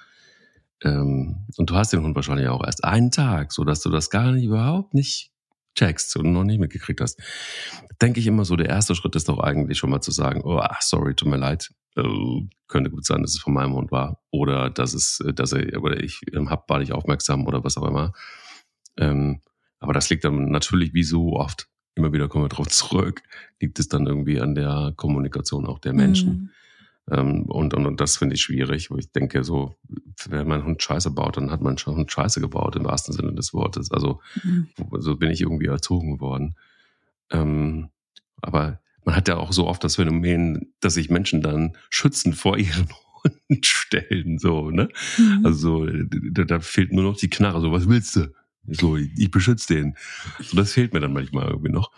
Ähm, 0.82 1.46
und 1.56 1.70
du 1.70 1.74
hast 1.74 1.92
den 1.92 2.02
Hund 2.02 2.16
wahrscheinlich 2.16 2.48
auch 2.48 2.64
erst 2.64 2.84
einen 2.84 3.10
Tag, 3.10 3.52
so 3.52 3.64
dass 3.64 3.80
du 3.80 3.90
das 3.90 4.10
gar 4.10 4.32
nicht 4.32 4.44
überhaupt 4.44 4.94
nicht 4.94 5.31
checkst 5.74 6.16
und 6.16 6.32
noch 6.32 6.44
nicht 6.44 6.60
mitgekriegt 6.60 7.00
hast. 7.00 7.20
Denke 8.00 8.20
ich 8.20 8.26
immer 8.26 8.44
so, 8.44 8.56
der 8.56 8.68
erste 8.68 8.94
Schritt 8.94 9.16
ist 9.16 9.28
doch 9.28 9.38
eigentlich 9.38 9.78
schon 9.78 9.90
mal 9.90 10.00
zu 10.00 10.10
sagen, 10.10 10.42
oh, 10.44 10.58
ach, 10.58 10.82
sorry, 10.82 11.14
tut 11.14 11.28
mir 11.28 11.36
leid. 11.36 11.70
Äh, 11.96 12.02
könnte 12.68 12.90
gut 12.90 13.04
sein, 13.04 13.22
dass 13.22 13.34
es 13.34 13.40
von 13.40 13.52
meinem 13.52 13.74
Hund 13.74 13.92
war 13.92 14.22
oder 14.30 14.70
dass 14.70 14.94
es, 14.94 15.20
äh, 15.20 15.32
dass 15.32 15.52
er 15.52 15.82
oder 15.82 16.02
ich 16.02 16.20
ähm, 16.32 16.50
hab 16.50 16.68
war 16.70 16.78
nicht 16.78 16.92
aufmerksam 16.92 17.46
oder 17.46 17.64
was 17.64 17.76
auch 17.76 17.86
immer. 17.86 18.12
Ähm, 18.96 19.40
aber 19.78 19.92
das 19.92 20.08
liegt 20.10 20.24
dann 20.24 20.50
natürlich 20.50 20.94
wie 20.94 21.02
so 21.02 21.34
oft 21.34 21.68
immer 21.94 22.12
wieder 22.12 22.28
kommen 22.28 22.44
wir 22.44 22.48
drauf 22.48 22.68
zurück, 22.68 23.22
liegt 23.60 23.78
es 23.78 23.88
dann 23.88 24.06
irgendwie 24.06 24.40
an 24.40 24.54
der 24.54 24.92
Kommunikation 24.96 25.66
auch 25.66 25.78
der 25.78 25.92
Menschen. 25.92 26.30
Mhm. 26.30 26.50
Ähm, 27.11 27.44
und, 27.46 27.74
und, 27.74 27.86
und 27.86 28.00
das 28.00 28.16
finde 28.16 28.34
ich 28.34 28.42
schwierig, 28.42 28.90
wo 28.90 28.96
ich 28.96 29.11
denke, 29.11 29.42
so, 29.42 29.74
wenn 30.28 30.46
mein 30.46 30.64
Hund 30.64 30.82
Scheiße 30.82 31.11
baut, 31.11 31.36
dann 31.36 31.50
hat 31.50 31.61
mein 31.61 31.76
Hund 31.76 32.12
Scheiße 32.12 32.40
gebaut, 32.40 32.76
im 32.76 32.84
wahrsten 32.84 33.12
Sinne 33.12 33.34
des 33.34 33.53
Wortes. 33.53 33.90
Also, 33.90 34.20
mhm. 34.44 34.68
so 34.98 35.16
bin 35.16 35.30
ich 35.30 35.40
irgendwie 35.40 35.66
erzogen 35.66 36.20
worden. 36.20 36.57
Ähm, 37.30 37.88
aber 38.40 38.80
man 39.05 39.16
hat 39.16 39.28
ja 39.28 39.36
auch 39.36 39.53
so 39.53 39.66
oft 39.66 39.82
das 39.82 39.96
Phänomen, 39.96 40.72
dass 40.80 40.94
sich 40.94 41.11
Menschen 41.11 41.42
dann 41.42 41.76
schützen 41.90 42.34
vor 42.34 42.57
ihren 42.59 42.88
Hunden 43.24 43.62
stellen, 43.62 44.38
so, 44.38 44.70
ne? 44.70 44.88
Mhm. 45.18 45.40
Also, 45.44 45.86
da, 45.86 46.44
da, 46.44 46.61
fehlt 46.61 46.92
nur 46.92 47.05
noch 47.05 47.16
die 47.16 47.30
Knarre, 47.30 47.61
so, 47.61 47.72
was 47.72 47.88
willst 47.88 48.16
du? 48.16 48.32
So, 48.68 48.96
ich 48.96 49.30
beschütze 49.30 49.74
den. 49.74 49.96
So, 50.40 50.57
das 50.57 50.72
fehlt 50.72 50.94
mir 50.94 51.00
dann 51.00 51.12
manchmal 51.12 51.48
irgendwie 51.48 51.72
noch. 51.72 51.90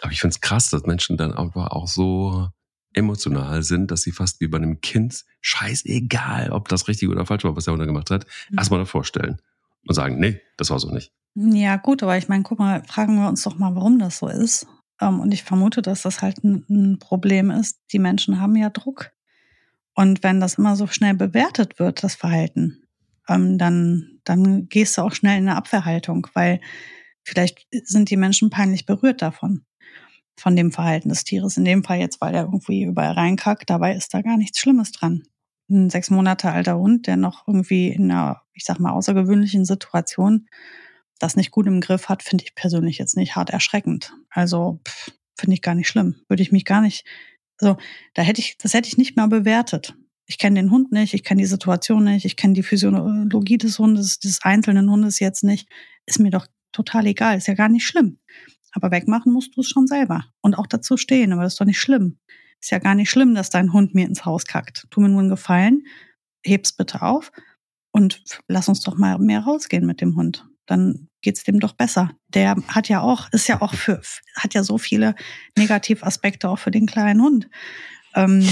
Aber 0.00 0.12
ich 0.12 0.20
finde 0.20 0.34
es 0.34 0.40
krass, 0.42 0.68
dass 0.68 0.84
Menschen 0.84 1.16
dann 1.16 1.32
einfach 1.32 1.68
auch 1.68 1.88
so 1.88 2.48
emotional 2.94 3.62
sind, 3.62 3.90
dass 3.90 4.02
sie 4.02 4.12
fast 4.12 4.40
wie 4.40 4.48
bei 4.48 4.58
einem 4.58 4.80
Kind, 4.80 5.24
scheißegal, 5.40 6.50
ob 6.50 6.68
das 6.68 6.88
richtig 6.88 7.08
oder 7.08 7.26
falsch 7.26 7.44
war, 7.44 7.56
was 7.56 7.64
der 7.64 7.74
Hund 7.74 7.84
gemacht 7.84 8.10
hat, 8.10 8.26
mhm. 8.50 8.58
erstmal 8.58 8.80
davor 8.80 9.04
stellen 9.04 9.40
und 9.86 9.94
sagen, 9.94 10.18
nee, 10.18 10.40
das 10.56 10.70
war 10.70 10.78
so 10.78 10.90
nicht. 10.90 11.12
Ja, 11.34 11.76
gut, 11.76 12.02
aber 12.02 12.16
ich 12.16 12.28
meine, 12.28 12.44
guck 12.44 12.58
mal, 12.58 12.82
fragen 12.84 13.20
wir 13.20 13.28
uns 13.28 13.42
doch 13.42 13.58
mal, 13.58 13.74
warum 13.74 13.98
das 13.98 14.18
so 14.18 14.28
ist. 14.28 14.66
Ähm, 15.00 15.20
und 15.20 15.32
ich 15.32 15.42
vermute, 15.42 15.82
dass 15.82 16.02
das 16.02 16.22
halt 16.22 16.44
ein 16.44 16.98
Problem 17.00 17.50
ist. 17.50 17.78
Die 17.92 17.98
Menschen 17.98 18.40
haben 18.40 18.56
ja 18.56 18.70
Druck. 18.70 19.10
Und 19.94 20.22
wenn 20.22 20.40
das 20.40 20.54
immer 20.54 20.76
so 20.76 20.86
schnell 20.86 21.14
bewertet 21.14 21.78
wird, 21.78 22.02
das 22.02 22.14
Verhalten, 22.14 22.84
ähm, 23.28 23.58
dann, 23.58 24.20
dann 24.24 24.68
gehst 24.68 24.96
du 24.96 25.02
auch 25.02 25.12
schnell 25.12 25.38
in 25.38 25.48
eine 25.48 25.56
Abwehrhaltung, 25.56 26.26
weil 26.34 26.60
vielleicht 27.22 27.66
sind 27.70 28.10
die 28.10 28.16
Menschen 28.16 28.50
peinlich 28.50 28.86
berührt 28.86 29.22
davon, 29.22 29.64
von 30.36 30.56
dem 30.56 30.72
Verhalten 30.72 31.08
des 31.08 31.24
Tieres. 31.24 31.56
In 31.56 31.64
dem 31.64 31.84
Fall 31.84 31.98
jetzt, 31.98 32.20
weil 32.20 32.34
er 32.34 32.44
irgendwie 32.44 32.82
überall 32.84 33.12
reinkackt, 33.12 33.70
dabei 33.70 33.94
ist 33.94 34.14
da 34.14 34.22
gar 34.22 34.36
nichts 34.36 34.58
Schlimmes 34.58 34.92
dran. 34.92 35.22
Ein 35.70 35.90
sechs 35.90 36.10
Monate 36.10 36.50
alter 36.50 36.78
Hund, 36.78 37.06
der 37.06 37.16
noch 37.16 37.46
irgendwie 37.46 37.88
in 37.88 38.10
einer, 38.10 38.42
ich 38.52 38.64
sag 38.64 38.78
mal, 38.78 38.92
außergewöhnlichen 38.92 39.64
Situation 39.64 40.46
das 41.18 41.36
nicht 41.36 41.50
gut 41.50 41.66
im 41.66 41.80
Griff 41.80 42.08
hat, 42.08 42.22
finde 42.22 42.44
ich 42.44 42.54
persönlich 42.54 42.98
jetzt 42.98 43.16
nicht 43.16 43.36
hart 43.36 43.50
erschreckend. 43.50 44.12
Also 44.30 44.80
finde 45.36 45.54
ich 45.54 45.62
gar 45.62 45.74
nicht 45.74 45.88
schlimm. 45.88 46.16
Würde 46.28 46.42
ich 46.42 46.52
mich 46.52 46.64
gar 46.64 46.80
nicht, 46.80 47.04
also 47.58 47.76
da 48.14 48.22
hätte 48.22 48.40
ich, 48.40 48.58
das 48.58 48.74
hätte 48.74 48.88
ich 48.88 48.98
nicht 48.98 49.16
mehr 49.16 49.28
bewertet. 49.28 49.94
Ich 50.26 50.38
kenne 50.38 50.60
den 50.60 50.70
Hund 50.70 50.90
nicht, 50.90 51.14
ich 51.14 51.22
kenne 51.22 51.42
die 51.42 51.46
Situation 51.46 52.04
nicht, 52.04 52.24
ich 52.24 52.36
kenne 52.36 52.54
die 52.54 52.62
Physiologie 52.62 53.58
des 53.58 53.78
Hundes, 53.78 54.18
des 54.18 54.42
einzelnen 54.42 54.90
Hundes 54.90 55.18
jetzt 55.20 55.44
nicht. 55.44 55.68
Ist 56.06 56.18
mir 56.18 56.30
doch 56.30 56.46
total 56.72 57.06
egal, 57.06 57.36
ist 57.36 57.48
ja 57.48 57.54
gar 57.54 57.68
nicht 57.68 57.86
schlimm. 57.86 58.18
Aber 58.74 58.90
wegmachen 58.90 59.32
musst 59.32 59.56
du 59.56 59.60
es 59.60 59.68
schon 59.68 59.86
selber 59.86 60.26
und 60.40 60.58
auch 60.58 60.66
dazu 60.66 60.96
stehen, 60.96 61.32
aber 61.32 61.42
das 61.42 61.54
ist 61.54 61.60
doch 61.60 61.66
nicht 61.66 61.80
schlimm. 61.80 62.18
Ist 62.60 62.70
ja 62.70 62.78
gar 62.78 62.94
nicht 62.94 63.10
schlimm, 63.10 63.34
dass 63.34 63.50
dein 63.50 63.72
Hund 63.72 63.94
mir 63.94 64.06
ins 64.06 64.24
Haus 64.24 64.44
kackt. 64.44 64.86
Tu 64.90 65.00
mir 65.00 65.08
nur 65.08 65.20
einen 65.20 65.30
Gefallen, 65.30 65.84
heb's 66.44 66.72
bitte 66.72 67.02
auf 67.02 67.30
und 67.92 68.22
lass 68.48 68.68
uns 68.68 68.80
doch 68.80 68.96
mal 68.96 69.18
mehr 69.18 69.40
rausgehen 69.40 69.86
mit 69.86 70.00
dem 70.00 70.16
Hund 70.16 70.46
dann 70.66 71.08
geht's 71.20 71.44
dem 71.44 71.60
doch 71.60 71.72
besser. 71.72 72.10
Der 72.28 72.56
hat 72.68 72.88
ja 72.88 73.00
auch, 73.00 73.30
ist 73.32 73.48
ja 73.48 73.60
auch 73.60 73.74
für, 73.74 74.00
hat 74.36 74.54
ja 74.54 74.62
so 74.62 74.78
viele 74.78 75.14
Negativaspekte 75.56 76.48
auch 76.48 76.58
für 76.58 76.70
den 76.70 76.86
kleinen 76.86 77.22
Hund. 77.22 77.48
Ähm, 78.14 78.46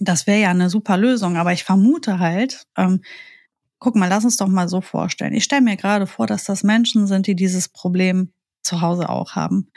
das 0.00 0.26
wäre 0.26 0.40
ja 0.40 0.50
eine 0.50 0.70
super 0.70 0.96
Lösung, 0.96 1.36
aber 1.36 1.52
ich 1.52 1.64
vermute 1.64 2.18
halt, 2.18 2.66
ähm, 2.76 3.02
guck 3.78 3.94
mal, 3.96 4.08
lass 4.08 4.24
uns 4.24 4.36
doch 4.36 4.48
mal 4.48 4.68
so 4.68 4.80
vorstellen. 4.80 5.34
Ich 5.34 5.44
stelle 5.44 5.62
mir 5.62 5.76
gerade 5.76 6.06
vor, 6.06 6.26
dass 6.26 6.44
das 6.44 6.62
Menschen 6.62 7.06
sind, 7.06 7.26
die 7.26 7.36
dieses 7.36 7.68
Problem 7.68 8.32
zu 8.66 8.80
Hause 8.80 9.08
auch 9.08 9.34
haben. 9.34 9.70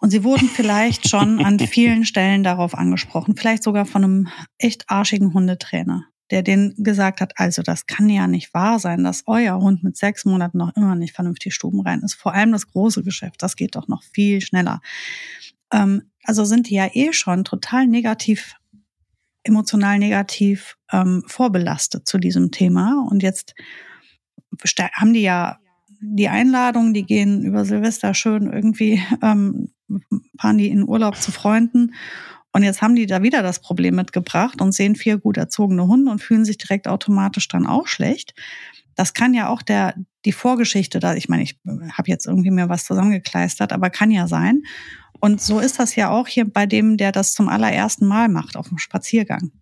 Und 0.00 0.10
sie 0.10 0.24
wurden 0.24 0.48
vielleicht 0.48 1.08
schon 1.08 1.44
an 1.44 1.58
vielen 1.60 2.04
Stellen 2.04 2.42
darauf 2.42 2.74
angesprochen, 2.74 3.36
vielleicht 3.36 3.62
sogar 3.62 3.84
von 3.84 4.04
einem 4.04 4.28
echt 4.58 4.88
arschigen 4.88 5.34
Hundetrainer 5.34 6.04
der 6.30 6.42
den 6.42 6.74
gesagt 6.76 7.20
hat, 7.20 7.32
also 7.36 7.62
das 7.62 7.86
kann 7.86 8.08
ja 8.08 8.26
nicht 8.26 8.52
wahr 8.52 8.78
sein, 8.78 9.04
dass 9.04 9.22
euer 9.26 9.58
Hund 9.58 9.82
mit 9.82 9.96
sechs 9.96 10.24
Monaten 10.24 10.58
noch 10.58 10.76
immer 10.76 10.94
nicht 10.94 11.14
vernünftig 11.14 11.54
Stuben 11.54 11.80
rein 11.80 12.00
ist. 12.00 12.14
Vor 12.14 12.34
allem 12.34 12.52
das 12.52 12.66
große 12.66 13.02
Geschäft, 13.02 13.42
das 13.42 13.56
geht 13.56 13.76
doch 13.76 13.88
noch 13.88 14.02
viel 14.02 14.40
schneller. 14.40 14.80
Ähm, 15.72 16.10
also 16.24 16.44
sind 16.44 16.68
die 16.68 16.74
ja 16.74 16.88
eh 16.92 17.12
schon 17.12 17.44
total 17.44 17.86
negativ, 17.86 18.54
emotional 19.42 19.98
negativ 19.98 20.76
ähm, 20.92 21.24
vorbelastet 21.26 22.06
zu 22.06 22.18
diesem 22.18 22.50
Thema. 22.50 23.06
Und 23.10 23.22
jetzt 23.22 23.54
haben 24.94 25.14
die 25.14 25.22
ja 25.22 25.58
die 26.00 26.28
Einladung, 26.28 26.94
die 26.94 27.04
gehen 27.04 27.42
über 27.42 27.64
Silvester 27.64 28.14
schön 28.14 28.52
irgendwie, 28.52 29.02
ähm, 29.22 29.70
fahren 30.40 30.58
die 30.58 30.68
in 30.68 30.88
Urlaub 30.88 31.16
zu 31.16 31.32
Freunden 31.32 31.92
und 32.52 32.62
jetzt 32.62 32.82
haben 32.82 32.96
die 32.96 33.06
da 33.06 33.22
wieder 33.22 33.42
das 33.42 33.60
Problem 33.60 33.94
mitgebracht 33.94 34.60
und 34.60 34.72
sehen 34.72 34.96
vier 34.96 35.18
gut 35.18 35.36
erzogene 35.36 35.86
Hunde 35.86 36.10
und 36.10 36.22
fühlen 36.22 36.44
sich 36.44 36.58
direkt 36.58 36.88
automatisch 36.88 37.48
dann 37.48 37.66
auch 37.66 37.86
schlecht. 37.86 38.34
Das 38.94 39.14
kann 39.14 39.34
ja 39.34 39.48
auch 39.48 39.62
der 39.62 39.94
die 40.24 40.32
Vorgeschichte 40.32 40.98
da. 40.98 41.14
Ich 41.14 41.28
meine, 41.28 41.44
ich 41.44 41.58
habe 41.92 42.08
jetzt 42.08 42.26
irgendwie 42.26 42.50
mir 42.50 42.68
was 42.68 42.84
zusammengekleistert, 42.84 43.72
aber 43.72 43.90
kann 43.90 44.10
ja 44.10 44.26
sein. 44.26 44.62
Und 45.20 45.40
so 45.40 45.60
ist 45.60 45.78
das 45.78 45.94
ja 45.94 46.10
auch 46.10 46.26
hier 46.26 46.50
bei 46.50 46.66
dem, 46.66 46.96
der 46.96 47.12
das 47.12 47.32
zum 47.32 47.48
allerersten 47.48 48.06
Mal 48.06 48.28
macht 48.28 48.56
auf 48.56 48.68
dem 48.68 48.78
Spaziergang, 48.78 49.52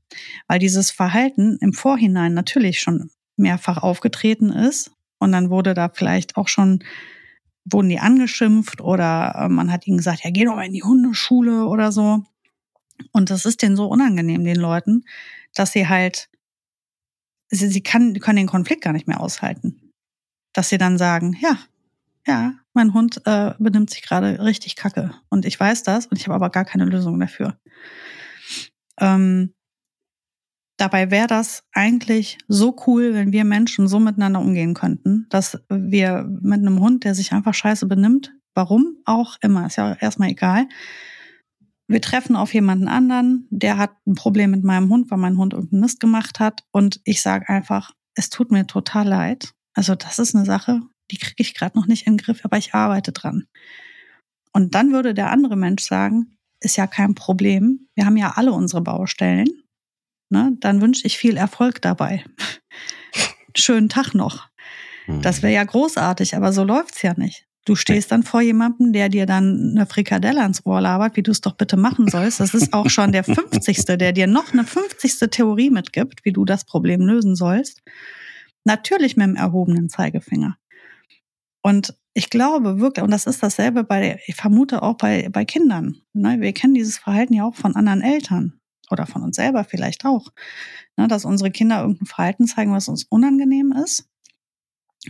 weil 0.48 0.58
dieses 0.58 0.90
Verhalten 0.90 1.58
im 1.60 1.72
Vorhinein 1.72 2.34
natürlich 2.34 2.80
schon 2.80 3.10
mehrfach 3.36 3.82
aufgetreten 3.82 4.50
ist 4.50 4.95
und 5.18 5.32
dann 5.32 5.50
wurde 5.50 5.74
da 5.74 5.88
vielleicht 5.88 6.36
auch 6.36 6.48
schon 6.48 6.80
wurden 7.66 7.88
die 7.88 7.98
angeschimpft 7.98 8.80
oder 8.80 9.34
äh, 9.36 9.48
man 9.48 9.72
hat 9.72 9.86
ihnen 9.86 9.96
gesagt, 9.98 10.24
ja, 10.24 10.30
geh 10.30 10.44
doch 10.44 10.54
mal 10.54 10.66
in 10.66 10.72
die 10.72 10.84
Hundeschule 10.84 11.66
oder 11.66 11.92
so. 11.92 12.22
Und 13.12 13.30
das 13.30 13.44
ist 13.44 13.62
denen 13.62 13.76
so 13.76 13.86
unangenehm, 13.86 14.44
den 14.44 14.56
Leuten, 14.56 15.04
dass 15.54 15.72
sie 15.72 15.88
halt, 15.88 16.28
sie, 17.48 17.68
sie 17.68 17.82
kann, 17.82 18.18
können 18.20 18.36
den 18.36 18.46
Konflikt 18.46 18.82
gar 18.82 18.92
nicht 18.92 19.08
mehr 19.08 19.20
aushalten. 19.20 19.92
Dass 20.52 20.68
sie 20.68 20.78
dann 20.78 20.96
sagen, 20.96 21.36
ja, 21.40 21.58
ja, 22.26 22.54
mein 22.72 22.94
Hund 22.94 23.20
äh, 23.24 23.54
benimmt 23.58 23.90
sich 23.90 24.02
gerade 24.02 24.42
richtig 24.42 24.76
kacke. 24.76 25.14
Und 25.28 25.44
ich 25.44 25.58
weiß 25.58 25.82
das 25.82 26.06
und 26.06 26.18
ich 26.18 26.26
habe 26.26 26.34
aber 26.34 26.50
gar 26.50 26.64
keine 26.64 26.84
Lösung 26.84 27.18
dafür. 27.20 27.58
Ähm, 28.98 29.54
dabei 30.76 31.10
wäre 31.10 31.26
das 31.26 31.64
eigentlich 31.72 32.38
so 32.48 32.76
cool, 32.86 33.14
wenn 33.14 33.32
wir 33.32 33.44
Menschen 33.44 33.88
so 33.88 33.98
miteinander 33.98 34.40
umgehen 34.40 34.74
könnten, 34.74 35.26
dass 35.30 35.58
wir 35.68 36.24
mit 36.42 36.60
einem 36.60 36.80
Hund, 36.80 37.04
der 37.04 37.14
sich 37.14 37.32
einfach 37.32 37.54
scheiße 37.54 37.86
benimmt, 37.86 38.32
warum 38.54 38.96
auch 39.04 39.36
immer, 39.42 39.66
ist 39.66 39.76
ja 39.76 39.94
erstmal 39.94 40.30
egal, 40.30 40.66
wir 41.88 42.00
treffen 42.00 42.34
auf 42.34 42.52
jemanden 42.52 42.88
anderen, 42.88 43.46
der 43.50 43.78
hat 43.78 43.92
ein 44.06 44.14
Problem 44.14 44.50
mit 44.50 44.64
meinem 44.64 44.90
Hund, 44.90 45.10
weil 45.10 45.18
mein 45.18 45.38
Hund 45.38 45.52
irgendeinen 45.52 45.82
Mist 45.82 46.00
gemacht 46.00 46.40
hat. 46.40 46.64
Und 46.72 47.00
ich 47.04 47.22
sage 47.22 47.48
einfach, 47.48 47.92
es 48.14 48.28
tut 48.28 48.50
mir 48.50 48.66
total 48.66 49.06
leid. 49.06 49.52
Also 49.72 49.94
das 49.94 50.18
ist 50.18 50.34
eine 50.34 50.44
Sache, 50.44 50.80
die 51.12 51.18
kriege 51.18 51.36
ich 51.38 51.54
gerade 51.54 51.78
noch 51.78 51.86
nicht 51.86 52.06
in 52.06 52.14
den 52.14 52.24
Griff, 52.24 52.44
aber 52.44 52.58
ich 52.58 52.74
arbeite 52.74 53.12
dran. 53.12 53.44
Und 54.52 54.74
dann 54.74 54.92
würde 54.92 55.14
der 55.14 55.30
andere 55.30 55.54
Mensch 55.54 55.84
sagen, 55.84 56.36
ist 56.60 56.76
ja 56.76 56.86
kein 56.86 57.14
Problem. 57.14 57.86
Wir 57.94 58.06
haben 58.06 58.16
ja 58.16 58.32
alle 58.36 58.52
unsere 58.52 58.82
Baustellen. 58.82 59.46
Ne? 60.28 60.56
Dann 60.60 60.80
wünsche 60.80 61.06
ich 61.06 61.18
viel 61.18 61.36
Erfolg 61.36 61.80
dabei. 61.82 62.24
Schönen 63.56 63.88
Tag 63.88 64.14
noch. 64.14 64.48
Das 65.06 65.42
wäre 65.42 65.52
ja 65.52 65.62
großartig, 65.62 66.34
aber 66.34 66.52
so 66.52 66.64
läuft's 66.64 67.02
ja 67.02 67.14
nicht. 67.16 67.46
Du 67.64 67.74
stehst 67.74 68.12
dann 68.12 68.22
vor 68.22 68.42
jemandem, 68.42 68.92
der 68.92 69.08
dir 69.08 69.26
dann 69.26 69.72
eine 69.76 69.86
Frikadelle 69.86 70.40
ans 70.40 70.64
Ohr 70.64 70.80
labert, 70.80 71.16
wie 71.16 71.22
du 71.22 71.32
es 71.32 71.40
doch 71.40 71.56
bitte 71.56 71.76
machen 71.76 72.08
sollst. 72.08 72.38
Das 72.38 72.54
ist 72.54 72.72
auch 72.72 72.88
schon 72.90 73.12
der 73.12 73.24
50. 73.24 73.84
der 73.84 74.12
dir 74.12 74.26
noch 74.26 74.52
eine 74.52 74.64
50. 74.64 75.30
Theorie 75.30 75.70
mitgibt, 75.70 76.24
wie 76.24 76.32
du 76.32 76.44
das 76.44 76.64
Problem 76.64 77.00
lösen 77.00 77.34
sollst. 77.34 77.82
Natürlich 78.64 79.16
mit 79.16 79.26
dem 79.26 79.36
erhobenen 79.36 79.88
Zeigefinger. 79.88 80.56
Und 81.62 81.94
ich 82.14 82.30
glaube 82.30 82.78
wirklich, 82.78 83.04
und 83.04 83.10
das 83.10 83.26
ist 83.26 83.42
dasselbe 83.42 83.82
bei, 83.82 84.20
ich 84.26 84.36
vermute 84.36 84.82
auch 84.82 84.96
bei, 84.96 85.28
bei 85.30 85.44
Kindern. 85.44 85.96
Ne? 86.12 86.40
Wir 86.40 86.52
kennen 86.52 86.74
dieses 86.74 86.98
Verhalten 86.98 87.34
ja 87.34 87.44
auch 87.44 87.56
von 87.56 87.74
anderen 87.74 88.00
Eltern 88.00 88.60
oder 88.90 89.06
von 89.06 89.22
uns 89.22 89.36
selber 89.36 89.64
vielleicht 89.64 90.04
auch. 90.04 90.32
Ne? 90.96 91.08
Dass 91.08 91.24
unsere 91.24 91.50
Kinder 91.50 91.80
irgendein 91.80 92.06
Verhalten 92.06 92.46
zeigen, 92.46 92.72
was 92.72 92.88
uns 92.88 93.04
unangenehm 93.04 93.72
ist. 93.72 94.08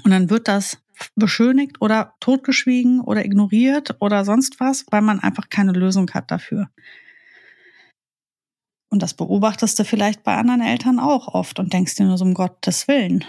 Und 0.05 0.11
dann 0.11 0.31
wird 0.31 0.49
das 0.49 0.79
beschönigt 1.15 1.81
oder 1.81 2.15
totgeschwiegen 2.21 3.01
oder 3.01 3.25
ignoriert 3.25 3.97
oder 4.01 4.25
sonst 4.25 4.61
was, 4.61 4.85
weil 4.91 5.03
man 5.03 5.21
einfach 5.21 5.49
keine 5.51 5.73
Lösung 5.73 6.11
hat 6.13 6.31
dafür. 6.31 6.69
Und 8.89 9.03
das 9.03 9.15
beobachtest 9.15 9.79
du 9.79 9.85
vielleicht 9.85 10.23
bei 10.23 10.37
anderen 10.37 10.63
Eltern 10.63 10.99
auch 10.99 11.29
oft 11.29 11.59
und 11.59 11.73
denkst 11.73 11.97
dir 11.97 12.07
nur 12.07 12.19
so 12.19 12.25
um 12.25 12.35
Gottes 12.35 12.89
Willen. 12.89 13.25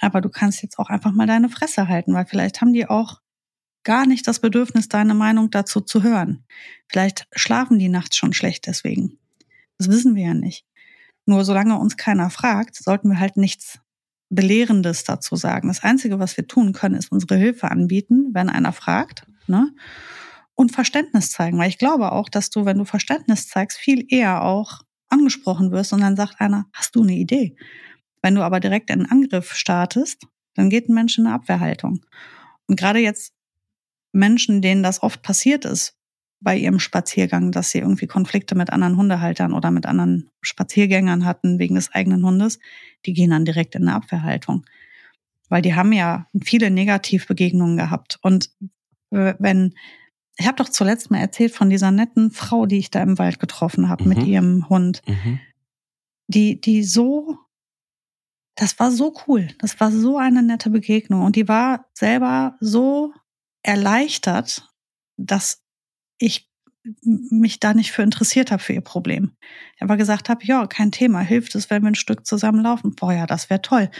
Aber 0.00 0.20
du 0.20 0.28
kannst 0.28 0.62
jetzt 0.62 0.78
auch 0.78 0.88
einfach 0.88 1.12
mal 1.12 1.26
deine 1.26 1.48
Fresse 1.48 1.88
halten, 1.88 2.14
weil 2.14 2.26
vielleicht 2.26 2.60
haben 2.60 2.72
die 2.72 2.86
auch 2.86 3.20
gar 3.84 4.06
nicht 4.06 4.26
das 4.26 4.40
Bedürfnis, 4.40 4.88
deine 4.88 5.14
Meinung 5.14 5.50
dazu 5.50 5.80
zu 5.80 6.02
hören. 6.02 6.44
Vielleicht 6.88 7.26
schlafen 7.32 7.78
die 7.78 7.88
nachts 7.88 8.16
schon 8.16 8.32
schlecht 8.32 8.66
deswegen. 8.66 9.18
Das 9.78 9.88
wissen 9.88 10.14
wir 10.14 10.24
ja 10.24 10.34
nicht. 10.34 10.64
Nur 11.26 11.44
solange 11.44 11.78
uns 11.78 11.96
keiner 11.96 12.30
fragt, 12.30 12.76
sollten 12.76 13.08
wir 13.08 13.18
halt 13.18 13.36
nichts 13.36 13.78
Belehrendes 14.30 15.04
dazu 15.04 15.36
sagen. 15.36 15.68
Das 15.68 15.82
Einzige, 15.82 16.18
was 16.18 16.36
wir 16.36 16.46
tun 16.46 16.72
können, 16.72 16.96
ist 16.96 17.12
unsere 17.12 17.36
Hilfe 17.36 17.70
anbieten, 17.70 18.30
wenn 18.32 18.48
einer 18.48 18.72
fragt. 18.72 19.26
Ne? 19.46 19.72
Und 20.54 20.72
Verständnis 20.72 21.30
zeigen. 21.30 21.58
Weil 21.58 21.68
ich 21.68 21.78
glaube 21.78 22.12
auch, 22.12 22.28
dass 22.28 22.50
du, 22.50 22.64
wenn 22.64 22.78
du 22.78 22.84
Verständnis 22.84 23.48
zeigst, 23.48 23.78
viel 23.78 24.06
eher 24.08 24.42
auch 24.42 24.82
angesprochen 25.08 25.70
wirst 25.70 25.92
und 25.92 26.00
dann 26.00 26.16
sagt 26.16 26.40
einer, 26.40 26.66
hast 26.72 26.96
du 26.96 27.02
eine 27.02 27.14
Idee? 27.14 27.56
Wenn 28.22 28.34
du 28.34 28.42
aber 28.42 28.60
direkt 28.60 28.90
einen 28.90 29.06
Angriff 29.06 29.54
startest, 29.54 30.26
dann 30.54 30.70
geht 30.70 30.88
ein 30.88 30.94
Mensch 30.94 31.18
in 31.18 31.26
eine 31.26 31.34
Abwehrhaltung. 31.34 32.00
Und 32.66 32.78
gerade 32.78 32.98
jetzt 32.98 33.32
Menschen, 34.14 34.62
denen 34.62 34.82
das 34.82 35.02
oft 35.02 35.22
passiert 35.22 35.64
ist, 35.64 35.96
bei 36.40 36.56
ihrem 36.56 36.78
Spaziergang, 36.78 37.52
dass 37.52 37.70
sie 37.70 37.78
irgendwie 37.78 38.06
Konflikte 38.06 38.54
mit 38.54 38.70
anderen 38.70 38.96
Hundehaltern 38.96 39.54
oder 39.54 39.70
mit 39.70 39.86
anderen 39.86 40.30
Spaziergängern 40.42 41.24
hatten 41.24 41.58
wegen 41.58 41.74
des 41.74 41.92
eigenen 41.92 42.24
Hundes, 42.24 42.58
die 43.06 43.14
gehen 43.14 43.30
dann 43.30 43.46
direkt 43.46 43.74
in 43.74 43.88
eine 43.88 43.96
Abwehrhaltung. 43.96 44.64
Weil 45.48 45.62
die 45.62 45.74
haben 45.74 45.92
ja 45.92 46.26
viele 46.42 46.70
Negativbegegnungen 46.70 47.76
gehabt. 47.76 48.18
Und 48.22 48.50
wenn, 49.10 49.74
ich 50.36 50.46
habe 50.46 50.56
doch 50.56 50.68
zuletzt 50.68 51.10
mal 51.10 51.18
erzählt 51.18 51.52
von 51.52 51.70
dieser 51.70 51.90
netten 51.90 52.30
Frau, 52.30 52.66
die 52.66 52.78
ich 52.78 52.90
da 52.90 53.02
im 53.02 53.18
Wald 53.18 53.40
getroffen 53.40 53.88
habe 53.88 54.04
mhm. 54.04 54.08
mit 54.10 54.22
ihrem 54.24 54.68
Hund, 54.68 55.02
mhm. 55.06 55.40
die, 56.26 56.60
die 56.60 56.82
so, 56.82 57.38
das 58.54 58.78
war 58.78 58.90
so 58.90 59.14
cool. 59.26 59.48
Das 59.58 59.80
war 59.80 59.90
so 59.90 60.18
eine 60.18 60.42
nette 60.42 60.68
Begegnung. 60.70 61.22
Und 61.22 61.36
die 61.36 61.48
war 61.48 61.86
selber 61.94 62.56
so 62.60 63.14
erleichtert, 63.64 64.68
dass 65.16 65.62
ich 66.18 66.50
mich 67.02 67.60
da 67.60 67.72
nicht 67.72 67.92
für 67.92 68.02
interessiert 68.02 68.50
habe 68.50 68.62
für 68.62 68.74
ihr 68.74 68.82
Problem. 68.82 69.32
Aber 69.80 69.96
gesagt 69.96 70.28
habe, 70.28 70.44
ja, 70.44 70.66
kein 70.66 70.92
Thema, 70.92 71.20
hilft 71.20 71.54
es, 71.54 71.70
wenn 71.70 71.82
wir 71.82 71.90
ein 71.90 71.94
Stück 71.94 72.26
zusammenlaufen? 72.26 72.94
Boah, 72.94 73.12
ja, 73.12 73.26
das 73.26 73.48
wäre 73.48 73.62
toll. 73.62 73.90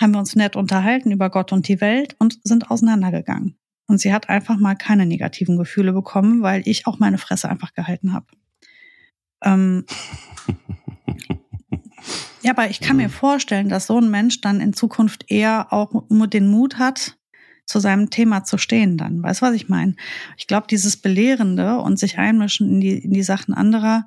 Haben 0.00 0.12
wir 0.12 0.20
uns 0.20 0.36
nett 0.36 0.56
unterhalten 0.56 1.10
über 1.10 1.30
Gott 1.30 1.52
und 1.52 1.66
die 1.68 1.80
Welt 1.80 2.14
und 2.18 2.38
sind 2.44 2.70
auseinandergegangen. 2.70 3.58
Und 3.86 3.98
sie 3.98 4.12
hat 4.12 4.28
einfach 4.28 4.56
mal 4.56 4.76
keine 4.76 5.04
negativen 5.04 5.56
Gefühle 5.58 5.92
bekommen, 5.92 6.42
weil 6.42 6.62
ich 6.64 6.86
auch 6.86 7.00
meine 7.00 7.18
Fresse 7.18 7.48
einfach 7.48 7.74
gehalten 7.74 8.12
habe. 8.12 8.26
Ähm, 9.42 9.84
ja, 12.42 12.52
aber 12.52 12.70
ich 12.70 12.80
kann 12.80 12.98
mir 12.98 13.10
vorstellen, 13.10 13.68
dass 13.68 13.88
so 13.88 13.98
ein 13.98 14.10
Mensch 14.10 14.40
dann 14.40 14.60
in 14.60 14.74
Zukunft 14.74 15.24
eher 15.28 15.72
auch 15.72 16.04
den 16.08 16.46
Mut 16.46 16.78
hat, 16.78 17.18
zu 17.70 17.78
seinem 17.78 18.10
Thema 18.10 18.42
zu 18.42 18.58
stehen 18.58 18.98
dann. 18.98 19.22
Weißt 19.22 19.40
du, 19.40 19.46
was 19.46 19.54
ich 19.54 19.68
meine? 19.68 19.94
Ich 20.36 20.48
glaube, 20.48 20.66
dieses 20.68 20.96
Belehrende 20.96 21.78
und 21.78 22.00
sich 22.00 22.18
einmischen 22.18 22.68
in 22.68 22.80
die, 22.80 22.98
in 22.98 23.12
die 23.12 23.22
Sachen 23.22 23.54
anderer, 23.54 24.06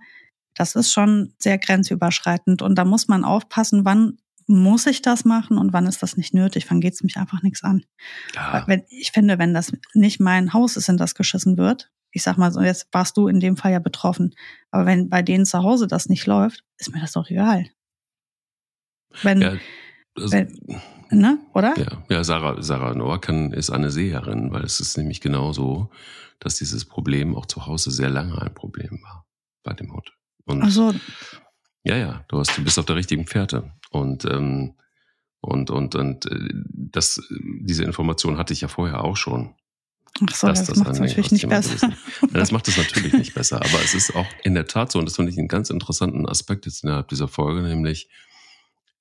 das 0.54 0.76
ist 0.76 0.92
schon 0.92 1.34
sehr 1.40 1.58
grenzüberschreitend. 1.58 2.62
Und 2.62 2.76
da 2.76 2.84
muss 2.84 3.08
man 3.08 3.24
aufpassen, 3.24 3.86
wann 3.86 4.18
muss 4.48 4.86
ich 4.86 5.02
das 5.02 5.24
machen 5.24 5.58
und 5.58 5.72
wann 5.72 5.88
ist 5.88 6.04
das 6.04 6.18
nicht 6.18 6.34
nötig? 6.34 6.70
Wann 6.70 6.82
geht 6.82 6.96
es 6.96 7.04
mich 7.04 7.16
einfach 7.16 7.42
nichts 7.42 7.64
an? 7.64 7.86
Ja. 8.36 8.66
Wenn, 8.68 8.84
ich 8.90 9.12
finde, 9.12 9.40
wenn 9.40 9.54
das 9.54 9.72
nicht 9.94 10.20
mein 10.20 10.52
Haus 10.52 10.76
ist, 10.76 10.90
in 10.90 10.98
das 10.98 11.16
geschissen 11.16 11.58
wird, 11.58 11.90
ich 12.12 12.22
sag 12.22 12.38
mal 12.38 12.52
so, 12.52 12.62
jetzt 12.62 12.90
warst 12.92 13.16
du 13.16 13.30
in 13.30 13.40
dem 13.40 13.56
Fall 13.56 13.72
ja 13.72 13.80
betroffen. 13.80 14.36
Aber 14.72 14.86
wenn 14.86 15.10
bei 15.10 15.22
denen 15.22 15.46
zu 15.46 15.64
Hause 15.64 15.88
das 15.88 16.10
nicht 16.10 16.28
läuft, 16.28 16.66
ist 16.78 16.94
mir 16.94 17.00
das 17.00 17.14
doch 17.14 17.30
egal. 17.30 17.66
Wenn, 19.22 19.42
ja, 19.42 19.54
also, 20.16 20.38
ne? 21.10 21.40
oder? 21.54 21.78
Ja, 21.78 22.04
ja 22.10 22.24
Sarah, 22.24 22.62
Sarah 22.62 22.94
Norkan 22.94 23.52
ist 23.52 23.70
eine 23.70 23.92
Seherin, 23.92 24.52
weil 24.52 24.64
es 24.64 24.80
ist 24.80 24.98
nämlich 24.98 25.22
genau 25.22 25.54
so, 25.54 25.90
dass 26.40 26.56
dieses 26.56 26.86
Problem 26.86 27.36
auch 27.36 27.46
zu 27.46 27.66
Hause 27.66 27.92
sehr 27.92 28.10
lange 28.10 28.40
ein 28.42 28.54
Problem 28.54 29.02
war 29.04 29.26
bei 29.64 29.74
dem 29.74 29.94
Hund. 29.94 30.12
Und 30.46 30.62
Ach 30.62 30.70
so. 30.70 30.94
Ja, 31.84 31.98
ja, 31.98 32.26
du, 32.28 32.40
hast, 32.40 32.58
du 32.58 32.64
bist 32.64 32.80
auf 32.80 32.86
der 32.86 32.96
richtigen 32.96 33.26
Fährte. 33.28 33.72
Und, 33.92 34.26
ähm, 34.26 34.74
und, 35.42 35.70
und, 35.70 35.96
und 35.96 36.26
äh, 36.26 36.50
das, 36.70 37.22
diese 37.62 37.84
Information 37.84 38.38
hatte 38.38 38.54
ich 38.54 38.62
ja 38.62 38.68
vorher 38.68 39.04
auch 39.04 39.18
schon. 39.18 39.56
Ach 40.30 40.36
so, 40.36 40.48
das, 40.48 40.66
das 40.66 40.78
macht 40.78 40.92
es 40.92 41.00
natürlich 41.00 41.32
nicht 41.32 41.50
besser. 41.50 41.90
Ja, 42.22 42.28
das 42.34 42.52
macht 42.52 42.68
es 42.68 42.78
natürlich 42.78 43.14
nicht 43.14 43.34
besser. 43.34 43.58
Aber 43.58 43.82
es 43.84 43.94
ist 43.94 44.16
auch 44.16 44.28
in 44.44 44.54
der 44.54 44.68
Tat 44.68 44.92
so, 44.92 45.00
und 45.00 45.06
das 45.06 45.16
finde 45.16 45.32
ich 45.32 45.38
einen 45.38 45.48
ganz 45.48 45.70
interessanten 45.70 46.28
Aspekt 46.28 46.66
jetzt 46.66 46.84
innerhalb 46.84 47.08
dieser 47.08 47.28
Folge, 47.28 47.62
nämlich 47.62 48.10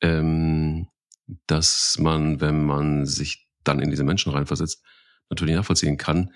ähm, 0.01 0.89
dass 1.47 1.99
man, 1.99 2.41
wenn 2.41 2.65
man 2.65 3.07
sich 3.07 3.49
dann 3.65 3.81
in 3.81 3.91
diese 3.91 4.05
Menschen 4.05 4.33
reinversetzt, 4.33 4.83
natürlich 5.31 5.55
nachvollziehen 5.55 5.97
kann, 5.97 6.33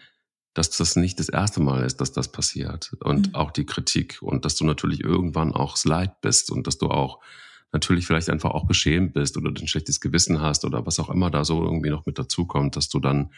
dass 0.55 0.71
das 0.71 0.97
nicht 0.97 1.21
das 1.21 1.29
erste 1.29 1.61
Mal 1.61 1.85
ist, 1.85 2.01
dass 2.01 2.13
das 2.13 2.33
passiert. 2.33 2.97
Und 3.01 3.29
mhm. 3.29 3.35
auch 3.35 3.51
die 3.51 3.67
Kritik 3.67 4.19
und 4.23 4.45
dass 4.45 4.57
du 4.57 4.65
natürlich 4.65 5.05
irgendwann 5.05 5.53
auch 5.53 5.77
Leid 5.85 6.21
bist 6.23 6.51
und 6.51 6.67
dass 6.67 6.79
du 6.79 6.89
auch 6.89 7.21
natürlich 7.73 8.07
vielleicht 8.07 8.31
einfach 8.31 8.53
auch 8.53 8.67
beschämt 8.67 9.13
bist 9.13 9.37
oder 9.37 9.51
ein 9.51 9.69
schlechtes 9.69 10.01
Gewissen 10.01 10.41
hast 10.41 10.65
oder 10.65 10.87
was 10.87 10.99
auch 10.99 11.11
immer 11.11 11.31
da 11.31 11.45
so 11.45 11.63
irgendwie 11.63 11.91
noch 11.91 12.07
mit 12.07 12.19
dazukommt, 12.19 12.77
dass 12.77 12.89
du 12.89 13.01
dann 13.01 13.33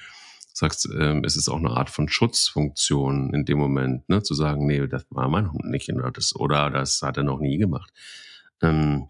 sagst, 0.53 0.89
ähm, 0.99 1.25
es 1.25 1.37
ist 1.37 1.49
auch 1.49 1.59
eine 1.59 1.71
Art 1.71 1.91
von 1.91 2.09
Schutzfunktion 2.09 3.33
in 3.35 3.45
dem 3.45 3.59
Moment, 3.59 4.09
ne, 4.09 4.23
zu 4.23 4.35
sagen, 4.35 4.67
nee, 4.67 4.87
das 4.87 5.07
war 5.11 5.29
mein 5.29 5.53
Hund 5.53 5.65
nicht 5.65 5.93
oder 5.93 6.11
das, 6.11 6.35
oder 6.37 6.71
das 6.71 7.03
hat 7.03 7.17
er 7.17 7.23
noch 7.23 7.41
nie 7.41 7.59
gemacht. 7.59 7.93
Ähm, 8.63 9.09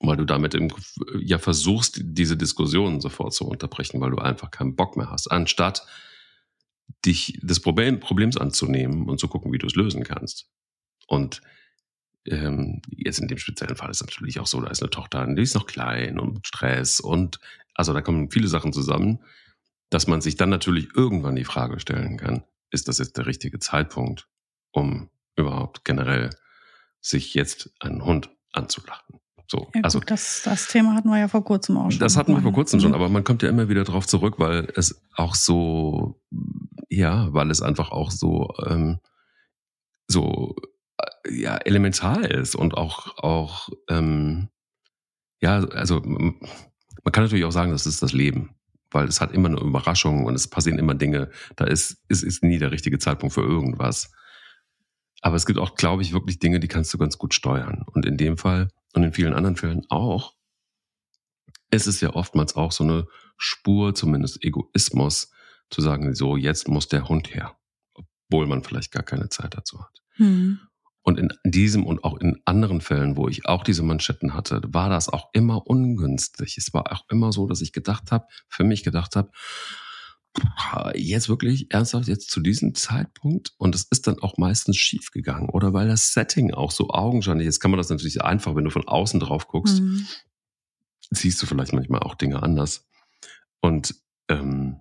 weil 0.00 0.16
du 0.16 0.24
damit 0.24 0.54
im, 0.54 0.72
ja 1.20 1.38
versuchst, 1.38 2.00
diese 2.02 2.36
Diskussion 2.36 3.00
sofort 3.00 3.34
zu 3.34 3.46
unterbrechen, 3.46 4.00
weil 4.00 4.10
du 4.10 4.18
einfach 4.18 4.50
keinen 4.50 4.74
Bock 4.74 4.96
mehr 4.96 5.10
hast, 5.10 5.28
anstatt 5.28 5.86
dich 7.04 7.38
des 7.42 7.60
Problem, 7.60 8.00
Problems 8.00 8.36
anzunehmen 8.36 9.08
und 9.08 9.20
zu 9.20 9.28
gucken, 9.28 9.52
wie 9.52 9.58
du 9.58 9.66
es 9.66 9.76
lösen 9.76 10.02
kannst. 10.02 10.48
Und 11.06 11.40
ähm, 12.26 12.82
jetzt 12.88 13.20
in 13.20 13.28
dem 13.28 13.38
speziellen 13.38 13.76
Fall 13.76 13.90
ist 13.90 14.02
natürlich 14.02 14.40
auch 14.40 14.46
so, 14.46 14.60
da 14.60 14.68
ist 14.70 14.82
eine 14.82 14.90
Tochter, 14.90 15.26
die 15.26 15.42
ist 15.42 15.54
noch 15.54 15.66
klein 15.66 16.18
und 16.18 16.46
Stress 16.46 17.00
und 17.00 17.38
also 17.74 17.92
da 17.92 18.00
kommen 18.02 18.30
viele 18.30 18.48
Sachen 18.48 18.72
zusammen, 18.72 19.20
dass 19.90 20.06
man 20.06 20.20
sich 20.20 20.36
dann 20.36 20.50
natürlich 20.50 20.88
irgendwann 20.94 21.36
die 21.36 21.44
Frage 21.44 21.80
stellen 21.80 22.16
kann, 22.16 22.44
ist 22.70 22.88
das 22.88 22.98
jetzt 22.98 23.16
der 23.16 23.26
richtige 23.26 23.58
Zeitpunkt, 23.58 24.28
um 24.70 25.10
überhaupt 25.36 25.84
generell 25.84 26.30
sich 27.00 27.34
jetzt 27.34 27.70
einen 27.80 28.04
Hund 28.04 28.30
anzulachen? 28.52 29.20
So, 29.50 29.68
ja, 29.74 29.80
also 29.82 29.98
gut, 29.98 30.12
das, 30.12 30.42
das 30.44 30.68
Thema 30.68 30.94
hatten 30.94 31.08
wir 31.08 31.18
ja 31.18 31.26
vor 31.26 31.44
kurzem 31.44 31.76
auch 31.76 31.90
schon. 31.90 31.98
Das 31.98 32.16
hatten 32.16 32.32
wir 32.32 32.40
vor 32.40 32.52
kurzem 32.52 32.78
mhm. 32.78 32.82
schon, 32.84 32.94
aber 32.94 33.08
man 33.08 33.24
kommt 33.24 33.42
ja 33.42 33.48
immer 33.48 33.68
wieder 33.68 33.82
drauf 33.82 34.06
zurück, 34.06 34.36
weil 34.38 34.68
es 34.76 35.02
auch 35.16 35.34
so, 35.34 36.22
ja, 36.88 37.34
weil 37.34 37.50
es 37.50 37.60
einfach 37.60 37.90
auch 37.90 38.12
so, 38.12 38.54
ähm, 38.64 39.00
so, 40.06 40.54
äh, 40.98 41.34
ja, 41.34 41.56
elementar 41.56 42.30
ist 42.30 42.54
und 42.54 42.74
auch, 42.74 43.18
auch, 43.18 43.70
ähm, 43.88 44.50
ja, 45.40 45.64
also 45.64 46.00
man 46.00 46.38
kann 47.10 47.24
natürlich 47.24 47.44
auch 47.44 47.50
sagen, 47.50 47.72
das 47.72 47.86
ist 47.86 48.04
das 48.04 48.12
Leben, 48.12 48.54
weil 48.92 49.08
es 49.08 49.20
hat 49.20 49.32
immer 49.32 49.48
eine 49.48 49.58
Überraschung 49.58 50.26
und 50.26 50.36
es 50.36 50.46
passieren 50.46 50.78
immer 50.78 50.94
Dinge. 50.94 51.28
Da 51.56 51.64
ist, 51.64 52.04
ist, 52.06 52.22
ist 52.22 52.44
nie 52.44 52.58
der 52.58 52.70
richtige 52.70 53.00
Zeitpunkt 53.00 53.34
für 53.34 53.42
irgendwas. 53.42 54.12
Aber 55.20 55.36
es 55.36 55.46
gibt 55.46 55.58
auch, 55.58 55.74
glaube 55.74 56.02
ich, 56.02 56.12
wirklich 56.12 56.38
Dinge, 56.38 56.60
die 56.60 56.68
kannst 56.68 56.92
du 56.94 56.98
ganz 56.98 57.18
gut 57.18 57.34
steuern. 57.34 57.84
Und 57.92 58.06
in 58.06 58.16
dem 58.16 58.38
Fall 58.38 58.68
und 58.94 59.04
in 59.04 59.12
vielen 59.12 59.34
anderen 59.34 59.56
Fällen 59.56 59.82
auch, 59.88 60.34
ist 61.70 61.86
es 61.86 62.00
ja 62.00 62.14
oftmals 62.14 62.56
auch 62.56 62.72
so 62.72 62.84
eine 62.84 63.06
Spur, 63.36 63.94
zumindest 63.94 64.42
Egoismus, 64.44 65.30
zu 65.70 65.80
sagen, 65.80 66.14
so, 66.14 66.36
jetzt 66.36 66.68
muss 66.68 66.88
der 66.88 67.08
Hund 67.08 67.32
her, 67.32 67.56
obwohl 67.94 68.46
man 68.46 68.64
vielleicht 68.64 68.90
gar 68.90 69.04
keine 69.04 69.28
Zeit 69.28 69.56
dazu 69.56 69.80
hat. 69.80 70.02
Mhm. 70.16 70.60
Und 71.02 71.18
in 71.18 71.30
diesem 71.44 71.86
und 71.86 72.04
auch 72.04 72.18
in 72.18 72.42
anderen 72.44 72.80
Fällen, 72.80 73.16
wo 73.16 73.28
ich 73.28 73.46
auch 73.46 73.62
diese 73.62 73.82
Manschetten 73.82 74.34
hatte, 74.34 74.60
war 74.66 74.90
das 74.90 75.08
auch 75.08 75.30
immer 75.32 75.66
ungünstig. 75.66 76.58
Es 76.58 76.74
war 76.74 76.92
auch 76.92 77.04
immer 77.08 77.32
so, 77.32 77.46
dass 77.46 77.62
ich 77.62 77.72
gedacht 77.72 78.12
habe, 78.12 78.26
für 78.48 78.64
mich 78.64 78.82
gedacht 78.82 79.16
habe, 79.16 79.30
jetzt 80.94 81.28
wirklich 81.28 81.72
ernsthaft 81.72 82.08
jetzt 82.08 82.30
zu 82.30 82.40
diesem 82.40 82.74
Zeitpunkt 82.74 83.52
und 83.58 83.74
es 83.74 83.86
ist 83.90 84.06
dann 84.06 84.18
auch 84.20 84.36
meistens 84.38 84.76
schief 84.76 85.10
gegangen 85.10 85.48
oder 85.48 85.72
weil 85.72 85.88
das 85.88 86.12
Setting 86.12 86.52
auch 86.52 86.70
so 86.70 86.90
augenscheinlich 86.90 87.48
ist, 87.48 87.60
kann 87.60 87.70
man 87.70 87.78
das 87.78 87.90
natürlich 87.90 88.22
einfach, 88.22 88.54
wenn 88.54 88.64
du 88.64 88.70
von 88.70 88.86
außen 88.86 89.18
drauf 89.20 89.48
guckst, 89.48 89.80
mhm. 89.80 90.06
siehst 91.10 91.42
du 91.42 91.46
vielleicht 91.46 91.72
manchmal 91.72 92.00
auch 92.00 92.14
Dinge 92.14 92.42
anders. 92.42 92.88
Und 93.60 93.94
ähm, 94.28 94.80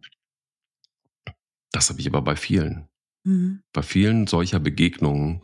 das 1.72 1.89
habe 1.89 2.00
ich 2.00 2.08
aber 2.08 2.22
bei 2.22 2.36
vielen. 2.36 2.88
Mhm. 3.24 3.64
Bei 3.74 3.82
vielen 3.82 4.28
solcher 4.28 4.60
Begegnungen, 4.60 5.41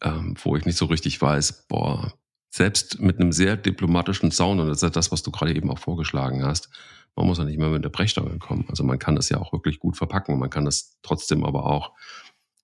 ähm, 0.00 0.34
wo 0.42 0.56
ich 0.56 0.64
nicht 0.64 0.78
so 0.78 0.86
richtig 0.86 1.20
weiß, 1.20 1.66
boah, 1.68 2.14
selbst 2.54 3.00
mit 3.00 3.18
einem 3.18 3.32
sehr 3.32 3.56
diplomatischen 3.56 4.30
Sound, 4.30 4.60
und 4.60 4.68
das 4.68 4.80
ist 4.80 4.94
das, 4.94 5.10
was 5.10 5.24
du 5.24 5.32
gerade 5.32 5.56
eben 5.56 5.70
auch 5.72 5.80
vorgeschlagen 5.80 6.44
hast, 6.44 6.68
man 7.16 7.26
muss 7.26 7.38
ja 7.38 7.44
nicht 7.44 7.58
mehr 7.58 7.68
mit 7.68 7.82
der 7.82 7.88
Brechstange 7.88 8.38
kommen. 8.38 8.64
Also 8.68 8.84
man 8.84 9.00
kann 9.00 9.16
das 9.16 9.28
ja 9.28 9.38
auch 9.38 9.52
wirklich 9.52 9.80
gut 9.80 9.96
verpacken. 9.96 10.38
Man 10.38 10.50
kann 10.50 10.64
das 10.64 10.96
trotzdem 11.02 11.44
aber 11.44 11.66
auch 11.66 11.92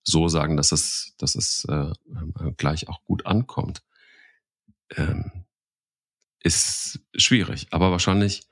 so 0.05 0.29
sagen, 0.29 0.57
dass 0.57 0.71
es, 0.71 1.17
dass 1.19 1.35
es 1.35 1.65
äh, 1.69 1.91
äh 1.91 2.53
gleich 2.57 2.89
auch 2.89 3.03
gut 3.05 3.27
ankommt. 3.27 3.83
Ähm, 4.97 5.45
ist 6.43 7.01
schwierig, 7.17 7.67
aber 7.73 7.91
wahrscheinlich 7.91 8.45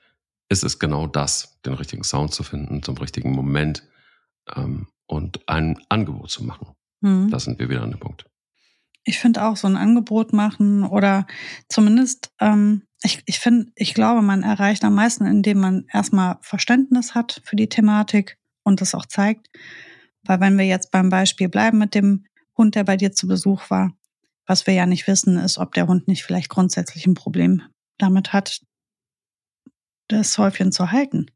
ist 0.49 0.65
es 0.65 0.77
genau 0.77 1.07
das, 1.07 1.61
den 1.61 1.73
richtigen 1.73 2.03
Sound 2.03 2.33
zu 2.33 2.43
finden 2.43 2.83
zum 2.83 2.97
richtigen 2.97 3.31
Moment 3.31 3.83
ähm, 4.55 4.87
und 5.05 5.47
ein 5.47 5.79
Angebot 5.87 6.31
zu 6.31 6.43
machen. 6.43 6.75
Mhm. 6.99 7.29
Da 7.29 7.39
sind 7.39 7.59
wir 7.59 7.69
wieder 7.69 7.83
an 7.83 7.91
dem 7.91 7.99
Punkt. 7.99 8.28
Ich 9.09 9.17
finde 9.17 9.43
auch 9.43 9.57
so 9.57 9.65
ein 9.65 9.75
Angebot 9.75 10.33
machen 10.33 10.83
oder 10.83 11.25
zumindest, 11.67 12.31
ähm, 12.39 12.83
ich, 13.01 13.23
ich 13.25 13.39
finde, 13.39 13.71
ich 13.73 13.95
glaube, 13.95 14.21
man 14.21 14.43
erreicht 14.43 14.83
am 14.83 14.93
meisten, 14.93 15.25
indem 15.25 15.59
man 15.59 15.87
erstmal 15.91 16.37
Verständnis 16.41 17.15
hat 17.15 17.41
für 17.43 17.55
die 17.55 17.69
Thematik 17.69 18.37
und 18.61 18.81
das 18.81 18.93
auch 18.93 19.07
zeigt. 19.07 19.49
Weil 20.21 20.41
wenn 20.41 20.59
wir 20.59 20.65
jetzt 20.65 20.91
beim 20.91 21.09
Beispiel 21.09 21.49
bleiben 21.49 21.79
mit 21.79 21.95
dem 21.95 22.27
Hund, 22.55 22.75
der 22.75 22.83
bei 22.83 22.97
dir 22.97 23.11
zu 23.11 23.27
Besuch 23.27 23.71
war, 23.71 23.93
was 24.45 24.67
wir 24.67 24.75
ja 24.75 24.85
nicht 24.85 25.07
wissen, 25.07 25.37
ist, 25.37 25.57
ob 25.57 25.73
der 25.73 25.87
Hund 25.87 26.07
nicht 26.07 26.23
vielleicht 26.23 26.49
grundsätzlich 26.49 27.07
ein 27.07 27.15
Problem 27.15 27.63
damit 27.97 28.31
hat, 28.31 28.61
das 30.07 30.37
Häufchen 30.37 30.71
zu 30.71 30.91
halten. 30.91 31.31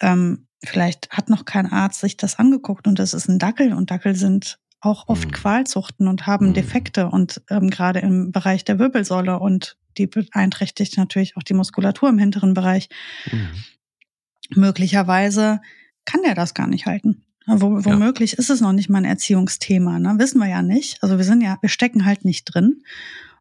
Ähm, 0.00 0.46
vielleicht 0.64 1.10
hat 1.10 1.30
noch 1.30 1.44
kein 1.44 1.66
Arzt 1.66 1.98
sich 1.98 2.16
das 2.16 2.38
angeguckt 2.38 2.86
und 2.86 3.00
das 3.00 3.12
ist 3.12 3.28
ein 3.28 3.40
Dackel 3.40 3.72
und 3.72 3.90
Dackel 3.90 4.14
sind 4.14 4.59
auch 4.80 5.08
oft 5.08 5.28
mhm. 5.28 5.32
Qualzuchten 5.32 6.08
und 6.08 6.26
haben 6.26 6.48
mhm. 6.48 6.54
Defekte 6.54 7.08
und 7.08 7.42
ähm, 7.50 7.70
gerade 7.70 8.00
im 8.00 8.32
Bereich 8.32 8.64
der 8.64 8.78
Wirbelsäule 8.78 9.38
und 9.38 9.76
die 9.98 10.06
beeinträchtigt 10.06 10.96
natürlich 10.96 11.36
auch 11.36 11.42
die 11.42 11.54
Muskulatur 11.54 12.08
im 12.08 12.18
hinteren 12.18 12.54
Bereich. 12.54 12.88
Mhm. 13.30 13.48
Möglicherweise 14.54 15.60
kann 16.04 16.22
der 16.22 16.34
das 16.34 16.54
gar 16.54 16.66
nicht 16.66 16.86
halten. 16.86 17.24
Wo, 17.46 17.84
womöglich 17.84 18.32
ja. 18.32 18.38
ist 18.38 18.50
es 18.50 18.60
noch 18.60 18.72
nicht 18.72 18.88
mal 18.88 18.98
ein 18.98 19.04
Erziehungsthema, 19.04 19.98
ne? 19.98 20.14
Wissen 20.18 20.38
wir 20.38 20.48
ja 20.48 20.62
nicht. 20.62 21.02
Also 21.02 21.18
wir 21.18 21.24
sind 21.24 21.40
ja, 21.40 21.58
wir 21.60 21.68
stecken 21.68 22.04
halt 22.04 22.24
nicht 22.24 22.44
drin. 22.44 22.82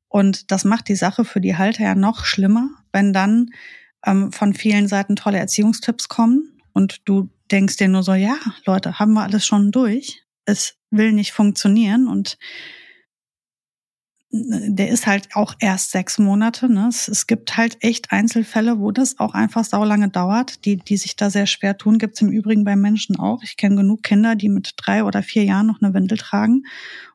Und 0.08 0.52
das 0.52 0.66
macht 0.66 0.88
die 0.88 0.96
Sache 0.96 1.26
für 1.26 1.42
die 1.42 1.58
Halter 1.58 1.84
ja 1.84 1.96
noch 1.96 2.26
schlimmer, 2.26 2.70
wenn 2.92 3.14
dann 3.14 3.52
ähm, 4.06 4.32
von 4.32 4.54
vielen 4.54 4.88
Seiten 4.88 5.16
tolle 5.16 5.38
Erziehungstipps 5.38 6.08
kommen 6.08 6.58
und 6.74 7.08
du 7.08 7.30
denkst 7.52 7.78
dir 7.78 7.88
nur 7.88 8.02
so, 8.02 8.14
ja, 8.14 8.36
Leute, 8.66 8.98
haben 8.98 9.14
wir 9.14 9.24
alles 9.24 9.46
schon 9.46 9.72
durch 9.72 10.24
es 10.50 10.76
will 10.92 11.12
nicht 11.12 11.32
funktionieren 11.32 12.08
und 12.08 12.38
der 14.32 14.90
ist 14.90 15.08
halt 15.08 15.30
auch 15.34 15.56
erst 15.60 15.90
sechs 15.92 16.20
Monate. 16.20 16.72
Ne? 16.72 16.88
Es, 16.88 17.08
es, 17.08 17.26
gibt 17.26 17.58
halt 17.58 17.78
echt 17.80 18.12
Einzelfälle, 18.12 18.80
wo 18.80 18.92
das 18.92 19.18
auch 19.18 19.34
einfach 19.34 19.66
saulange 19.66 20.10
dauert, 20.10 20.66
die, 20.66 20.78
die 20.78 20.98
sich 20.98 21.16
da 21.16 21.32
sehr 21.32 21.48
schwer 21.48 21.78
tun. 21.78 21.98
Gibt 21.98 22.16
es 22.16 22.22
im 22.22 22.30
Übrigen 22.30 22.64
bei 22.64 22.76
Menschen 22.76 23.18
auch. 23.18 23.42
Ich 23.42 23.58
kenne 23.58 23.78
genug 23.78 24.04
Kinder, 24.04 24.36
die 24.36 24.50
mit 24.50 24.74
drei 24.78 25.04
oder 25.04 25.24
vier 25.24 25.46
Jahren 25.46 25.66
noch 25.66 25.82
eine 25.82 25.96
Windel 25.96 26.20
tragen 26.20 26.64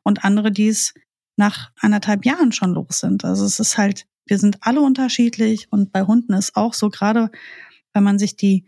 und 0.03 0.25
andere, 0.25 0.51
die 0.51 0.67
es 0.67 0.93
nach 1.37 1.71
anderthalb 1.79 2.25
Jahren 2.25 2.51
schon 2.51 2.73
los 2.73 2.99
sind. 2.99 3.23
Also 3.23 3.45
es 3.45 3.59
ist 3.61 3.77
halt, 3.77 4.05
wir 4.25 4.37
sind 4.37 4.57
alle 4.61 4.81
unterschiedlich 4.81 5.71
und 5.71 5.93
bei 5.93 6.01
Hunden 6.03 6.33
ist 6.33 6.57
auch 6.57 6.73
so, 6.73 6.89
gerade 6.89 7.29
wenn 7.93 8.03
man 8.03 8.19
sich 8.19 8.35
die 8.35 8.65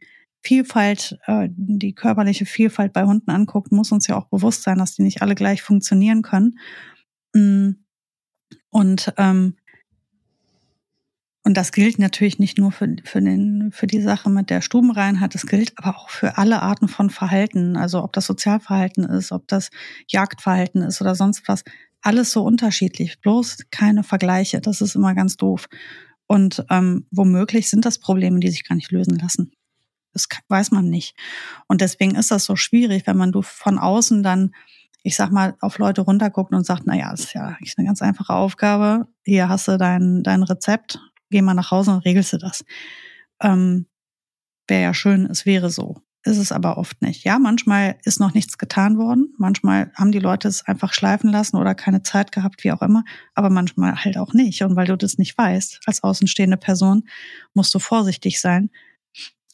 Vielfalt, 0.48 1.20
äh, 1.26 1.50
die 1.52 1.94
körperliche 1.94 2.46
Vielfalt 2.46 2.94
bei 2.94 3.04
Hunden 3.04 3.30
anguckt, 3.32 3.74
muss 3.74 3.92
uns 3.92 4.08
ja 4.08 4.16
auch 4.16 4.28
bewusst 4.30 4.64
sein, 4.64 4.78
dass 4.78 4.96
die 4.96 5.04
nicht 5.04 5.22
alle 5.22 5.36
gleich 5.36 5.62
funktionieren 5.62 6.22
können. 6.22 6.58
Mm. 7.34 7.72
Und 8.70 9.14
ähm, 9.18 9.56
und 11.44 11.56
das 11.56 11.74
gilt 11.74 12.00
natürlich 12.00 12.40
nicht 12.40 12.58
nur 12.58 12.72
für, 12.72 12.96
für, 13.04 13.22
den, 13.22 13.72
für 13.74 13.88
die 13.88 14.02
Sache 14.02 14.30
mit 14.30 14.50
der 14.50 14.62
Stubenreinheit, 14.62 15.34
das 15.34 15.46
gilt 15.46 15.74
aber 15.78 15.98
auch 15.98 16.10
für 16.10 16.38
alle 16.38 16.62
Arten 16.62 16.88
von 16.88 17.10
Verhalten. 17.10 17.78
Also 17.78 18.04
ob 18.04 18.14
das 18.14 18.26
Sozialverhalten 18.26 19.06
ist, 19.06 19.32
ob 19.32 19.48
das 19.48 19.70
Jagdverhalten 20.08 20.82
ist 20.82 21.02
oder 21.02 21.16
sonst 21.16 21.48
was. 21.48 21.64
Alles 22.02 22.32
so 22.32 22.44
unterschiedlich, 22.44 23.20
bloß 23.22 23.60
keine 23.72 24.04
Vergleiche. 24.04 24.60
Das 24.62 24.82
ist 24.82 24.96
immer 24.96 25.14
ganz 25.14 25.36
doof. 25.36 25.68
Und 26.28 26.66
ähm, 26.70 27.06
womöglich 27.12 27.70
sind 27.70 27.86
das 27.86 28.00
Probleme, 28.00 28.40
die 28.40 28.50
sich 28.50 28.66
gar 28.66 28.76
nicht 28.76 28.92
lösen 28.92 29.18
lassen. 29.18 29.52
Das 30.18 30.28
weiß 30.48 30.72
man 30.72 30.90
nicht. 30.90 31.16
Und 31.68 31.82
deswegen 31.82 32.16
ist 32.16 32.32
das 32.32 32.46
so 32.46 32.56
schwierig, 32.56 33.08
wenn 33.08 33.18
man 33.18 33.32
du 33.32 33.42
von 33.42 33.78
außen 33.78 34.24
dann, 34.24 34.52
ich 35.04 35.16
sag 35.16 35.32
mal, 35.32 35.56
auf 35.62 35.78
Leute 35.78 36.02
runterguckt 36.02 36.54
und 36.54 36.66
sagt, 36.66 36.84
na 36.86 36.96
ja, 36.96 37.12
das 37.12 37.26
ist 37.26 37.34
ja 37.34 37.46
eigentlich 37.46 37.76
eine 37.78 37.88
ganz 37.88 38.02
einfache 38.02 38.34
Aufgabe. 38.34 39.08
Hier 39.24 39.50
hast 39.50 39.68
du 39.68 39.78
dein, 39.78 40.24
dein 40.24 40.44
Rezept, 40.44 41.00
geh 41.30 41.42
mal 41.42 41.54
nach 41.54 41.72
Hause 41.72 41.92
und 41.92 42.06
regelst 42.06 42.34
du 42.34 42.38
das. 42.38 42.66
Ähm, 43.42 43.86
wäre 44.68 44.84
ja 44.84 44.94
schön, 44.94 45.26
es 45.28 45.46
wäre 45.46 45.70
so. 45.70 46.02
Ist 46.28 46.40
es 46.40 46.52
aber 46.52 46.78
oft 46.78 47.02
nicht. 47.02 47.24
Ja, 47.24 47.40
manchmal 47.40 47.98
ist 48.04 48.20
noch 48.20 48.34
nichts 48.34 48.58
getan 48.58 48.98
worden. 48.98 49.34
Manchmal 49.38 49.92
haben 49.96 50.12
die 50.12 50.20
Leute 50.20 50.50
es 50.50 50.66
einfach 50.66 50.92
schleifen 50.92 51.32
lassen 51.32 51.56
oder 51.56 51.74
keine 51.74 52.04
Zeit 52.04 52.34
gehabt, 52.34 52.66
wie 52.66 52.74
auch 52.74 52.82
immer. 52.82 53.06
Aber 53.34 53.50
manchmal 53.50 54.04
halt 54.04 54.18
auch 54.18 54.34
nicht. 54.34 54.62
Und 54.64 54.76
weil 54.76 54.88
du 54.88 54.98
das 54.98 55.18
nicht 55.18 55.38
weißt, 55.38 55.80
als 55.86 56.04
außenstehende 56.04 56.58
Person, 56.58 57.08
musst 57.54 57.74
du 57.74 57.80
vorsichtig 57.80 58.42
sein, 58.42 58.72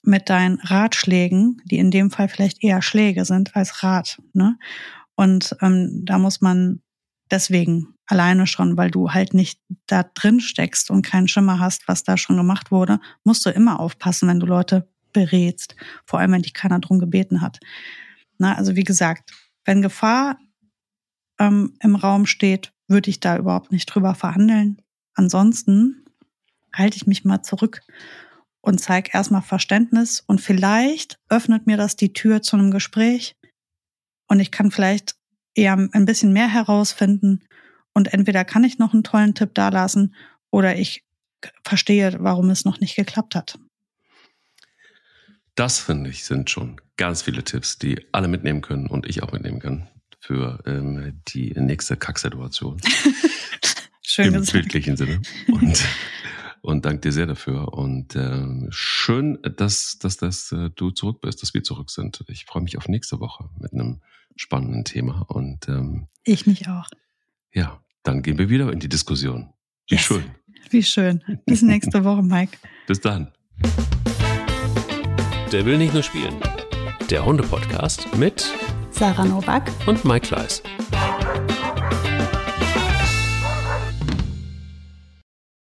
mit 0.03 0.29
deinen 0.29 0.59
Ratschlägen, 0.59 1.61
die 1.65 1.77
in 1.77 1.91
dem 1.91 2.11
Fall 2.11 2.27
vielleicht 2.27 2.63
eher 2.63 2.81
Schläge 2.81 3.25
sind 3.25 3.55
als 3.55 3.83
Rat. 3.83 4.21
Ne? 4.33 4.57
Und 5.15 5.55
ähm, 5.61 6.01
da 6.05 6.19
muss 6.19 6.41
man 6.41 6.81
deswegen 7.31 7.95
alleine 8.05 8.45
schon, 8.45 8.77
weil 8.77 8.91
du 8.91 9.11
halt 9.11 9.33
nicht 9.33 9.59
da 9.87 10.03
drin 10.03 10.39
steckst 10.41 10.91
und 10.91 11.05
keinen 11.05 11.27
Schimmer 11.27 11.59
hast, 11.59 11.87
was 11.87 12.03
da 12.03 12.17
schon 12.17 12.37
gemacht 12.37 12.69
wurde, 12.69 12.99
musst 13.23 13.45
du 13.45 13.49
immer 13.49 13.79
aufpassen, 13.79 14.27
wenn 14.27 14.39
du 14.39 14.45
Leute 14.45 14.89
berätst, 15.13 15.75
vor 16.05 16.19
allem 16.19 16.33
wenn 16.33 16.41
dich 16.41 16.53
keiner 16.53 16.79
drum 16.79 16.99
gebeten 16.99 17.41
hat. 17.41 17.59
Na, 18.37 18.55
also 18.55 18.75
wie 18.75 18.83
gesagt, 18.83 19.31
wenn 19.63 19.81
Gefahr 19.81 20.37
ähm, 21.39 21.75
im 21.79 21.95
Raum 21.95 22.25
steht, 22.25 22.73
würde 22.87 23.09
ich 23.09 23.19
da 23.19 23.37
überhaupt 23.37 23.71
nicht 23.71 23.85
drüber 23.85 24.15
verhandeln. 24.15 24.81
Ansonsten 25.13 26.05
halte 26.73 26.97
ich 26.97 27.07
mich 27.07 27.23
mal 27.23 27.43
zurück 27.43 27.81
und 28.63 28.79
zeig 28.79 29.13
erstmal 29.13 29.41
Verständnis 29.41 30.23
und 30.25 30.39
vielleicht 30.39 31.19
öffnet 31.29 31.67
mir 31.67 31.75
das 31.75 31.97
die 31.97 32.13
Tür 32.13 32.41
zu 32.41 32.55
einem 32.55 32.71
Gespräch 32.71 33.35
und 34.27 34.39
ich 34.39 34.51
kann 34.51 34.71
vielleicht 34.71 35.15
eher 35.53 35.73
ein 35.73 36.05
bisschen 36.05 36.31
mehr 36.31 36.47
herausfinden 36.47 37.43
und 37.93 38.13
entweder 38.13 38.45
kann 38.45 38.63
ich 38.63 38.79
noch 38.79 38.93
einen 38.93 39.03
tollen 39.03 39.35
Tipp 39.35 39.53
dalassen 39.53 40.15
oder 40.49 40.77
ich 40.77 41.03
verstehe, 41.65 42.15
warum 42.19 42.49
es 42.49 42.63
noch 42.63 42.79
nicht 42.79 42.95
geklappt 42.95 43.35
hat. 43.35 43.59
Das 45.55 45.79
finde 45.79 46.09
ich 46.09 46.23
sind 46.23 46.49
schon 46.49 46.79
ganz 46.95 47.21
viele 47.21 47.43
Tipps, 47.43 47.77
die 47.77 48.07
alle 48.13 48.29
mitnehmen 48.29 48.61
können 48.61 48.87
und 48.87 49.05
ich 49.05 49.23
auch 49.23 49.33
mitnehmen 49.33 49.59
kann 49.59 49.89
für 50.21 50.63
ähm, 50.65 51.21
die 51.27 51.51
nächste 51.57 51.97
Kacksituation. 51.97 52.79
Schön 54.01 54.27
Im 54.27 54.33
gesagt. 54.33 54.53
bildlichen 54.53 54.95
Sinne. 54.95 55.21
Und 55.47 55.83
und 56.63 56.85
danke 56.85 57.01
dir 57.01 57.11
sehr 57.11 57.25
dafür. 57.25 57.73
Und 57.73 58.15
äh, 58.15 58.47
schön, 58.69 59.37
dass, 59.57 59.99
dass, 59.99 60.15
dass 60.15 60.51
äh, 60.53 60.69
du 60.73 60.91
zurück 60.91 61.19
bist, 61.19 61.41
dass 61.41 61.53
wir 61.53 61.61
zurück 61.61 61.91
sind. 61.91 62.23
Ich 62.29 62.45
freue 62.45 62.63
mich 62.63 62.77
auf 62.77 62.87
nächste 62.87 63.19
Woche 63.19 63.49
mit 63.59 63.73
einem 63.73 64.01
spannenden 64.37 64.85
Thema. 64.85 65.25
Und 65.27 65.67
ähm, 65.67 66.07
ich 66.23 66.47
mich 66.47 66.69
auch. 66.69 66.87
Ja, 67.53 67.81
dann 68.03 68.21
gehen 68.21 68.37
wir 68.37 68.49
wieder 68.49 68.71
in 68.71 68.79
die 68.79 68.87
Diskussion. 68.87 69.49
Wie 69.89 69.95
yes. 69.95 70.05
schön. 70.05 70.23
Wie 70.69 70.83
schön. 70.83 71.21
Bis 71.45 71.61
nächste 71.61 72.03
Woche, 72.05 72.23
Mike. 72.23 72.57
Bis 72.87 73.01
dann. 73.01 73.33
Der 75.51 75.65
will 75.65 75.77
nicht 75.77 75.93
nur 75.93 76.01
spielen. 76.01 76.35
Der 77.09 77.25
Hunde-Podcast 77.25 78.15
mit 78.15 78.49
Sarah 78.89 79.25
Novak 79.25 79.69
und 79.85 80.05
Mike 80.05 80.27
Kleiss. 80.27 80.63